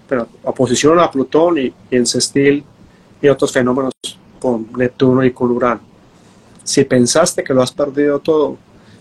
pero 0.09 0.29
oposición 0.43 0.99
a 0.99 1.11
Plutón 1.11 1.59
y, 1.59 1.73
en 1.91 2.07
Sextil 2.07 2.65
y 3.21 3.29
otros 3.29 3.53
fenómenos 3.53 3.93
con 4.39 4.69
Neptuno 4.77 5.25
y 5.25 5.31
con 5.31 5.51
Urano. 5.51 5.92
Si 6.65 6.85
pensaste 6.85 7.43
que 7.43 7.55
lo 7.55 7.63
has 7.63 7.73
perdido 7.73 8.19
todo, 8.19 8.57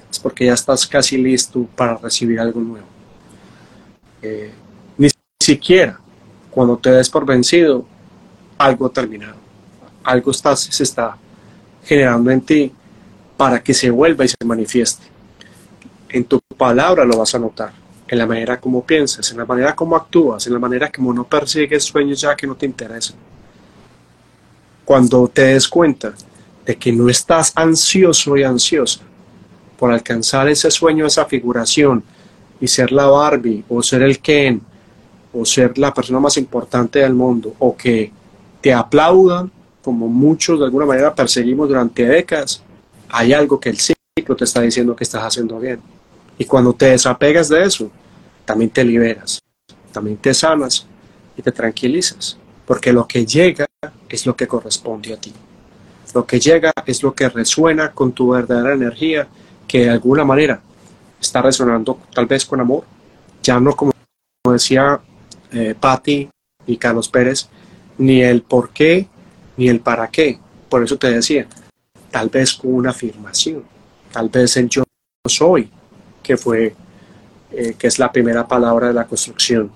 es 0.10 0.20
porque 0.20 0.46
ya 0.46 0.54
estás 0.54 0.86
casi 0.88 1.18
listo 1.18 1.68
para 1.76 1.98
recibir 1.98 2.40
algo 2.40 2.60
nuevo. 2.60 2.88
Eh, 4.22 4.52
ni 4.98 5.10
siquiera 5.42 6.00
cuando 6.52 6.78
te 6.78 6.92
des 6.92 7.10
por 7.10 7.26
vencido, 7.26 7.86
algo 8.58 8.90
terminado. 8.90 9.36
Algo 10.04 10.32
está, 10.32 10.56
se 10.56 10.84
está 10.84 11.18
generando 11.84 12.30
en 12.30 12.42
ti 12.42 12.72
para 13.38 13.64
que 13.64 13.74
se 13.74 13.90
vuelva 13.90 14.26
y 14.26 14.28
se 14.28 14.36
manifieste. 14.46 15.06
En 16.10 16.26
tu 16.26 16.40
palabra 16.58 17.06
lo 17.06 17.18
vas 17.18 17.34
a 17.34 17.40
notar 17.40 17.72
en 18.08 18.18
la 18.18 18.28
manera 18.28 18.60
como 18.60 18.86
piensas, 18.86 19.32
en 19.32 19.38
la 19.38 19.46
manera 19.46 19.74
como 19.74 19.96
actúas, 19.96 20.46
en 20.46 20.54
la 20.54 20.60
manera 20.60 20.92
como 20.92 21.14
no 21.14 21.24
persigues 21.24 21.86
sueños 21.86 22.20
ya 22.20 22.36
que 22.36 22.46
no 22.46 22.56
te 22.56 22.66
interesan. 22.66 23.16
Cuando 24.84 25.30
te 25.30 25.46
des 25.46 25.68
cuenta 25.70 26.14
de 26.66 26.76
que 26.76 26.92
no 26.92 27.10
estás 27.10 27.52
ansioso 27.56 28.38
y 28.38 28.44
ansiosa 28.44 29.02
por 29.78 29.92
alcanzar 29.92 30.48
ese 30.48 30.70
sueño, 30.70 31.06
esa 31.06 31.26
figuración, 31.26 32.04
y 32.60 32.68
ser 32.68 32.92
la 32.92 33.08
Barbie, 33.08 33.66
o 33.68 33.82
ser 33.82 34.04
el 34.04 34.20
Ken, 34.20 34.62
o 35.34 35.44
ser 35.44 35.78
la 35.78 35.92
persona 35.92 36.20
más 36.20 36.38
importante 36.38 37.00
del 37.00 37.16
mundo, 37.16 37.56
o 37.58 37.76
que 37.76 38.12
te 38.62 38.72
aplaudan, 38.72 39.52
como 39.82 40.08
muchos 40.08 40.60
de 40.60 40.66
alguna 40.66 40.86
manera 40.86 41.16
perseguimos 41.16 41.68
durante 41.68 42.06
décadas, 42.06 42.62
hay 43.10 43.34
algo 43.34 43.60
que 43.60 43.70
el 43.70 43.80
ciclo 43.80 44.36
te 44.36 44.44
está 44.44 44.62
diciendo 44.62 44.96
que 44.96 45.04
estás 45.04 45.24
haciendo 45.24 45.60
bien. 45.60 45.80
Y 46.38 46.46
cuando 46.46 46.74
te 46.74 46.86
desapegas 46.86 47.50
de 47.50 47.64
eso, 47.64 47.90
también 48.46 48.70
te 48.70 48.84
liberas, 48.84 49.40
también 49.92 50.18
te 50.18 50.34
sanas 50.34 50.86
y 51.36 51.42
te 51.42 51.52
tranquilizas, 51.52 52.38
porque 52.68 52.94
lo 52.94 53.08
que 53.08 53.26
llega 53.26 53.66
es 54.08 54.26
lo 54.28 54.36
que 54.36 54.48
corresponde 54.48 55.14
a 55.14 55.18
ti. 55.18 55.34
Lo 56.14 56.26
que 56.26 56.40
llega 56.40 56.74
es 56.86 57.04
lo 57.04 57.14
que 57.14 57.30
resuena 57.30 57.92
con 57.92 58.12
tu 58.12 58.30
verdadera 58.30 58.74
energía, 58.74 59.28
que 59.68 59.86
de 59.86 59.90
alguna 59.90 60.26
manera 60.26 60.62
está 61.20 61.42
resonando 61.42 62.00
tal 62.14 62.26
vez 62.26 62.46
con 62.46 62.60
amor, 62.60 62.84
ya 63.42 63.60
no 63.60 63.76
como 63.76 63.94
decía 64.52 65.00
eh, 65.52 65.76
Patti 65.80 66.30
y 66.66 66.78
Carlos 66.78 67.08
Pérez, 67.08 67.48
ni 67.98 68.22
el 68.22 68.42
por 68.42 68.72
qué 68.72 69.08
ni 69.58 69.70
el 69.70 69.80
para 69.80 70.08
qué. 70.08 70.40
Por 70.70 70.84
eso 70.84 70.98
te 70.98 71.12
decía, 71.12 71.48
tal 72.10 72.30
vez 72.30 72.54
con 72.54 72.74
una 72.74 72.90
afirmación, 72.92 73.64
tal 74.12 74.30
vez 74.30 74.58
el 74.58 74.68
yo 74.70 74.84
soy, 75.28 75.70
que 76.24 76.38
fue, 76.38 76.76
eh, 77.52 77.76
que 77.78 77.88
es 77.88 78.00
la 78.00 78.12
primera 78.12 78.48
palabra 78.48 78.88
de 78.88 78.94
la 78.94 79.06
construcción 79.06 79.72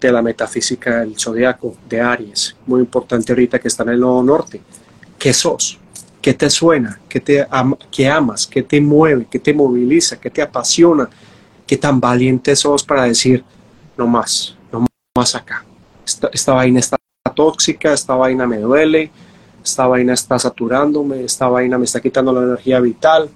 de 0.00 0.12
la 0.12 0.20
metafísica 0.20 1.00
del 1.00 1.18
zodiaco 1.18 1.76
de 1.88 2.00
Aries, 2.00 2.56
muy 2.66 2.80
importante 2.80 3.32
ahorita 3.32 3.58
que 3.58 3.68
está 3.68 3.82
en 3.84 3.90
el 3.90 4.00
Nodo 4.00 4.22
Norte. 4.22 4.60
¿Qué 5.24 5.32
sos? 5.32 5.78
¿Qué 6.20 6.34
te 6.34 6.50
suena? 6.50 7.00
¿Qué, 7.08 7.18
te 7.18 7.46
qué 7.90 8.10
amas? 8.10 8.46
¿Qué 8.46 8.62
te 8.62 8.78
mueve? 8.78 9.26
¿Qué 9.30 9.38
te 9.38 9.54
moviliza? 9.54 10.20
¿Qué 10.20 10.28
te 10.28 10.42
apasiona? 10.42 11.08
¿Qué 11.66 11.78
tan 11.78 11.98
valiente 11.98 12.54
sos 12.54 12.84
para 12.84 13.04
decir, 13.04 13.42
no 13.96 14.06
más, 14.06 14.54
no 14.70 14.84
más 15.16 15.34
acá? 15.34 15.64
Esta, 16.06 16.28
esta 16.30 16.52
vaina 16.52 16.78
está 16.78 16.98
tóxica, 17.34 17.94
esta 17.94 18.14
vaina 18.14 18.46
me 18.46 18.58
duele, 18.58 19.10
esta 19.64 19.86
vaina 19.86 20.12
está 20.12 20.38
saturándome, 20.38 21.24
esta 21.24 21.48
vaina 21.48 21.78
me 21.78 21.86
está 21.86 22.02
quitando 22.02 22.30
la 22.30 22.42
energía 22.42 22.78
vital, 22.80 23.30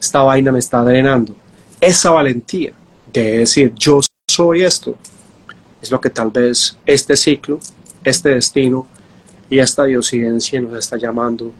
esta 0.00 0.22
vaina 0.22 0.50
me 0.50 0.60
está 0.60 0.82
drenando. 0.82 1.36
Esa 1.78 2.12
valentía 2.12 2.72
de 3.12 3.40
decir, 3.40 3.74
yo 3.74 4.00
soy 4.26 4.62
esto, 4.62 4.96
es 5.82 5.90
lo 5.90 6.00
que 6.00 6.08
tal 6.08 6.30
vez 6.30 6.78
este 6.86 7.14
ciclo, 7.14 7.60
este 8.02 8.30
destino 8.30 8.86
y 9.48 9.58
esta 9.58 9.84
diosidencia 9.84 10.60
nos 10.60 10.78
está 10.78 10.96
llamando 10.96 11.52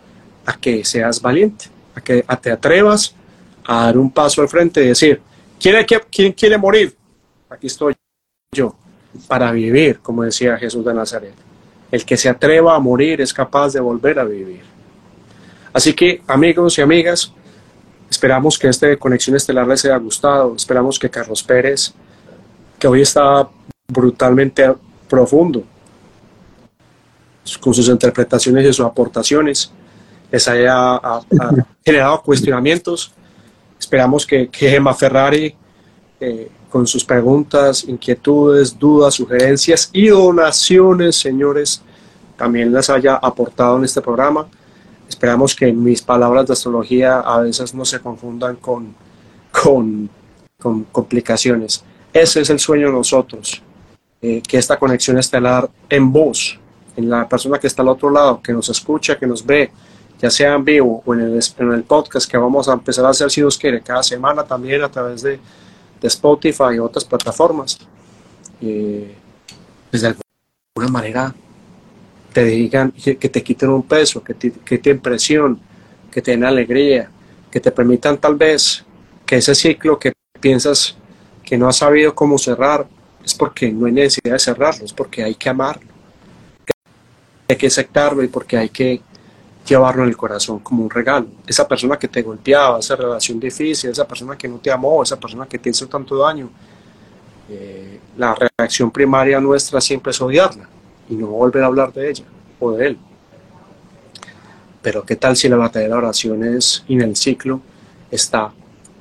a 0.44 0.56
que 0.56 0.84
seas 0.84 1.20
valiente, 1.20 1.66
a 1.94 2.00
que 2.00 2.24
te 2.40 2.50
atrevas 2.50 3.14
a 3.64 3.86
dar 3.86 3.98
un 3.98 4.10
paso 4.10 4.42
al 4.42 4.48
frente 4.48 4.82
y 4.82 4.88
decir, 4.88 5.20
¿quién, 5.60 5.84
¿quién 6.10 6.32
quiere 6.32 6.58
morir? 6.58 6.94
Aquí 7.48 7.66
estoy 7.66 7.94
yo, 8.52 8.74
para 9.28 9.50
vivir, 9.52 10.00
como 10.00 10.22
decía 10.22 10.56
Jesús 10.56 10.84
de 10.84 10.94
Nazaret. 10.94 11.34
El 11.90 12.04
que 12.04 12.16
se 12.16 12.28
atreva 12.28 12.74
a 12.74 12.78
morir 12.78 13.20
es 13.20 13.32
capaz 13.32 13.72
de 13.72 13.80
volver 13.80 14.18
a 14.18 14.24
vivir. 14.24 14.62
Así 15.72 15.92
que, 15.92 16.22
amigos 16.26 16.78
y 16.78 16.82
amigas, 16.82 17.32
esperamos 18.10 18.58
que 18.58 18.68
este 18.68 18.96
Conexión 18.98 19.36
Estelar 19.36 19.66
les 19.66 19.84
haya 19.84 19.96
gustado. 19.96 20.54
Esperamos 20.56 20.98
que 20.98 21.10
Carlos 21.10 21.42
Pérez, 21.42 21.92
que 22.78 22.88
hoy 22.88 23.02
está 23.02 23.48
brutalmente 23.88 24.74
profundo 25.08 25.64
con 27.60 27.74
sus 27.74 27.89
interpretaciones 27.89 28.64
y 28.64 28.73
sus 28.73 28.85
aportaciones, 28.85 29.70
les 30.31 30.48
haya 30.48 31.01
generado 31.85 32.23
cuestionamientos. 32.23 33.12
Esperamos 33.78 34.27
que, 34.27 34.48
que 34.48 34.70
Gemma 34.70 34.94
Ferrari, 34.94 35.55
eh, 36.20 36.51
con 36.70 36.86
sus 36.86 37.05
preguntas, 37.05 37.85
inquietudes, 37.85 38.78
dudas, 38.78 39.14
sugerencias 39.14 39.90
y 39.93 40.09
donaciones, 40.09 41.16
señores, 41.16 41.82
también 42.36 42.73
les 42.73 42.90
haya 42.90 43.14
aportado 43.16 43.78
en 43.78 43.85
este 43.85 44.01
programa. 44.01 44.47
Esperamos 45.09 45.55
que 45.55 45.73
mis 45.73 46.02
palabras 46.02 46.47
de 46.47 46.52
astrología 46.52 47.20
a 47.20 47.40
veces 47.40 47.74
no 47.74 47.85
se 47.85 48.01
confundan 48.01 48.56
con, 48.56 48.94
con, 49.52 50.10
con 50.59 50.85
complicaciones. 50.85 51.85
Ese 52.12 52.40
es 52.40 52.51
el 52.51 52.59
sueño 52.59 52.89
de 52.89 52.93
nosotros, 52.93 53.62
eh, 54.20 54.43
que 54.47 54.59
esta 54.59 54.78
conexión 54.78 55.18
estelar 55.18 55.70
en 55.89 56.12
voz, 56.12 56.59
en 56.97 57.10
la 57.10 57.28
persona 57.28 57.59
que 57.59 57.66
está 57.66 57.82
al 57.82 57.89
otro 57.89 58.10
lado, 58.10 58.40
que 58.43 58.52
nos 58.52 58.68
escucha, 58.68 59.18
que 59.18 59.27
nos 59.27 59.44
ve, 59.44 59.70
ya 60.18 60.31
sea 60.31 60.55
en 60.55 60.64
vivo 60.64 61.02
o 61.05 61.14
en 61.14 61.20
el, 61.20 61.40
en 61.59 61.73
el 61.73 61.82
podcast 61.85 62.31
que 62.31 62.39
vamos 62.39 62.68
a 62.68 62.73
empezar 62.73 63.05
a 63.05 63.10
hacer 63.10 63.31
si 63.31 63.40
Dios 63.40 63.59
quiere, 63.59 63.81
cada 63.82 64.02
semana 64.02 64.44
también 64.44 64.82
a 64.82 64.90
través 64.90 65.23
de, 65.23 65.39
de 66.01 66.09
Spotify 66.09 66.74
y 66.74 66.78
otras 66.78 67.05
plataformas. 67.05 67.78
Eh, 68.60 69.14
pues 69.90 70.02
de 70.02 70.14
alguna 70.77 70.93
manera 70.93 71.35
te 72.32 72.44
digan 72.44 72.93
que, 72.93 73.14
te 73.14 73.43
quiten 73.43 73.70
un 73.70 73.82
peso, 73.82 74.23
que 74.23 74.35
te, 74.35 74.52
que 74.52 74.78
te 74.78 74.90
impresión, 74.90 75.59
que 76.10 76.20
te 76.20 76.32
den 76.32 76.44
alegría, 76.44 77.10
que 77.51 77.60
te 77.60 77.70
permitan 77.70 78.18
tal 78.18 78.35
vez 78.35 78.85
que 79.24 79.36
ese 79.36 79.55
ciclo 79.55 79.98
que 79.98 80.12
piensas 80.40 80.97
que 81.43 81.56
no 81.56 81.68
has 81.68 81.77
sabido 81.77 82.14
cómo 82.14 82.36
cerrar, 82.39 82.86
es 83.24 83.35
porque 83.35 83.73
no 83.73 83.86
hay 83.86 83.93
necesidad 83.93 84.35
de 84.35 84.39
cerrarlo, 84.39 84.85
es 84.85 84.93
porque 84.93 85.23
hay 85.23 85.35
que 85.35 85.48
amarlo, 85.48 85.86
hay 87.48 87.56
que 87.56 87.66
aceptarlo 87.66 88.23
y 88.23 88.28
porque 88.28 88.56
hay 88.56 88.68
que 88.68 89.01
llevarlo 89.66 90.02
en 90.05 90.09
el 90.09 90.16
corazón 90.16 90.60
como 90.60 90.82
un 90.82 90.90
regalo. 90.90 91.27
Esa 91.47 91.66
persona 91.66 91.98
que 91.98 92.09
te 92.09 92.23
golpeaba, 92.23 92.78
esa 92.78 92.97
relación 92.97 93.40
difícil, 93.40 93.90
esa 93.90 94.06
persona 94.06 94.36
que 94.36 94.48
no 94.48 94.59
te 94.59 94.70
amó, 94.70 95.02
esa 95.02 95.18
persona 95.18 95.47
que 95.47 95.59
te 95.59 95.70
hizo 95.70 95.86
tanto 95.89 96.16
daño, 96.16 96.48
eh, 97.48 98.01
la 98.16 98.35
reacción 98.35 98.90
primaria 98.90 99.40
nuestra 99.40 99.81
siempre 99.81 100.10
es 100.10 100.20
odiarla 100.20 100.68
y 101.09 101.14
no 101.14 101.28
volver 101.28 101.62
a 101.62 101.66
hablar 101.66 101.93
de 101.93 102.10
ella 102.10 102.24
o 102.59 102.73
de 102.73 102.86
él. 102.86 102.98
Pero 104.82 105.05
qué 105.05 105.16
tal 105.16 105.36
si 105.36 105.48
la 105.48 105.56
batalla 105.56 105.85
de 105.85 105.90
la 105.90 105.97
oración 105.97 106.44
es, 106.44 106.85
y 106.86 106.94
en 106.94 107.02
el 107.02 107.16
ciclo 107.16 107.60
está, 108.10 108.52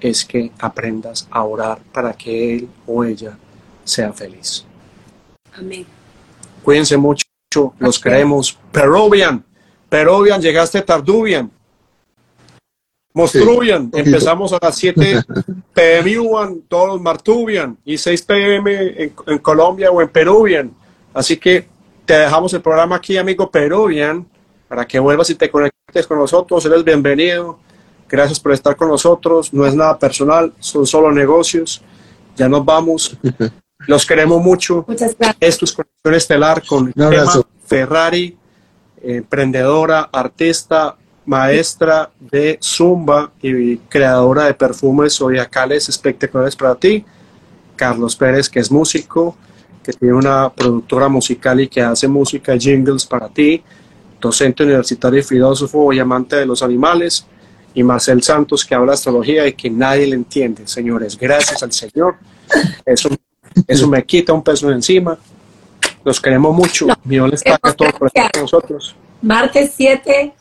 es 0.02 0.26
que 0.26 0.52
aprendas 0.60 1.28
a 1.30 1.44
orar 1.44 1.80
para 1.94 2.14
que 2.14 2.56
él 2.56 2.70
o 2.88 3.04
ella 3.04 3.38
sea 3.84 4.12
feliz. 4.12 4.66
Amén. 5.54 5.86
Cuídense 6.64 6.98
mucho, 6.98 7.25
los 7.80 8.00
queremos. 8.00 8.58
Peruvian, 8.72 9.44
Peruvian, 9.90 10.42
llegaste 10.42 10.82
tardubian. 10.82 11.52
Mostrubian, 13.14 13.90
empezamos 13.94 14.52
a 14.52 14.60
las 14.62 14.76
7 14.76 15.22
pm, 15.74 16.58
todos 16.68 17.02
Martubian, 17.02 17.78
y 17.86 17.98
6 17.98 18.22
pm 18.24 19.04
en, 19.04 19.14
en, 19.28 19.38
Colombia 19.38 19.90
o 19.90 20.02
en 20.02 20.10
Peruvian. 20.10 20.74
Así 21.14 21.38
que 21.38 21.66
te 22.06 22.14
dejamos 22.14 22.54
el 22.54 22.62
programa 22.62 22.98
aquí, 22.98 23.18
amigo 23.18 23.50
Peruvian, 23.50 24.28
para 24.68 24.86
que 24.86 25.00
vuelvas 25.00 25.30
y 25.30 25.36
te 25.36 25.50
conectes 25.50 26.06
con 26.08 26.20
nosotros. 26.20 26.66
Eres 26.66 26.84
bienvenido. 26.84 27.58
Gracias 28.10 28.40
por 28.40 28.52
estar 28.52 28.76
con 28.76 28.90
nosotros. 28.90 29.54
No 29.54 29.66
es 29.66 29.74
nada 29.74 29.98
personal, 29.98 30.54
son 30.60 30.86
solo 30.86 31.10
negocios. 31.12 31.82
Ya 32.36 32.50
nos 32.50 32.66
vamos. 32.66 33.18
Los 33.88 34.06
queremos 34.06 34.42
mucho. 34.42 34.86
Muchas 34.88 35.16
gracias. 35.18 35.38
Esto 35.40 35.66
es 35.66 35.74
Conexión 35.74 36.14
Estelar 36.16 36.64
con 36.66 36.94
Emma 36.96 37.46
Ferrari, 37.66 38.38
emprendedora, 39.02 40.10
artista, 40.12 40.96
maestra 41.26 42.12
de 42.20 42.60
Zumba 42.62 43.32
y 43.42 43.78
creadora 43.78 44.46
de 44.46 44.54
perfumes 44.54 45.16
zodiacales 45.16 45.90
espectaculares 45.90 46.56
para 46.56 46.76
ti. 46.76 47.04
Carlos 47.76 48.16
Pérez, 48.16 48.50
que 48.50 48.60
es 48.60 48.72
músico, 48.72 49.36
que 49.84 49.94
tiene 49.94 50.14
una 50.14 50.50
productora 50.50 51.10
musical 51.10 51.60
y 51.60 51.68
que 51.68 51.82
hace 51.82 52.08
música 52.08 52.58
jingles 52.58 53.06
para 53.06 53.28
ti. 53.30 53.64
Docente 54.22 54.64
universitario 54.64 55.20
y 55.20 55.24
filósofo 55.24 55.92
y 55.94 56.00
amante 56.00 56.38
de 56.38 56.46
los 56.46 56.64
animales. 56.64 57.26
Y 57.74 57.84
Marcel 57.84 58.24
Santos, 58.24 58.64
que 58.64 58.74
habla 58.74 58.94
astrología 58.94 59.46
y 59.46 59.54
que 59.54 59.70
nadie 59.70 60.08
le 60.08 60.16
entiende. 60.16 60.66
Señores, 60.66 61.18
gracias 61.18 61.62
al 61.62 61.74
Señor. 61.74 62.16
Eso 62.86 63.10
eso 63.68 63.88
me 63.90 64.04
quita 64.06 64.34
un 64.34 64.44
peso 64.44 64.68
de 64.68 64.76
encima. 64.76 65.18
Los 66.04 66.22
queremos 66.22 66.56
mucho. 66.56 66.86
No, 66.86 66.96
Mi 67.04 67.18
está 67.34 67.58
a 67.62 67.74
todos 67.74 67.94
por 67.94 68.08
estar 68.08 68.32
con 68.32 68.44
nosotros. 68.44 68.96
Martes 69.22 69.74
7 69.76 70.34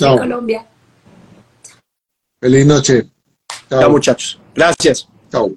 en 0.00 0.18
Colombia. 0.18 0.66
Feliz 2.40 2.66
noche. 2.66 3.06
Chao, 3.68 3.90
muchachos. 3.90 4.40
Gracias. 4.54 5.08
Chao. 5.30 5.52